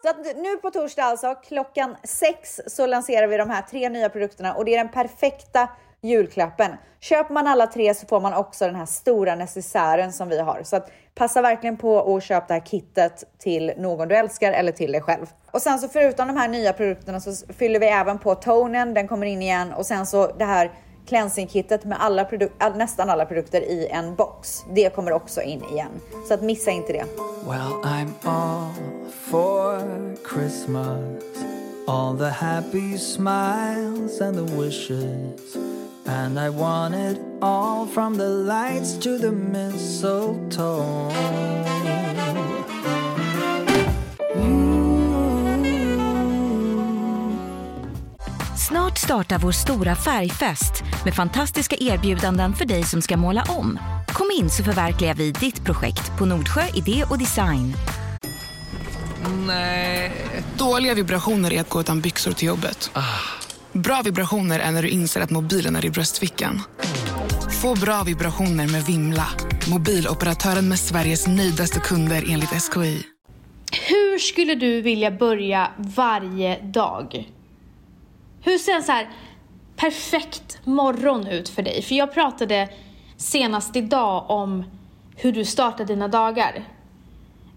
Så 0.02 0.11
att 0.11 0.37
nu 0.37 0.57
på 0.57 0.70
torsdag 0.70 1.04
alltså, 1.04 1.35
klockan 1.35 1.96
sex 2.04 2.61
så 2.66 2.87
lanserar 2.87 3.26
vi 3.26 3.37
de 3.37 3.50
här 3.50 3.62
tre 3.62 3.88
nya 3.88 4.09
produkterna 4.09 4.54
och 4.54 4.64
det 4.64 4.74
är 4.74 4.78
den 4.78 4.92
perfekta 4.92 5.68
julklappen. 6.00 6.76
Köper 7.00 7.35
man 7.35 7.46
alla 7.46 7.66
tre 7.66 7.94
så 7.94 8.07
får 8.07 8.20
man 8.20 8.35
också 8.35 8.66
den 8.66 8.74
här 8.74 8.87
stora 8.87 9.35
necessären 9.35 10.12
som 10.12 10.28
vi 10.28 10.40
har. 10.40 10.62
Så 10.64 10.76
att 10.76 10.90
passa 11.18 11.42
verkligen 11.42 11.76
på 11.76 12.16
att 12.16 12.22
köpa 12.22 12.46
det 12.46 12.54
här 12.54 12.61
kittet 12.61 13.24
till 13.38 13.72
någon 13.76 14.09
du 14.09 14.16
älskar 14.16 14.52
eller 14.52 14.72
till 14.72 14.92
dig 14.92 15.00
själv. 15.00 15.26
Och 15.50 15.62
sen 15.62 15.78
så 15.78 15.88
förutom 15.88 16.28
de 16.28 16.37
här 16.37 16.48
nya 16.48 16.72
produkterna 16.72 17.20
så 17.20 17.33
fyller 17.59 17.81
vi 17.81 17.87
även 17.87 18.18
på 18.18 18.35
tonen, 18.35 18.94
den 18.94 19.09
kommer 19.09 19.26
in 19.26 19.42
igen 19.42 19.72
och 19.72 19.87
sen 19.87 20.07
så 20.07 20.33
det 20.38 20.44
här 20.44 20.70
cleansing-kittet 21.07 21.85
med 21.85 21.98
alla 22.00 22.28
nästan 22.74 23.11
alla 23.11 23.26
produkter 23.26 23.61
i 23.61 23.87
en 23.87 24.14
box. 24.14 24.64
Det 24.74 24.94
kommer 24.94 25.12
också 25.12 25.42
in 25.42 25.62
igen. 25.72 25.90
Så 26.28 26.35
att 26.35 26.42
missa 26.42 26.70
inte 26.70 26.92
det. 26.92 27.04
Well, 27.46 27.72
I'm 27.85 28.11
all 28.24 28.70
for 29.31 29.81
Christmas. 30.35 31.22
All 31.87 32.18
the 32.18 32.24
happy 32.24 32.98
smiles 32.98 34.20
and 34.20 34.37
the 34.37 34.57
wishes. 34.57 35.57
And 36.09 36.38
I 36.38 36.49
want 36.49 36.94
it 36.94 37.18
all 37.42 37.87
from 37.87 38.18
the 38.18 38.29
lights 38.29 38.99
to 38.99 39.18
the 39.18 39.31
mistletoe. 39.31 41.12
Snart 48.68 48.99
startar 48.99 49.38
vår 49.38 49.53
stora 49.53 49.97
färgfest 49.97 50.83
med 51.05 51.14
fantastiska 51.14 51.77
erbjudanden 51.81 52.55
för 52.55 52.64
dig 52.64 52.85
som 52.85 53.03
ska 53.03 53.16
måla 53.16 53.44
om. 53.49 53.79
Kom 54.09 54.31
in 54.38 54.51
så 54.51 54.64
förverkligar 54.64 55.14
vi 55.14 55.33
ditt 55.33 55.64
projekt 55.64 56.18
på 56.18 56.27
Nordsjö 56.27 56.62
Idé 56.75 57.05
och 57.11 57.18
Design. 57.18 57.75
Dåliga 60.59 60.94
vibrationer 60.94 61.53
är 61.53 61.61
att 61.61 61.68
gå 61.68 61.81
utan 61.81 62.01
byxor 62.01 62.33
till 62.33 62.49
jobbet. 62.49 62.90
Bra 63.72 64.02
vibrationer 64.04 64.59
är 64.59 64.72
när 64.72 64.83
du 64.83 64.88
inser 64.88 65.20
att 65.20 65.31
mobilen 65.31 65.76
är 65.76 65.85
i 65.85 65.90
bröstfickan. 65.90 66.61
Få 67.62 67.74
bra 67.74 68.02
vibrationer 68.07 68.72
med 68.72 68.83
Vimla. 68.83 69.26
Mobiloperatören 69.70 70.68
med 70.68 70.78
Sveriges 70.78 71.26
nöjdaste 71.26 71.81
kunder 71.81 72.24
enligt 72.28 72.62
SKI. 72.62 73.02
Hur 73.88 74.18
skulle 74.18 74.54
du 74.54 74.83
vilja 74.83 75.11
börja 75.11 75.70
varje 75.76 76.61
dag? 76.62 77.33
Hur 78.42 78.59
ser 78.59 78.72
en 78.72 78.83
så 78.83 78.92
här 78.92 79.09
perfekt 79.76 80.59
morgon 80.64 81.26
ut 81.26 81.48
för 81.48 81.62
dig? 81.62 81.83
För 81.83 81.94
jag 81.94 82.14
pratade 82.14 82.68
senast 83.16 83.76
idag 83.76 84.31
om 84.31 84.64
hur 85.16 85.33
du 85.33 85.44
startar 85.44 85.85
dina 85.85 86.09
dagar. 86.09 86.64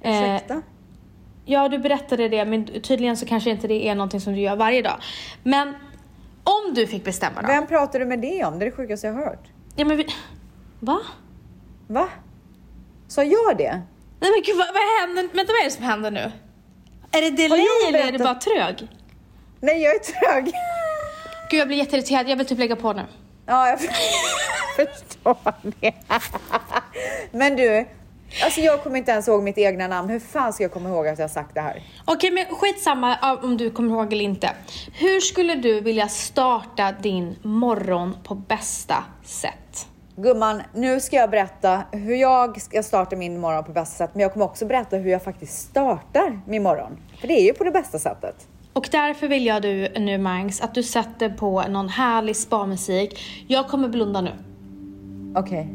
Eh, 0.01 0.11
Ursäkta? 0.11 0.61
Ja, 1.45 1.69
du 1.69 1.77
berättade 1.77 2.29
det, 2.29 2.45
men 2.45 2.81
tydligen 2.81 3.17
så 3.17 3.25
kanske 3.25 3.49
inte 3.49 3.67
det 3.67 3.87
är 3.87 3.95
någonting 3.95 4.21
som 4.21 4.33
du 4.33 4.39
gör 4.39 4.55
varje 4.55 4.81
dag. 4.81 4.97
Men 5.43 5.73
om 6.43 6.73
du 6.73 6.87
fick 6.87 7.03
bestämma 7.03 7.41
då? 7.41 7.47
Vem 7.47 7.67
pratar 7.67 7.99
du 7.99 8.05
med 8.05 8.19
det 8.19 8.45
om? 8.45 8.59
Det 8.59 8.65
är 8.65 8.69
det 8.69 8.75
sjukaste 8.75 9.07
jag 9.07 9.13
har 9.13 9.25
hört. 9.25 9.43
Ja, 9.75 9.85
men 9.85 9.97
vi... 9.97 10.07
Va? 10.79 10.99
Va? 11.87 12.09
Sa 13.07 13.23
jag 13.23 13.57
det? 13.57 13.81
Nej 14.19 14.31
men 14.31 14.41
gud, 14.45 14.57
vad, 14.57 14.67
vad 14.67 14.99
händer? 14.99 15.35
Vänta, 15.35 15.53
vad 15.53 15.59
är 15.61 15.63
det 15.65 15.71
som 15.71 15.83
händer 15.83 16.11
nu? 16.11 16.31
Är 17.11 17.21
det 17.21 17.29
delay 17.29 17.59
jag 17.59 17.87
eller 17.89 17.99
är 17.99 18.11
det 18.11 18.17
berättat? 18.17 18.43
bara 18.49 18.55
trög? 18.75 18.87
Nej, 19.59 19.81
jag 19.81 19.95
är 19.95 19.99
trög. 19.99 20.45
Gud, 21.51 21.59
jag 21.59 21.67
blir 21.67 21.77
jätteirriterad. 21.77 22.29
Jag 22.29 22.35
vill 22.37 22.45
typ 22.45 22.59
lägga 22.59 22.75
på 22.75 22.93
nu. 22.93 23.05
Ja, 23.45 23.69
jag 23.69 23.79
förstår 24.75 25.37
det. 25.79 25.93
Men 27.31 27.55
du, 27.55 27.87
alltså 28.43 28.61
jag 28.61 28.83
kommer 28.83 28.97
inte 28.97 29.11
ens 29.11 29.27
ihåg 29.27 29.43
mitt 29.43 29.57
egna 29.57 29.87
namn. 29.87 30.09
Hur 30.09 30.19
fan 30.19 30.53
ska 30.53 30.63
jag 30.63 30.71
komma 30.71 30.89
ihåg 30.89 31.07
att 31.07 31.19
jag 31.19 31.23
har 31.23 31.29
sagt 31.29 31.53
det 31.53 31.61
här? 31.61 31.83
Okej, 32.05 32.31
men 32.31 32.45
skitsamma 32.45 33.37
om 33.43 33.57
du 33.57 33.69
kommer 33.69 33.89
ihåg 33.95 34.13
eller 34.13 34.25
inte. 34.25 34.49
Hur 34.93 35.19
skulle 35.19 35.55
du 35.55 35.81
vilja 35.81 36.07
starta 36.07 36.91
din 36.91 37.35
morgon 37.41 38.17
på 38.23 38.35
bästa 38.35 39.03
sätt? 39.23 39.87
Gumman, 40.15 40.61
nu 40.73 40.99
ska 40.99 41.15
jag 41.15 41.29
berätta 41.29 41.83
hur 41.91 42.15
jag 42.15 42.61
ska 42.61 42.83
starta 42.83 43.15
min 43.15 43.39
morgon 43.39 43.63
på 43.63 43.71
bästa 43.71 43.97
sätt. 43.97 44.09
Men 44.13 44.21
jag 44.21 44.33
kommer 44.33 44.45
också 44.45 44.65
berätta 44.65 44.97
hur 44.97 45.11
jag 45.11 45.23
faktiskt 45.23 45.69
startar 45.69 46.41
min 46.47 46.63
morgon. 46.63 46.97
För 47.19 47.27
det 47.27 47.33
är 47.33 47.45
ju 47.45 47.53
på 47.53 47.63
det 47.63 47.71
bästa 47.71 47.99
sättet. 47.99 48.47
Och 48.73 48.87
därför 48.91 49.27
vill 49.27 49.45
jag 49.45 49.61
du 49.61 49.87
nu 49.99 50.17
Mangs 50.17 50.61
att 50.61 50.75
du 50.75 50.83
sätter 50.83 51.29
på 51.29 51.61
någon 51.61 51.89
härlig 51.89 52.35
spa-musik. 52.35 53.19
Jag 53.47 53.67
kommer 53.67 53.89
blunda 53.89 54.21
nu. 54.21 54.31
Okej. 55.35 55.67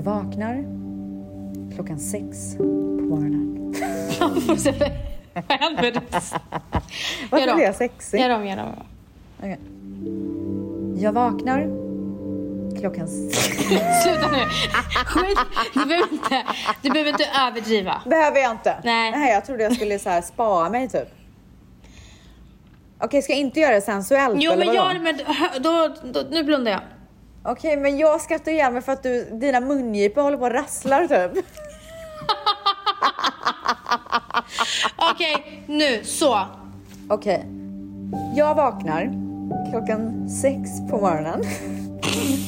Jag 0.00 0.04
vaknar 0.04 0.64
klockan 1.74 1.98
sex 1.98 2.56
på 2.56 2.62
morgonen. 3.02 3.74
Vad 5.48 5.60
händer? 5.60 6.00
Varför 7.30 7.54
blir 7.54 7.64
jag 7.64 7.74
sexig? 7.74 8.20
Gör 8.20 8.30
om, 8.30 8.46
gör 8.46 8.58
om. 8.58 8.74
Okej. 9.38 9.58
Jag 11.02 11.12
vaknar 11.12 11.60
klockan 12.80 13.08
Sluta 14.02 14.30
nu. 14.30 14.44
Skit. 15.06 15.38
Du 15.74 15.84
behöver 15.86 16.12
inte, 16.12 16.44
du 16.82 16.90
behöver 16.90 17.10
inte 17.10 17.26
överdriva. 17.48 18.02
Behöver 18.06 18.40
jag 18.40 18.50
inte? 18.50 18.76
Nej. 18.84 19.10
Nej, 19.10 19.32
jag 19.32 19.44
trodde 19.44 19.62
jag 19.62 19.76
skulle 19.76 19.98
så 19.98 20.10
här 20.10 20.22
spara 20.22 20.70
mig 20.70 20.88
typ. 20.88 21.08
Okej, 23.00 23.22
ska 23.22 23.32
jag 23.32 23.40
inte 23.40 23.60
göra 23.60 23.74
det 23.74 23.80
sensuellt 23.80 24.36
Jo 24.38 24.52
eller 24.52 24.66
men 24.66 24.76
vadå? 24.76 24.88
gör 24.88 24.94
det, 24.94 25.00
men 25.00 25.62
då, 25.62 25.94
då, 26.12 26.28
nu 26.30 26.44
blundar 26.44 26.72
jag. 26.72 26.80
Okej, 27.42 27.76
men 27.76 27.98
jag 27.98 28.20
skrattar 28.20 28.52
ihjäl 28.52 28.72
mig 28.72 28.82
för 28.82 28.92
att 28.92 29.02
du, 29.02 29.24
dina 29.24 29.60
mungipor 29.60 30.22
håller 30.22 30.36
på 30.36 30.44
och 30.44 30.52
rasslar 30.52 31.06
typ. 31.06 31.44
Okej, 35.12 35.64
nu 35.66 36.04
så. 36.04 36.38
Okej. 37.08 37.46
Jag 38.36 38.54
vaknar 38.54 39.12
klockan 39.70 40.30
sex 40.30 40.70
på 40.90 40.98
morgonen. 40.98 41.42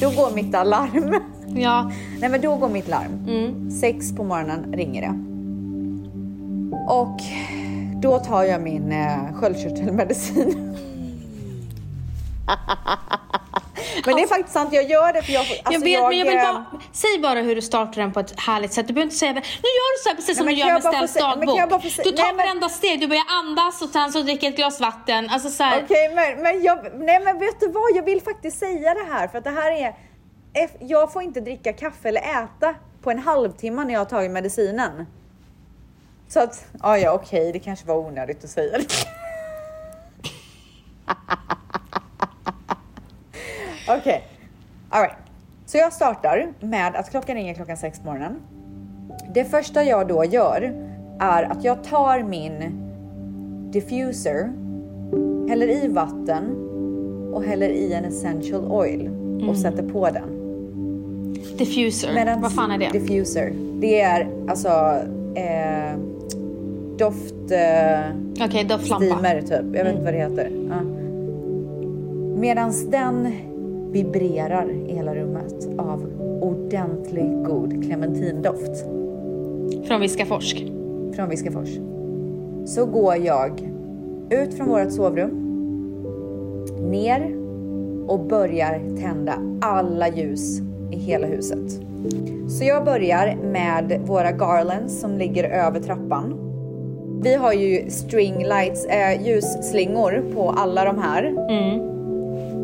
Då 0.01 0.09
går 0.09 0.31
mitt 0.35 0.55
alarm. 0.55 1.21
Ja, 1.55 1.91
Nej 2.19 2.29
men 2.29 2.41
då 2.41 2.55
går 2.55 2.69
mitt 2.69 2.87
larm. 2.87 3.25
Mm. 3.27 3.71
Sex 3.71 4.15
på 4.15 4.23
morgonen 4.23 4.73
ringer 4.73 5.01
det. 5.01 5.13
Och 6.93 7.19
då 8.01 8.19
tar 8.19 8.43
jag 8.43 8.61
min 8.61 8.91
eh, 8.91 9.33
sköldkörtelmedicin. 9.33 10.75
men 14.05 14.15
det 14.15 14.21
är 14.23 14.27
faktiskt 14.27 14.53
sant, 14.53 14.73
jag 14.73 14.89
gör 14.89 15.13
det 15.13 15.21
för 15.21 15.33
jag, 15.33 15.39
alltså 15.41 15.55
jag 15.71 15.79
vet 15.79 15.81
men 15.81 15.91
jag 15.91 16.09
vill 16.09 16.25
bara, 16.37 16.65
säg 16.91 17.19
bara 17.19 17.39
hur 17.41 17.55
du 17.55 17.61
startar 17.61 18.01
den 18.01 18.13
på 18.13 18.19
ett 18.19 18.39
härligt 18.39 18.73
sätt. 18.73 18.87
Du 18.87 18.93
behöver 18.93 19.05
inte 19.05 19.15
säga. 19.15 19.31
Nu 19.33 19.39
gör 19.39 19.97
du 19.97 20.03
så 20.03 20.09
här 20.09 20.15
precis 20.15 20.37
som 20.37 20.45
men 20.45 20.55
du 20.55 20.59
gör 20.61 20.67
jag 20.67 20.83
med 20.83 20.93
Stells 21.09 21.35
men 21.37 21.55
jag 21.55 21.69
dagbok. 21.69 21.91
se- 21.91 22.03
Du 22.03 22.11
tar 22.11 22.23
nej, 22.23 22.33
men- 22.33 22.37
varenda 22.45 22.69
steg, 22.69 22.99
du 22.99 23.07
börjar 23.07 23.23
andas 23.29 23.81
och 23.81 23.89
sen 23.89 24.11
så 24.11 24.21
dricker 24.21 24.49
ett 24.49 24.55
glas 24.55 24.79
vatten. 24.79 25.29
Alltså 25.29 25.49
så. 25.49 25.63
Okej, 25.83 26.15
men, 26.15 26.41
men, 26.43 26.63
jag, 26.63 26.79
nej, 26.95 27.19
men 27.23 27.39
vet 27.39 27.59
du 27.59 27.67
vad? 27.67 27.95
Jag 27.95 28.03
vill 28.03 28.21
faktiskt 28.21 28.59
säga 28.59 28.93
det 28.93 29.05
här 29.13 29.27
för 29.27 29.37
att 29.37 29.43
det 29.43 29.49
här 29.49 29.71
är... 29.71 29.95
Jag 30.79 31.13
får 31.13 31.21
inte 31.23 31.41
dricka 31.41 31.73
kaffe 31.73 32.09
eller 32.09 32.21
äta 32.21 32.75
på 33.03 33.11
en 33.11 33.19
halvtimme 33.19 33.83
när 33.83 33.93
jag 33.93 33.99
har 33.99 34.05
tagit 34.05 34.31
medicinen. 34.31 35.05
Så 36.27 36.39
att, 36.39 36.65
ja, 36.81 36.97
ja 36.97 37.11
okej, 37.11 37.51
det 37.51 37.59
kanske 37.59 37.87
var 37.87 37.95
onödigt 37.95 38.43
att 38.43 38.49
säga 38.49 38.77
det. 38.77 38.85
Okej, 43.89 44.23
alright. 44.89 45.15
Så 45.65 45.77
jag 45.77 45.93
startar 45.93 46.47
med 46.59 46.95
att 46.95 47.09
klockan 47.11 47.35
ringer 47.35 47.53
klockan 47.53 47.77
sex 47.77 47.99
på 47.99 48.05
morgonen. 48.05 48.35
Det 49.33 49.45
första 49.45 49.83
jag 49.83 50.07
då 50.07 50.25
gör 50.25 50.73
är 51.19 51.43
att 51.43 51.63
jag 51.63 51.83
tar 51.83 52.23
min 52.23 52.53
diffuser 53.71 54.49
häller 55.49 55.67
i 55.85 55.87
vatten 55.87 56.43
och 57.33 57.43
häller 57.43 57.69
i 57.69 57.93
en 57.93 58.05
essential 58.05 58.65
oil 58.71 59.09
och 59.49 59.57
sätter 59.57 59.83
på 59.83 60.09
den. 60.09 60.29
Diffuser, 61.57 62.13
Medans- 62.13 62.41
vad 62.41 62.53
fan 62.53 62.71
är 62.71 62.77
det? 62.77 62.99
Diffuser. 62.99 63.53
Det 63.79 64.01
är 64.01 64.27
alltså 64.47 64.69
eh, 65.35 65.97
doft... 66.97 67.51
Eh, 67.51 68.45
Okej, 68.45 68.63
doftlampa. 68.63 69.05
steamer 69.05 69.41
typ. 69.41 69.75
Jag 69.75 69.83
vet 69.83 69.87
inte 69.93 70.03
vad 70.03 70.13
det 70.13 70.19
heter. 70.19 70.49
Ja. 70.69 70.81
Medans 72.39 72.89
den 72.89 73.27
vibrerar 73.93 74.69
i 74.87 74.93
hela 74.95 75.15
rummet 75.15 75.69
av 75.77 76.05
ordentlig 76.41 77.43
god 77.45 77.83
clementindoft 77.83 78.85
Från 79.87 80.01
Viskaforsk. 80.01 80.65
från 81.15 81.29
Viskafors. 81.29 81.69
Så 82.65 82.85
går 82.85 83.15
jag 83.15 83.71
ut 84.29 84.53
från 84.53 84.69
vårt 84.69 84.91
sovrum, 84.91 85.39
ner 86.91 87.35
och 88.07 88.19
börjar 88.19 88.97
tända 89.01 89.33
alla 89.61 90.09
ljus 90.09 90.59
i 90.91 90.95
hela 90.95 91.27
huset. 91.27 91.71
Så 92.49 92.63
jag 92.65 92.85
börjar 92.85 93.35
med 93.43 94.01
våra 94.05 94.31
garlands 94.31 94.99
som 94.99 95.17
ligger 95.17 95.43
över 95.43 95.79
trappan. 95.79 96.39
Vi 97.23 97.35
har 97.35 97.53
ju 97.53 97.89
string 97.89 98.37
lights, 98.37 98.85
eh, 98.85 99.27
ljusslingor 99.27 100.23
på 100.35 100.49
alla 100.49 100.85
de 100.85 100.97
här. 100.97 101.23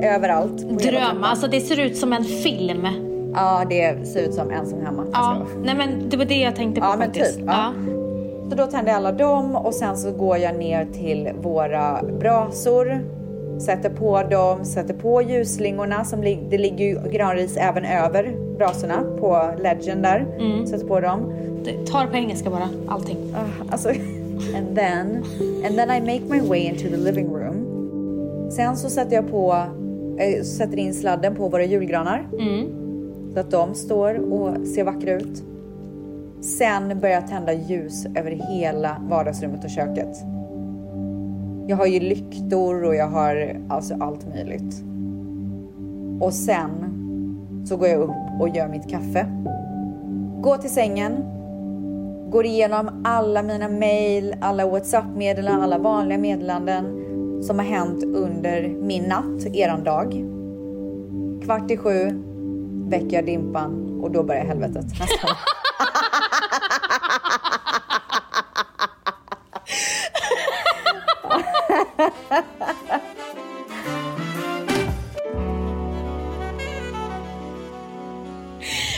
Överallt. 0.04 0.58
Dröm, 0.58 1.24
alltså 1.24 1.48
det 1.48 1.62
ser 1.62 1.80
ut 1.80 1.98
som 1.98 2.14
en 2.14 2.24
film. 2.24 2.88
Ja, 3.36 3.64
det 3.70 4.08
ser 4.08 4.24
ut 4.28 4.34
som 4.34 4.52
ensam 4.52 4.82
hemma. 4.82 5.06
Ja, 5.14 5.20
Alltså. 5.20 5.58
nej 5.64 5.76
men 5.76 6.10
det 6.10 6.18
var 6.18 6.26
det 6.26 6.40
jag 6.40 6.56
tänkte 6.56 6.82
på 6.82 6.88
Ja, 6.88 6.96
men 6.98 7.08
faktiskt. 7.08 7.38
typ, 7.38 7.46
ja. 7.48 7.74
Så 8.50 8.56
då 8.56 8.66
tänder 8.66 8.92
jag 8.92 8.98
alla 8.98 9.12
dem 9.12 9.56
och 9.56 9.74
sen 9.74 9.98
så 9.98 10.12
går 10.12 10.38
jag 10.38 10.56
ner 10.56 10.86
till 10.94 11.30
våra 11.42 12.00
brasor, 12.20 13.00
sätter 13.60 13.90
på 13.90 14.24
dem, 14.24 14.66
sätter 14.66 14.94
på 14.94 15.22
ljusslingorna 15.22 16.06
som 16.06 16.24
lig- 16.24 16.48
det 16.50 16.58
ligger 16.58 16.86
ju 16.86 17.10
granris 17.12 17.58
även 17.58 17.86
över 17.86 18.36
brasorna 18.58 19.04
på 19.20 19.50
ledgen 19.64 20.02
där. 20.02 20.26
Sätter 20.66 20.88
på 20.88 21.00
dem. 21.00 21.34
Ta 21.92 22.00
det 22.02 22.08
på 22.08 22.16
engelska 22.18 22.50
bara, 22.50 22.70
allting. 22.88 23.18
Ah, 23.36 23.72
alltså, 23.72 23.90
and 24.58 24.76
then, 24.76 25.24
and 25.68 25.76
then 25.76 25.90
I 25.92 26.00
make 26.20 26.22
my 26.42 26.48
way 26.50 26.60
into 26.60 26.84
the 26.90 26.98
living 26.98 27.28
room. 27.34 27.66
Sen 28.52 28.78
så 28.78 28.90
sätter 28.90 29.16
jag 29.16 29.32
på, 29.32 29.64
eh, 30.20 30.44
sätter 30.44 30.78
in 30.78 30.94
sladden 30.94 31.36
på 31.36 31.50
våra 31.50 31.64
julgranar. 31.64 32.28
Så 33.34 33.40
att 33.40 33.52
de 33.52 33.76
står 33.76 34.34
och 34.34 34.68
ser 34.68 34.84
vackra 34.84 35.14
ut. 35.14 35.44
Sen 36.42 37.00
börjar 37.00 37.16
jag 37.16 37.28
tända 37.28 37.54
ljus 37.54 38.06
över 38.16 38.32
hela 38.32 38.98
vardagsrummet 39.10 39.64
och 39.64 39.70
köket. 39.70 40.18
Jag 41.68 41.78
har 41.78 41.86
ju 41.86 42.00
lyktor 42.00 42.84
och 42.84 42.96
jag 42.96 43.08
har 43.08 43.60
alltså 43.70 43.96
allt 44.00 44.28
möjligt. 44.28 44.84
Och 46.20 46.34
sen 46.34 46.70
så 47.66 47.78
går 47.78 47.88
jag 47.88 48.02
upp 48.02 48.42
och 48.42 48.50
gör 48.50 48.68
mitt 48.68 48.90
kaffe. 48.90 49.26
Går 50.42 50.58
till 50.58 50.70
sängen, 50.70 51.12
går 52.32 52.46
igenom 52.46 53.02
alla 53.04 53.44
mina 53.44 53.70
mail, 53.70 54.36
alla 54.42 54.66
WhatsApp-meddelanden, 54.66 55.64
alla 55.64 55.78
vanliga 55.78 56.18
meddelanden 56.18 56.86
som 57.42 57.60
har 57.60 57.66
hänt 57.66 58.04
under 58.04 58.68
min 58.68 59.04
natt, 59.04 59.46
eran 59.54 59.84
dag. 59.84 60.26
Kvart 61.46 61.72
i 61.72 61.78
sju 61.78 62.24
väcker 62.90 63.16
jag 63.16 63.26
Dimpan 63.26 64.00
och 64.02 64.12
då 64.12 64.24
börjar 64.24 64.46
helvetet 64.46 64.86
nästan. 65.00 65.36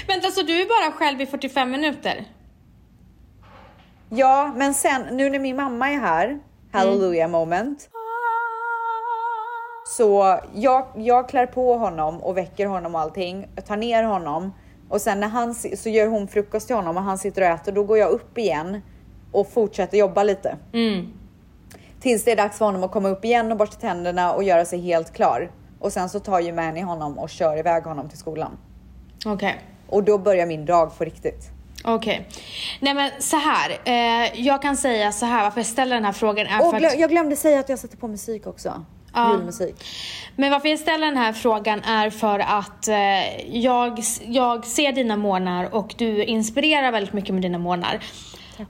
Vänta, 0.07 0.31
så 0.31 0.41
du 0.41 0.61
är 0.61 0.65
bara 0.65 0.91
själv 0.91 1.21
i 1.21 1.25
45 1.25 1.71
minuter? 1.71 2.25
Ja, 4.09 4.53
men 4.55 4.73
sen 4.73 5.01
nu 5.11 5.29
när 5.29 5.39
min 5.39 5.55
mamma 5.55 5.89
är 5.89 5.99
här, 5.99 6.39
hallelujah 6.71 7.29
moment. 7.29 7.89
Så 10.01 10.39
jag, 10.53 10.85
jag 10.95 11.29
klär 11.29 11.45
på 11.45 11.77
honom 11.77 12.21
och 12.21 12.37
väcker 12.37 12.65
honom 12.65 12.95
och 12.95 13.01
allting, 13.01 13.47
jag 13.55 13.65
tar 13.65 13.77
ner 13.77 14.03
honom 14.03 14.53
och 14.89 15.01
sen 15.01 15.19
när 15.19 15.27
han 15.27 15.55
så 15.55 15.89
gör 15.89 16.07
hon 16.07 16.27
frukost 16.27 16.67
till 16.67 16.75
honom 16.75 16.97
och 16.97 17.03
han 17.03 17.17
sitter 17.17 17.41
och 17.41 17.47
äter, 17.47 17.71
då 17.71 17.83
går 17.83 17.97
jag 17.97 18.09
upp 18.09 18.37
igen 18.37 18.81
och 19.31 19.47
fortsätter 19.49 19.97
jobba 19.97 20.23
lite. 20.23 20.57
Tills 21.99 22.23
det 22.23 22.31
är 22.31 22.35
dags 22.35 22.57
för 22.57 22.65
honom 22.65 22.83
att 22.83 22.91
komma 22.91 23.09
upp 23.09 23.25
igen 23.25 23.51
och 23.51 23.57
borsta 23.57 23.75
tänderna 23.75 24.33
och 24.33 24.43
göra 24.43 24.65
sig 24.65 24.79
helt 24.81 25.13
klar. 25.13 25.51
Och 25.79 25.93
sen 25.93 26.09
så 26.09 26.19
tar 26.19 26.39
ju 26.39 26.53
Manny 26.53 26.81
honom 26.81 27.19
och 27.19 27.29
kör 27.29 27.57
iväg 27.59 27.83
honom 27.83 28.09
till 28.09 28.17
skolan. 28.17 28.57
Okej. 29.25 29.61
Och 29.89 30.03
då 30.03 30.17
börjar 30.17 30.45
min 30.45 30.65
dag 30.65 30.97
på 30.97 31.03
riktigt. 31.03 31.49
Okej. 31.83 32.27
Nej 32.79 32.93
men 32.93 33.11
så 33.19 33.37
här. 33.37 33.79
Eh, 33.85 34.41
jag 34.41 34.61
kan 34.61 34.77
säga 34.77 35.11
så 35.11 35.25
här 35.25 35.43
varför 35.43 35.59
jag 35.59 35.67
ställer 35.67 35.95
den 35.95 36.05
här 36.05 36.11
frågan 36.11 36.47
är 36.47 36.65
Och 36.65 36.71
för 36.71 36.79
glö- 36.79 36.87
att... 36.87 36.99
jag 36.99 37.09
glömde 37.09 37.35
säga 37.35 37.59
att 37.59 37.69
jag 37.69 37.79
sätter 37.79 37.97
på 37.97 38.07
musik 38.07 38.47
också. 38.47 38.85
Ja. 39.13 39.31
Julmusik. 39.33 39.75
Men 40.35 40.51
varför 40.51 40.69
jag 40.69 40.79
ställer 40.79 41.07
den 41.07 41.17
här 41.17 41.33
frågan 41.33 41.83
är 41.83 42.09
för 42.09 42.39
att 42.39 42.87
eh, 42.87 43.55
jag, 43.57 43.99
jag 44.25 44.65
ser 44.65 44.91
dina 44.91 45.15
månar 45.17 45.75
och 45.75 45.93
du 45.97 46.23
inspirerar 46.23 46.91
väldigt 46.91 47.13
mycket 47.13 47.33
med 47.33 47.41
dina 47.41 47.57
månar. 47.57 47.99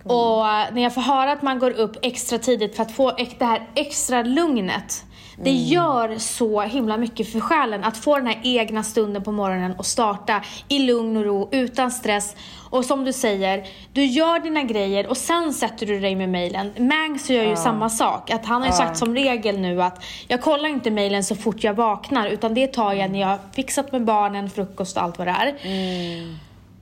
Och 0.04 0.48
eh, 0.48 0.66
när 0.74 0.82
jag 0.82 0.94
får 0.94 1.02
höra 1.02 1.32
att 1.32 1.42
man 1.42 1.60
går 1.60 1.72
upp 1.72 1.98
extra 2.02 2.38
tidigt 2.38 2.76
för 2.76 2.84
att 2.84 2.92
få 2.92 3.12
det 3.40 3.46
här 3.46 3.68
extra 3.76 4.24
lugnet. 4.24 5.04
Det 5.44 5.50
Mm. 5.50 5.64
gör 5.64 6.18
så 6.18 6.62
himla 6.62 6.98
mycket 6.98 7.32
för 7.32 7.40
själen 7.40 7.84
att 7.84 7.98
få 7.98 8.18
den 8.18 8.28
här 8.28 8.40
egna 8.44 8.84
stunden 8.84 9.24
på 9.24 9.32
morgonen 9.32 9.74
och 9.78 9.86
starta 9.86 10.42
i 10.68 10.80
lugn 10.80 11.18
och 11.18 11.24
ro, 11.26 11.50
utan 11.52 11.92
stress. 11.92 12.36
Och 12.72 12.86
som 12.86 13.06
du 13.06 13.14
säger, 13.14 13.68
du 13.94 14.06
gör 14.06 14.40
dina 14.40 14.64
grejer 14.64 15.08
och 15.08 15.18
sen 15.18 15.54
sätter 15.54 15.86
du 15.86 16.00
dig 16.00 16.16
med 16.16 16.30
mejlen. 16.30 16.72
Mangs 16.78 17.30
gör 17.30 17.44
ju 17.44 17.56
samma 17.56 17.90
sak. 17.90 18.30
Att 18.30 18.46
han 18.46 18.62
har 18.62 18.70
ju 18.70 18.74
sagt 18.76 18.98
som 18.98 19.16
regel 19.16 19.60
nu 19.60 19.82
att 19.82 20.04
jag 20.28 20.42
kollar 20.42 20.70
inte 20.70 20.92
mejlen 20.92 21.24
så 21.24 21.36
fort 21.36 21.64
jag 21.64 21.74
vaknar 21.74 22.28
utan 22.28 22.54
det 22.54 22.68
tar 22.68 22.94
jag 22.94 23.12
när 23.12 23.20
jag 23.20 23.28
har 23.28 23.40
fixat 23.56 23.92
med 23.92 24.06
barnen, 24.06 24.50
frukost 24.50 24.98
och 24.98 25.04
allt 25.04 25.18
vad 25.18 25.28
det 25.28 25.32
är. 25.32 25.56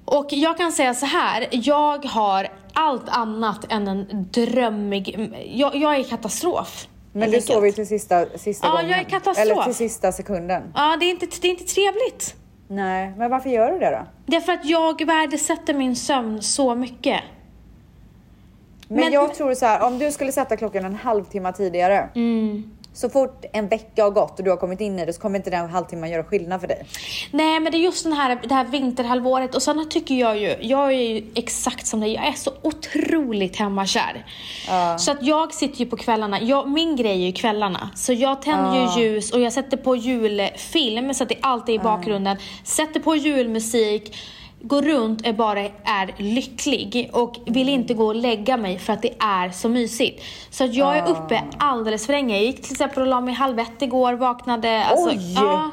Och 0.05 0.27
jag 0.29 0.57
kan 0.57 0.71
säga 0.71 0.93
så 0.93 1.05
här, 1.05 1.47
jag 1.51 2.05
har 2.05 2.47
allt 2.73 3.09
annat 3.09 3.71
än 3.71 3.87
en 3.87 4.27
drömmig... 4.31 5.29
Jag, 5.47 5.75
jag 5.75 5.95
är 5.95 6.03
katastrof. 6.03 6.87
Men 7.13 7.31
du 7.31 7.41
sover 7.41 7.65
ju 7.67 7.71
till 7.71 7.87
sista, 7.87 8.25
sista 8.35 8.67
Ja, 8.67 8.71
gången. 8.71 8.89
jag 8.89 8.99
är 8.99 9.03
katastrof. 9.03 9.37
Eller 9.51 9.63
till 9.63 9.75
sista 9.75 10.11
sekunden. 10.11 10.63
Ja, 10.75 10.97
det 10.99 11.05
är, 11.05 11.09
inte, 11.09 11.27
det 11.41 11.47
är 11.47 11.51
inte 11.51 11.63
trevligt. 11.73 12.35
Nej, 12.71 13.13
men 13.17 13.31
varför 13.31 13.49
gör 13.49 13.71
du 13.71 13.79
det 13.79 13.89
då? 13.89 14.05
Därför 14.25 14.51
att 14.53 14.65
jag 14.65 15.05
värdesätter 15.05 15.73
min 15.73 15.95
sömn 15.95 16.41
så 16.41 16.75
mycket. 16.75 17.21
Men, 18.87 18.99
Men- 18.99 19.11
jag 19.13 19.33
tror 19.35 19.53
så 19.53 19.65
här, 19.65 19.87
om 19.87 19.99
du 19.99 20.11
skulle 20.11 20.31
sätta 20.31 20.57
klockan 20.57 20.85
en 20.85 20.95
halvtimme 20.95 21.53
tidigare. 21.53 22.09
Mm. 22.15 22.71
Så 22.99 23.09
fort 23.09 23.45
en 23.53 23.67
vecka 23.67 24.03
har 24.03 24.11
gått 24.11 24.39
och 24.39 24.45
du 24.45 24.49
har 24.49 24.57
kommit 24.57 24.81
in 24.81 24.99
i 24.99 25.05
det 25.05 25.13
så 25.13 25.21
kommer 25.21 25.39
inte 25.39 25.49
den 25.49 25.69
halvtimmen 25.69 26.09
göra 26.09 26.23
skillnad 26.23 26.61
för 26.61 26.67
dig. 26.67 26.85
Nej 27.31 27.59
men 27.59 27.71
det 27.71 27.77
är 27.77 27.79
just 27.79 28.03
den 28.03 28.13
här, 28.13 28.39
det 28.47 28.53
här 28.53 28.65
vinterhalvåret 28.65 29.55
och 29.55 29.61
sen 29.61 29.89
tycker 29.89 30.15
jag 30.15 30.37
ju, 30.37 30.55
jag 30.61 30.87
är 30.87 31.01
ju 31.01 31.31
exakt 31.35 31.87
som 31.87 31.99
dig, 31.99 32.13
jag 32.13 32.27
är 32.27 32.31
så 32.31 32.51
otroligt 32.61 33.55
hemmakär. 33.55 34.25
Så 34.97 35.11
att 35.11 35.23
jag 35.23 35.53
sitter 35.53 35.79
ju 35.79 35.85
på 35.85 35.97
kvällarna, 35.97 36.41
jag, 36.41 36.69
min 36.69 36.95
grej 36.95 37.11
är 37.11 37.25
ju 37.25 37.31
kvällarna. 37.31 37.89
Så 37.95 38.13
jag 38.13 38.41
tänder 38.41 38.97
ju 38.97 39.03
ljus 39.03 39.31
och 39.31 39.39
jag 39.39 39.53
sätter 39.53 39.77
på 39.77 39.95
julfilm 39.95 41.13
så 41.13 41.23
att 41.23 41.29
det 41.29 41.37
alltid 41.41 41.75
är 41.75 41.79
i 41.79 41.83
bakgrunden. 41.83 42.37
Sätter 42.63 42.99
på 42.99 43.15
julmusik, 43.15 44.15
går 44.61 44.81
runt 44.81 45.27
och 45.27 45.35
bara 45.35 45.59
är 45.83 46.15
lycklig 46.17 47.09
och 47.13 47.35
vill 47.45 47.69
inte 47.69 47.93
gå 47.93 48.05
och 48.05 48.15
lägga 48.15 48.57
mig 48.57 48.79
för 48.79 48.93
att 48.93 49.01
det 49.01 49.13
är 49.19 49.49
så 49.49 49.69
mysigt. 49.69 50.23
Så 50.49 50.63
att 50.63 50.73
jag 50.73 50.97
är 50.97 51.09
uppe 51.09 51.43
alldeles 51.57 52.05
för 52.05 52.13
länge. 52.13 52.35
Jag 52.35 52.45
gick 52.45 52.61
till 52.61 52.71
exempel 52.71 53.01
och 53.01 53.07
la 53.07 53.21
mig 53.21 53.33
halv 53.33 53.59
ett 53.59 53.81
igår, 53.81 54.13
vaknade. 54.13 54.83
Alltså, 54.85 55.09
Oj! 55.09 55.33
Ja, 55.35 55.71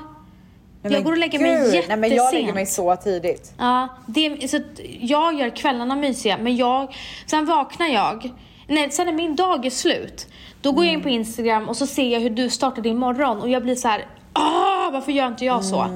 Nej, 0.82 0.92
jag 0.92 1.04
går 1.04 1.12
och 1.12 1.18
lägger 1.18 1.38
mig 1.38 1.50
jättesent. 1.50 1.88
Nej, 1.88 1.96
men 1.96 2.14
jag 2.14 2.34
lägger 2.34 2.52
mig 2.52 2.66
så 2.66 2.96
tidigt. 2.96 3.52
Ja, 3.58 3.88
det, 4.06 4.50
så 4.50 4.60
jag 5.00 5.34
gör 5.34 5.56
kvällarna 5.56 5.96
mysiga, 5.96 6.38
men 6.38 6.56
jag, 6.56 6.96
sen 7.26 7.46
vaknar 7.46 7.86
jag, 7.86 8.32
nej, 8.66 8.90
sen 8.90 9.06
när 9.06 9.12
min 9.12 9.36
dag 9.36 9.66
är 9.66 9.70
slut, 9.70 10.26
då 10.60 10.72
går 10.72 10.84
jag 10.84 10.94
in 10.94 11.02
på 11.02 11.08
Instagram 11.08 11.68
och 11.68 11.76
så 11.76 11.86
ser 11.86 12.08
jag 12.08 12.20
hur 12.20 12.30
du 12.30 12.50
startar 12.50 12.82
din 12.82 12.98
morgon 12.98 13.40
och 13.40 13.48
jag 13.48 13.62
blir 13.62 13.74
så 13.74 13.88
här, 13.88 14.06
ah, 14.32 14.90
varför 14.92 15.12
gör 15.12 15.26
inte 15.26 15.44
jag 15.44 15.64
så? 15.64 15.86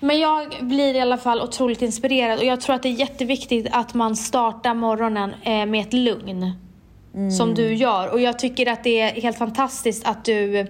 Men 0.00 0.20
jag 0.20 0.56
blir 0.60 0.94
i 0.94 1.00
alla 1.00 1.18
fall 1.18 1.40
otroligt 1.40 1.82
inspirerad 1.82 2.38
och 2.38 2.44
jag 2.44 2.60
tror 2.60 2.76
att 2.76 2.82
det 2.82 2.88
är 2.88 2.92
jätteviktigt 2.92 3.66
att 3.72 3.94
man 3.94 4.16
startar 4.16 4.74
morgonen 4.74 5.34
eh, 5.42 5.66
med 5.66 5.80
ett 5.80 5.92
lugn. 5.92 6.52
Som 7.38 7.54
du 7.54 7.74
gör. 7.74 8.12
Och 8.12 8.20
jag 8.20 8.38
tycker 8.38 8.72
att 8.72 8.84
det 8.84 9.00
är 9.00 9.20
helt 9.20 9.38
fantastiskt 9.38 10.06
att 10.06 10.24
du 10.24 10.66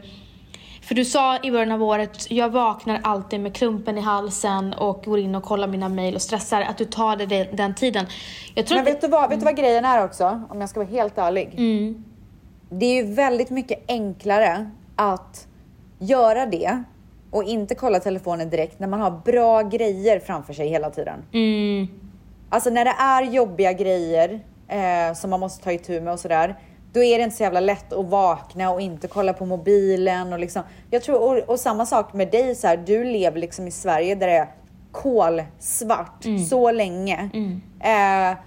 för 0.83 0.95
du 0.95 1.05
sa 1.05 1.39
i 1.43 1.51
början 1.51 1.73
av 1.73 1.83
året, 1.83 2.31
jag 2.31 2.49
vaknar 2.49 3.01
alltid 3.03 3.41
med 3.41 3.55
klumpen 3.55 3.99
i 3.99 4.01
halsen 4.01 4.73
och 4.73 5.03
går 5.05 5.19
in 5.19 5.35
och 5.35 5.43
kollar 5.43 5.69
mina 5.69 5.89
mejl 5.89 6.15
och 6.15 6.23
stressar. 6.23 6.61
Att 6.61 6.79
du 6.79 6.85
tar 6.85 7.17
det 7.17 7.27
den, 7.27 7.57
den 7.57 7.75
tiden. 7.75 8.07
Men 8.71 8.85
vet 8.85 9.01
du, 9.01 9.09
vad, 9.09 9.31
vet 9.31 9.39
du 9.39 9.45
vad 9.45 9.57
grejen 9.57 9.85
är 9.85 10.05
också? 10.05 10.43
Om 10.49 10.61
jag 10.61 10.71
ska 10.71 10.81
vara 10.81 10.91
helt 10.91 11.19
ärlig. 11.19 11.51
Det 12.71 12.87
är 12.87 13.05
ju 13.05 13.15
väldigt 13.15 13.51
mycket 13.51 13.85
enklare 13.89 14.71
att 14.97 15.47
göra 15.99 16.47
det 16.47 16.83
och 17.33 17.45
inte 17.45 17.75
kolla 17.75 18.01
telefonen 18.01 18.51
direkt 18.51 18.79
när 18.79 18.89
man 18.89 19.01
har 19.01 19.11
bra 19.25 19.63
grejer 19.63 20.19
framför 20.21 20.53
sig 20.53 20.69
hela 20.69 20.91
tiden. 20.91 21.25
Mm. 21.33 21.89
Alltså 22.49 22.71
när 22.71 22.85
det 22.85 22.95
är 22.99 23.23
jobbiga 23.23 23.73
grejer 23.73 24.41
eh, 24.69 25.15
som 25.15 25.31
man 25.31 25.41
måste 25.41 25.65
ta 25.65 25.73
itu 25.73 26.01
med 26.01 26.13
och 26.13 26.21
sådär. 26.21 26.59
Då 26.93 27.03
är 27.03 27.19
det 27.19 27.25
inte 27.25 27.37
så 27.37 27.43
jävla 27.43 27.61
lätt 27.61 27.93
att 27.93 28.07
vakna 28.07 28.71
och 28.71 28.81
inte 28.81 29.09
kolla 29.09 29.33
på 29.33 29.47
mobilen 29.47 30.33
och 30.33 30.39
liksom. 30.39 30.63
Jag 30.91 31.03
tror, 31.03 31.21
och, 31.23 31.51
och 31.51 31.61
samma 31.61 31.87
sak 31.87 32.13
med 32.13 32.31
dig 32.31 32.55
så 32.55 32.67
här, 32.67 32.77
du 32.77 33.05
lever 33.05 33.39
liksom 33.39 33.69
i 33.69 33.71
Sverige 33.71 34.15
där 34.15 34.27
det 34.27 34.37
är 34.37 34.49
kolsvart 34.93 36.25
så 36.51 36.73
länge. 36.73 37.31
Eh, 37.81 38.39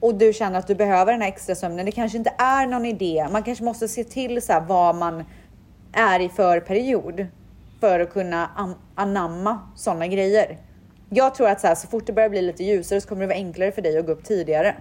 och 0.00 0.14
du 0.14 0.32
känner 0.32 0.58
att 0.58 0.66
du 0.66 0.74
behöver 0.74 1.12
den 1.12 1.22
här 1.22 1.28
extra 1.28 1.54
sömnen. 1.54 1.86
Det 1.86 1.92
kanske 1.92 2.18
inte 2.18 2.34
är 2.38 2.66
någon 2.66 2.86
idé. 2.86 3.26
Man 3.32 3.42
kanske 3.42 3.64
måste 3.64 3.88
se 3.88 4.04
till 4.04 4.42
så 4.42 4.52
här, 4.52 4.60
vad 4.60 4.94
man 4.94 5.24
är 5.92 6.20
i 6.20 6.28
för 6.28 6.60
period 6.60 7.26
för 7.82 8.00
att 8.00 8.12
kunna 8.12 8.50
am- 8.56 8.74
anamma 8.94 9.58
sådana 9.76 10.06
grejer. 10.06 10.58
Jag 11.10 11.34
tror 11.34 11.48
att 11.48 11.60
så, 11.60 11.66
här, 11.66 11.74
så 11.74 11.88
fort 11.88 12.06
det 12.06 12.12
börjar 12.12 12.28
bli 12.28 12.42
lite 12.42 12.64
ljusare 12.64 13.00
så 13.00 13.08
kommer 13.08 13.20
det 13.20 13.26
vara 13.26 13.36
enklare 13.36 13.72
för 13.72 13.82
dig 13.82 13.98
att 13.98 14.06
gå 14.06 14.12
upp 14.12 14.24
tidigare. 14.24 14.74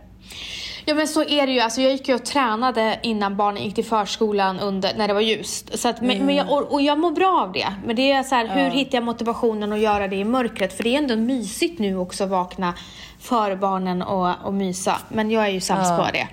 Ja 0.85 0.93
men 0.95 1.07
så 1.07 1.23
är 1.23 1.47
det 1.47 1.53
ju. 1.53 1.59
Alltså, 1.59 1.81
jag 1.81 1.91
gick 1.91 2.07
ju 2.07 2.15
och 2.15 2.25
tränade 2.25 2.99
innan 3.03 3.37
barnen 3.37 3.63
gick 3.63 3.75
till 3.75 3.85
förskolan 3.85 4.59
under, 4.59 4.93
när 4.97 5.07
det 5.07 5.13
var 5.13 5.21
ljust. 5.21 5.79
Så 5.79 5.89
att, 5.89 6.01
men, 6.01 6.25
men 6.25 6.35
jag, 6.35 6.51
och, 6.51 6.73
och 6.73 6.81
jag 6.81 6.99
mår 6.99 7.11
bra 7.11 7.41
av 7.41 7.51
det. 7.51 7.73
Men 7.85 7.95
det 7.95 8.11
är 8.11 8.23
så 8.23 8.35
här, 8.35 8.47
hur 8.47 8.69
hittar 8.71 8.97
jag 8.97 9.03
motivationen 9.03 9.73
att 9.73 9.79
göra 9.79 10.07
det 10.07 10.15
i 10.15 10.23
mörkret? 10.23 10.73
För 10.73 10.83
det 10.83 10.95
är 10.95 10.97
ändå 10.97 11.15
mysigt 11.15 11.79
nu 11.79 11.97
också 11.97 12.23
att 12.23 12.29
vakna 12.29 12.73
före 13.19 13.55
barnen 13.55 14.01
och, 14.01 14.35
och 14.45 14.53
mysa. 14.53 14.97
Men 15.09 15.31
jag 15.31 15.43
är 15.43 15.49
ju 15.49 15.61
sämst 15.61 15.97
på 15.97 16.05
det. 16.13 16.27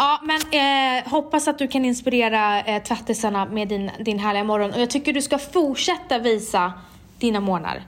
Ja, 0.00 0.20
men 0.22 0.40
eh, 0.40 1.10
hoppas 1.10 1.48
att 1.48 1.58
du 1.58 1.68
kan 1.68 1.84
inspirera 1.84 2.60
eh, 2.62 2.82
tvättisarna 2.82 3.44
med 3.44 3.68
din, 3.68 3.90
din 4.00 4.18
härliga 4.18 4.44
morgon. 4.44 4.70
Och 4.72 4.80
jag 4.80 4.90
tycker 4.90 5.12
du 5.12 5.22
ska 5.22 5.38
fortsätta 5.38 6.18
visa 6.18 6.72
dina 7.18 7.40
morgnar. 7.40 7.82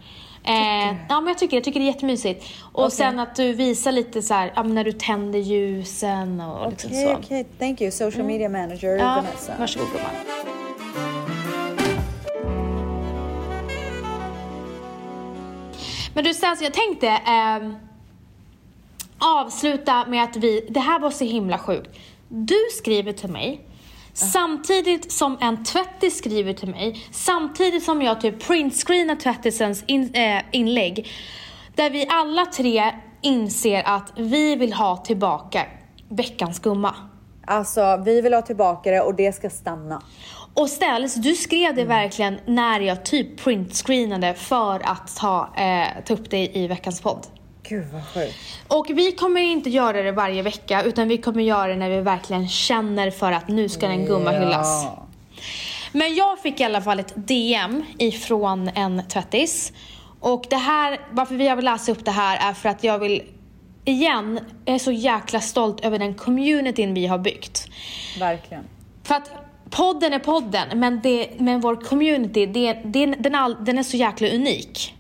Eh, 0.45 0.97
ja, 1.09 1.21
men 1.21 1.27
jag 1.27 1.39
tycker, 1.39 1.57
jag 1.57 1.65
tycker 1.65 1.81
det 1.81 1.87
är 1.87 1.93
jättemysigt. 1.93 2.45
Och 2.73 2.93
sen 2.93 3.19
att 3.19 3.37
du 3.37 3.53
visar 3.53 3.93
lite 3.93 4.23
så 4.23 4.35
här, 4.35 4.65
när 4.65 4.85
du 4.85 4.93
tänder 4.93 5.39
ljusen 5.39 6.41
och 6.41 6.71
liksom 6.71 6.91
Okej, 6.91 7.07
så. 7.07 7.15
okej. 7.15 7.45
Thank 7.59 7.81
you. 7.81 7.91
Social 7.91 8.25
media 8.27 8.49
manager 8.49 8.97
Ja, 8.97 9.05
Vanessa. 9.17 9.53
varsågod 9.59 9.89
gumman. 9.93 10.11
Men 16.15 16.25
du 16.25 16.35
Stas, 16.35 16.63
jag 16.63 16.73
tänkte 16.73 17.09
ehm, 17.09 17.77
avsluta 19.23 20.07
med 20.07 20.25
att 20.25 20.37
vi, 20.37 20.67
det 20.71 20.81
här 20.81 21.01
var 21.01 21.11
så 21.11 21.25
himla 21.25 21.59
sjukt. 21.59 21.99
Du 22.29 22.59
skriver 22.79 23.13
till 23.13 23.31
mig 23.31 23.69
samtidigt 24.13 25.13
som 25.13 25.39
en 25.41 25.65
tvättis 25.65 26.19
skriver 26.19 26.53
till 26.53 26.69
mig, 26.69 27.07
samtidigt 27.11 27.85
som 27.85 28.03
jag 28.03 28.21
typ 28.21 28.47
printscreenar 28.47 29.17
tvättisens 29.17 29.85
in, 29.87 30.15
eh, 30.15 30.43
inlägg. 30.53 31.09
Där 31.75 31.91
vi 31.91 32.07
alla 32.11 32.47
tre 32.47 32.95
inser 33.21 33.83
att 33.87 34.13
vi 34.17 34.57
vill 34.57 34.73
ha 34.73 34.97
tillbaka 34.97 35.67
veckans 36.09 36.59
gumma. 36.59 36.95
Alltså, 37.47 38.03
vi 38.05 38.21
vill 38.21 38.35
ha 38.35 38.43
tillbaka 38.43 38.91
det 38.91 39.01
och 39.01 39.15
det 39.15 39.33
ska 39.33 39.51
stanna. 39.51 40.03
Och 40.55 40.69
ställs, 40.69 41.15
du 41.15 41.35
skrev 41.35 41.75
det 41.75 41.85
verkligen 41.85 42.39
när 42.47 42.81
jag 42.81 43.05
typ 43.05 43.45
printscreenade 43.45 44.35
för 44.35 44.81
att 44.85 45.17
ta, 45.17 45.49
eh, 45.57 46.05
ta 46.05 46.15
upp 46.15 46.31
det 46.31 46.57
i 46.57 46.67
veckans 46.67 47.01
podd. 47.01 47.27
Gud 47.63 47.87
vad 47.93 48.07
sjukt. 48.07 48.35
Och 48.69 48.87
vi 48.91 49.13
kommer 49.13 49.41
inte 49.41 49.71
göra 49.71 50.03
det 50.03 50.13
varje 50.13 50.43
vecka 50.43 50.83
utan 50.83 51.09
vi 51.09 51.19
kommer 51.19 51.43
göra 51.43 51.69
det 51.69 51.77
när 51.77 51.91
vi 51.91 52.01
verkligen 52.01 52.49
känner 52.49 53.11
för 53.11 53.33
att 53.33 53.49
nu 53.49 53.69
ska 53.69 53.87
en 53.87 54.05
gumma 54.05 54.31
hyllas. 54.31 54.85
Ja. 54.85 55.07
Men 55.93 56.15
jag 56.15 56.39
fick 56.39 56.61
i 56.61 56.65
alla 56.65 56.81
fall 56.81 57.01
ett 57.01 57.13
DM 57.15 57.85
ifrån 57.99 58.69
en 58.69 59.03
tvättis. 59.09 59.73
Och 60.21 60.45
det 60.51 60.57
här, 60.57 61.01
varför 61.11 61.35
vi 61.35 61.49
har 61.49 61.57
vill 61.57 61.65
läsa 61.65 61.93
upp 61.93 62.05
det 62.05 62.11
här 62.11 62.51
är 62.51 62.55
för 62.55 62.69
att 62.69 62.85
jag 62.85 62.99
vill, 62.99 63.23
igen, 63.85 64.41
jag 64.65 64.75
är 64.75 64.79
så 64.79 64.93
jäkla 64.93 65.41
stolt 65.41 65.85
över 65.85 65.99
den 65.99 66.15
communityn 66.15 66.95
vi 66.95 67.07
har 67.07 67.19
byggt. 67.19 67.69
Verkligen. 68.19 68.65
För 69.05 69.15
att 69.15 69.31
podden 69.71 70.13
är 70.13 70.19
podden, 70.19 70.79
men, 70.79 71.01
det, 71.03 71.31
men 71.39 71.61
vår 71.61 71.77
community, 71.77 72.47
det, 72.47 72.73
det, 72.85 73.07
den, 73.07 73.35
all, 73.35 73.65
den 73.65 73.79
är 73.79 73.83
så 73.83 73.97
jäkla 73.97 74.29
unik. 74.29 74.95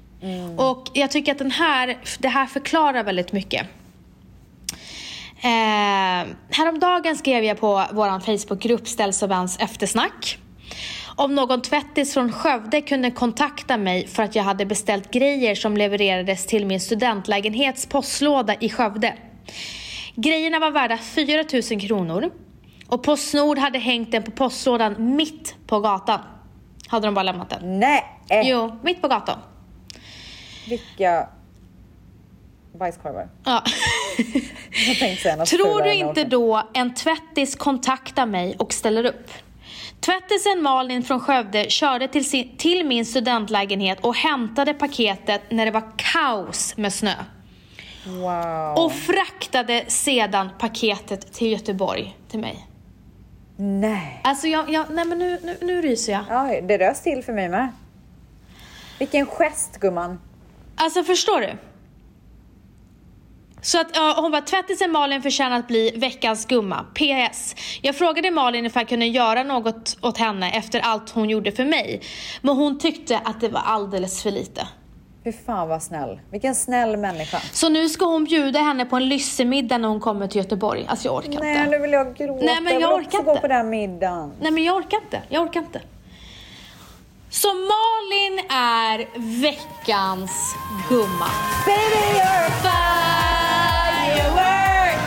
Och 0.56 0.90
jag 0.92 1.10
tycker 1.10 1.32
att 1.32 1.38
den 1.38 1.50
här, 1.50 1.98
det 2.18 2.28
här 2.28 2.46
förklarar 2.46 3.04
väldigt 3.04 3.32
mycket. 3.32 3.66
Eh, 5.44 6.28
häromdagen 6.50 7.16
skrev 7.16 7.44
jag 7.44 7.60
på 7.60 7.84
vår 7.92 8.20
Facebookgrupp 8.20 8.88
Ställs 8.88 9.22
och 9.22 9.28
Vans 9.28 9.58
eftersnack. 9.58 10.38
Om 11.16 11.34
någon 11.34 11.62
tvättis 11.62 12.14
från 12.14 12.32
Skövde 12.32 12.80
kunde 12.80 13.10
kontakta 13.10 13.76
mig 13.76 14.06
för 14.06 14.22
att 14.22 14.34
jag 14.34 14.42
hade 14.42 14.66
beställt 14.66 15.10
grejer 15.10 15.54
som 15.54 15.76
levererades 15.76 16.46
till 16.46 16.66
min 16.66 16.80
studentlägenhets 16.80 17.86
postlåda 17.86 18.54
i 18.54 18.68
Skövde. 18.68 19.14
Grejerna 20.14 20.58
var 20.58 20.70
värda 20.70 20.98
4 20.98 21.44
000 21.70 21.80
kronor 21.80 22.30
och 22.88 23.02
Postnord 23.02 23.58
hade 23.58 23.78
hängt 23.78 24.12
den 24.12 24.22
på 24.22 24.30
postlådan 24.30 25.16
mitt 25.16 25.54
på 25.66 25.80
gatan. 25.80 26.20
Hade 26.88 27.06
de 27.06 27.14
bara 27.14 27.22
lämnat 27.22 27.50
den. 27.50 27.80
Nej! 27.80 28.04
Jo, 28.44 28.78
mitt 28.82 29.02
på 29.02 29.08
gatan. 29.08 29.38
Vilka 30.68 31.28
bajskorvar. 32.78 33.28
Ja. 33.44 33.62
Jag 34.86 34.96
tänkte 34.98 35.22
säga 35.22 35.36
något 35.36 35.48
Tror 35.48 35.82
du 35.82 35.94
inte 35.94 36.24
då 36.24 36.62
en 36.74 36.94
tvättis 36.94 37.56
kontaktar 37.56 38.26
mig 38.26 38.56
och 38.58 38.72
ställer 38.72 39.04
upp? 39.04 39.30
Tvättisen 40.00 40.62
Malin 40.62 41.02
från 41.02 41.20
Skövde 41.20 41.70
körde 41.70 42.08
till, 42.08 42.30
sin, 42.30 42.56
till 42.56 42.86
min 42.86 43.06
studentlägenhet 43.06 44.00
och 44.00 44.16
hämtade 44.16 44.74
paketet 44.74 45.42
när 45.50 45.64
det 45.64 45.70
var 45.70 45.92
kaos 45.96 46.76
med 46.76 46.92
snö. 46.92 47.14
Wow. 48.06 48.84
Och 48.84 48.92
fraktade 48.92 49.84
sedan 49.88 50.50
paketet 50.58 51.32
till 51.32 51.52
Göteborg 51.52 52.16
till 52.30 52.40
mig. 52.40 52.66
Nej. 53.56 54.20
Alltså 54.24 54.46
jag, 54.46 54.70
jag 54.70 54.86
nej 54.90 55.04
men 55.04 55.18
nu, 55.18 55.38
nu, 55.42 55.56
nu 55.60 55.82
ryser 55.82 56.12
jag. 56.12 56.24
Ja, 56.28 56.60
det 56.62 56.78
rös 56.78 57.02
till 57.02 57.22
för 57.22 57.32
mig 57.32 57.48
med. 57.48 57.68
Vilken 58.98 59.26
gest 59.26 59.78
gumman. 59.80 60.18
Alltså 60.76 61.04
förstår 61.04 61.40
du? 61.40 61.56
Så 63.62 63.80
att 63.80 63.86
ja, 63.94 64.14
hon 64.18 64.30
bara, 64.30 64.42
tvättisen 64.42 64.92
Malin 64.92 65.22
förtjänar 65.22 65.58
att 65.58 65.68
bli 65.68 65.90
veckans 65.96 66.46
gumma. 66.46 66.84
PS. 66.94 67.54
Jag 67.82 67.96
frågade 67.96 68.30
Malin 68.30 68.66
ifall 68.66 68.80
jag 68.80 68.88
kunde 68.88 69.06
göra 69.06 69.42
något 69.42 69.96
åt 70.02 70.18
henne 70.18 70.50
efter 70.50 70.80
allt 70.80 71.10
hon 71.10 71.30
gjorde 71.30 71.52
för 71.52 71.64
mig. 71.64 72.00
Men 72.40 72.56
hon 72.56 72.78
tyckte 72.78 73.18
att 73.18 73.40
det 73.40 73.48
var 73.48 73.60
alldeles 73.60 74.22
för 74.22 74.30
lite. 74.30 74.68
Fy 75.24 75.32
fan 75.32 75.68
vad 75.68 75.82
snäll. 75.82 76.20
Vilken 76.30 76.54
snäll 76.54 76.96
människa. 76.96 77.38
Så 77.52 77.68
nu 77.68 77.88
ska 77.88 78.04
hon 78.04 78.24
bjuda 78.24 78.60
henne 78.60 78.84
på 78.84 78.96
en 78.96 79.08
lyssemiddag 79.08 79.78
när 79.78 79.88
hon 79.88 80.00
kommer 80.00 80.26
till 80.26 80.36
Göteborg. 80.40 80.86
Alltså 80.88 81.08
jag 81.08 81.14
orkar 81.16 81.40
Nej, 81.40 81.58
inte. 81.58 81.70
nu 81.70 81.78
vill 81.78 81.92
jag 81.92 82.16
gråta. 82.16 82.44
Nej, 82.44 82.60
men 82.60 82.72
jag 82.72 82.78
vill 82.80 82.86
orkar 82.86 83.18
också 83.18 83.22
gå 83.22 83.30
inte. 83.30 83.40
på 83.40 83.48
den 83.48 83.70
middagen. 83.70 84.32
Nej 84.40 84.50
men 84.52 84.64
jag 84.64 84.76
orkar 84.76 84.98
inte. 85.04 85.22
Jag 85.28 85.42
orkar 85.42 85.60
inte. 85.60 85.80
Så 87.32 87.48
Malin 87.48 88.40
är 88.50 89.06
veckans 89.40 90.54
gumma. 90.88 91.26
Baby 91.66 92.18
you're 92.18 92.46
a 92.46 92.50
Firework! 93.82 94.98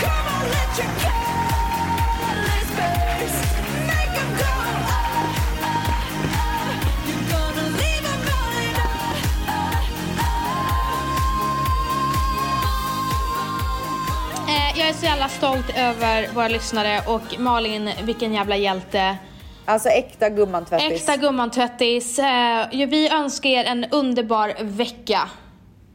Come 0.00 0.28
on, 0.36 0.44
let 0.50 0.78
your 0.78 0.90
careless 1.02 2.68
burst 2.76 3.44
make 3.86 4.14
'em 4.20 4.30
go. 4.38 4.44
Ah, 4.44 4.88
ah, 4.88 4.98
ah. 5.62 6.70
You're 7.08 7.26
gonna 7.32 7.66
leave 7.78 8.06
'em 8.06 8.20
going. 8.32 8.76
Eh, 14.48 14.78
jag 14.78 14.88
är 14.88 14.92
så 14.92 15.04
jävla 15.04 15.28
stolt 15.28 15.70
över 15.76 16.28
våra 16.34 16.48
lyssnare 16.48 17.02
och 17.06 17.38
Malin, 17.38 17.90
vilken 18.02 18.32
jävla 18.34 18.56
hjälte. 18.56 19.16
Alltså 19.64 19.88
äkta 19.88 20.28
gumman 20.28 20.64
tvättis. 20.64 21.00
Äkta 21.00 21.16
gumman 21.16 21.50
tvättis. 21.50 22.18
Eh, 22.18 22.66
vi 22.72 23.08
önskar 23.12 23.50
er 23.50 23.64
en 23.64 23.84
underbar 23.84 24.54
vecka. 24.60 25.20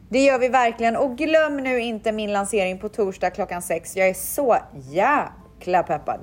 Det 0.08 0.18
gör 0.24 0.38
vi 0.38 0.48
verkligen. 0.48 0.96
Och 0.96 1.18
glöm 1.18 1.56
nu 1.56 1.80
inte 1.80 2.12
min 2.12 2.32
lansering 2.32 2.78
på 2.78 2.88
torsdag 2.88 3.30
klockan 3.30 3.62
sex. 3.62 3.96
Jag 3.96 4.08
är 4.08 4.14
så 4.14 4.56
jäkla 4.90 5.82
peppad. 5.82 6.20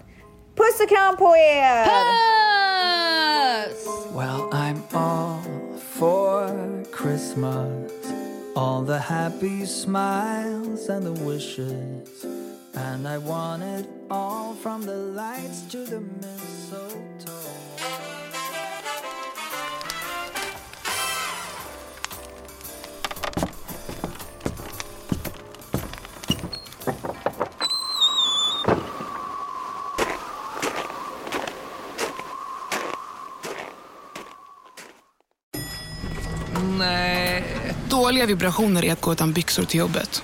Puss 0.56 0.80
och 0.84 0.90
kram 0.90 1.18
på 1.18 1.36
er! 1.38 1.86
Puss! 1.86 3.88
Well, 4.16 4.42
I'm 4.52 4.78
all 4.92 5.40
for 6.00 6.50
Christmas. 7.02 7.92
All 8.56 8.86
the 8.86 8.98
happy 8.98 9.66
smiles 9.66 10.90
and 10.90 11.06
the 11.06 11.12
wishes. 11.26 12.26
And 12.78 13.08
I 13.08 13.18
want 13.18 13.64
it 13.64 13.90
all 14.12 14.54
from 14.54 14.86
the 14.86 14.96
lights 14.96 15.62
to 15.72 15.78
the 15.86 16.00
mistletoe. 16.00 17.34
Nej. 36.80 37.44
Dåliga 37.90 38.26
vibrationer 38.26 38.86
är 38.86 38.94
att 38.94 39.02
gå 39.02 39.12
utan 39.14 39.34
byxor 39.34 39.64
till 39.64 39.80
jobbet. 39.80 40.24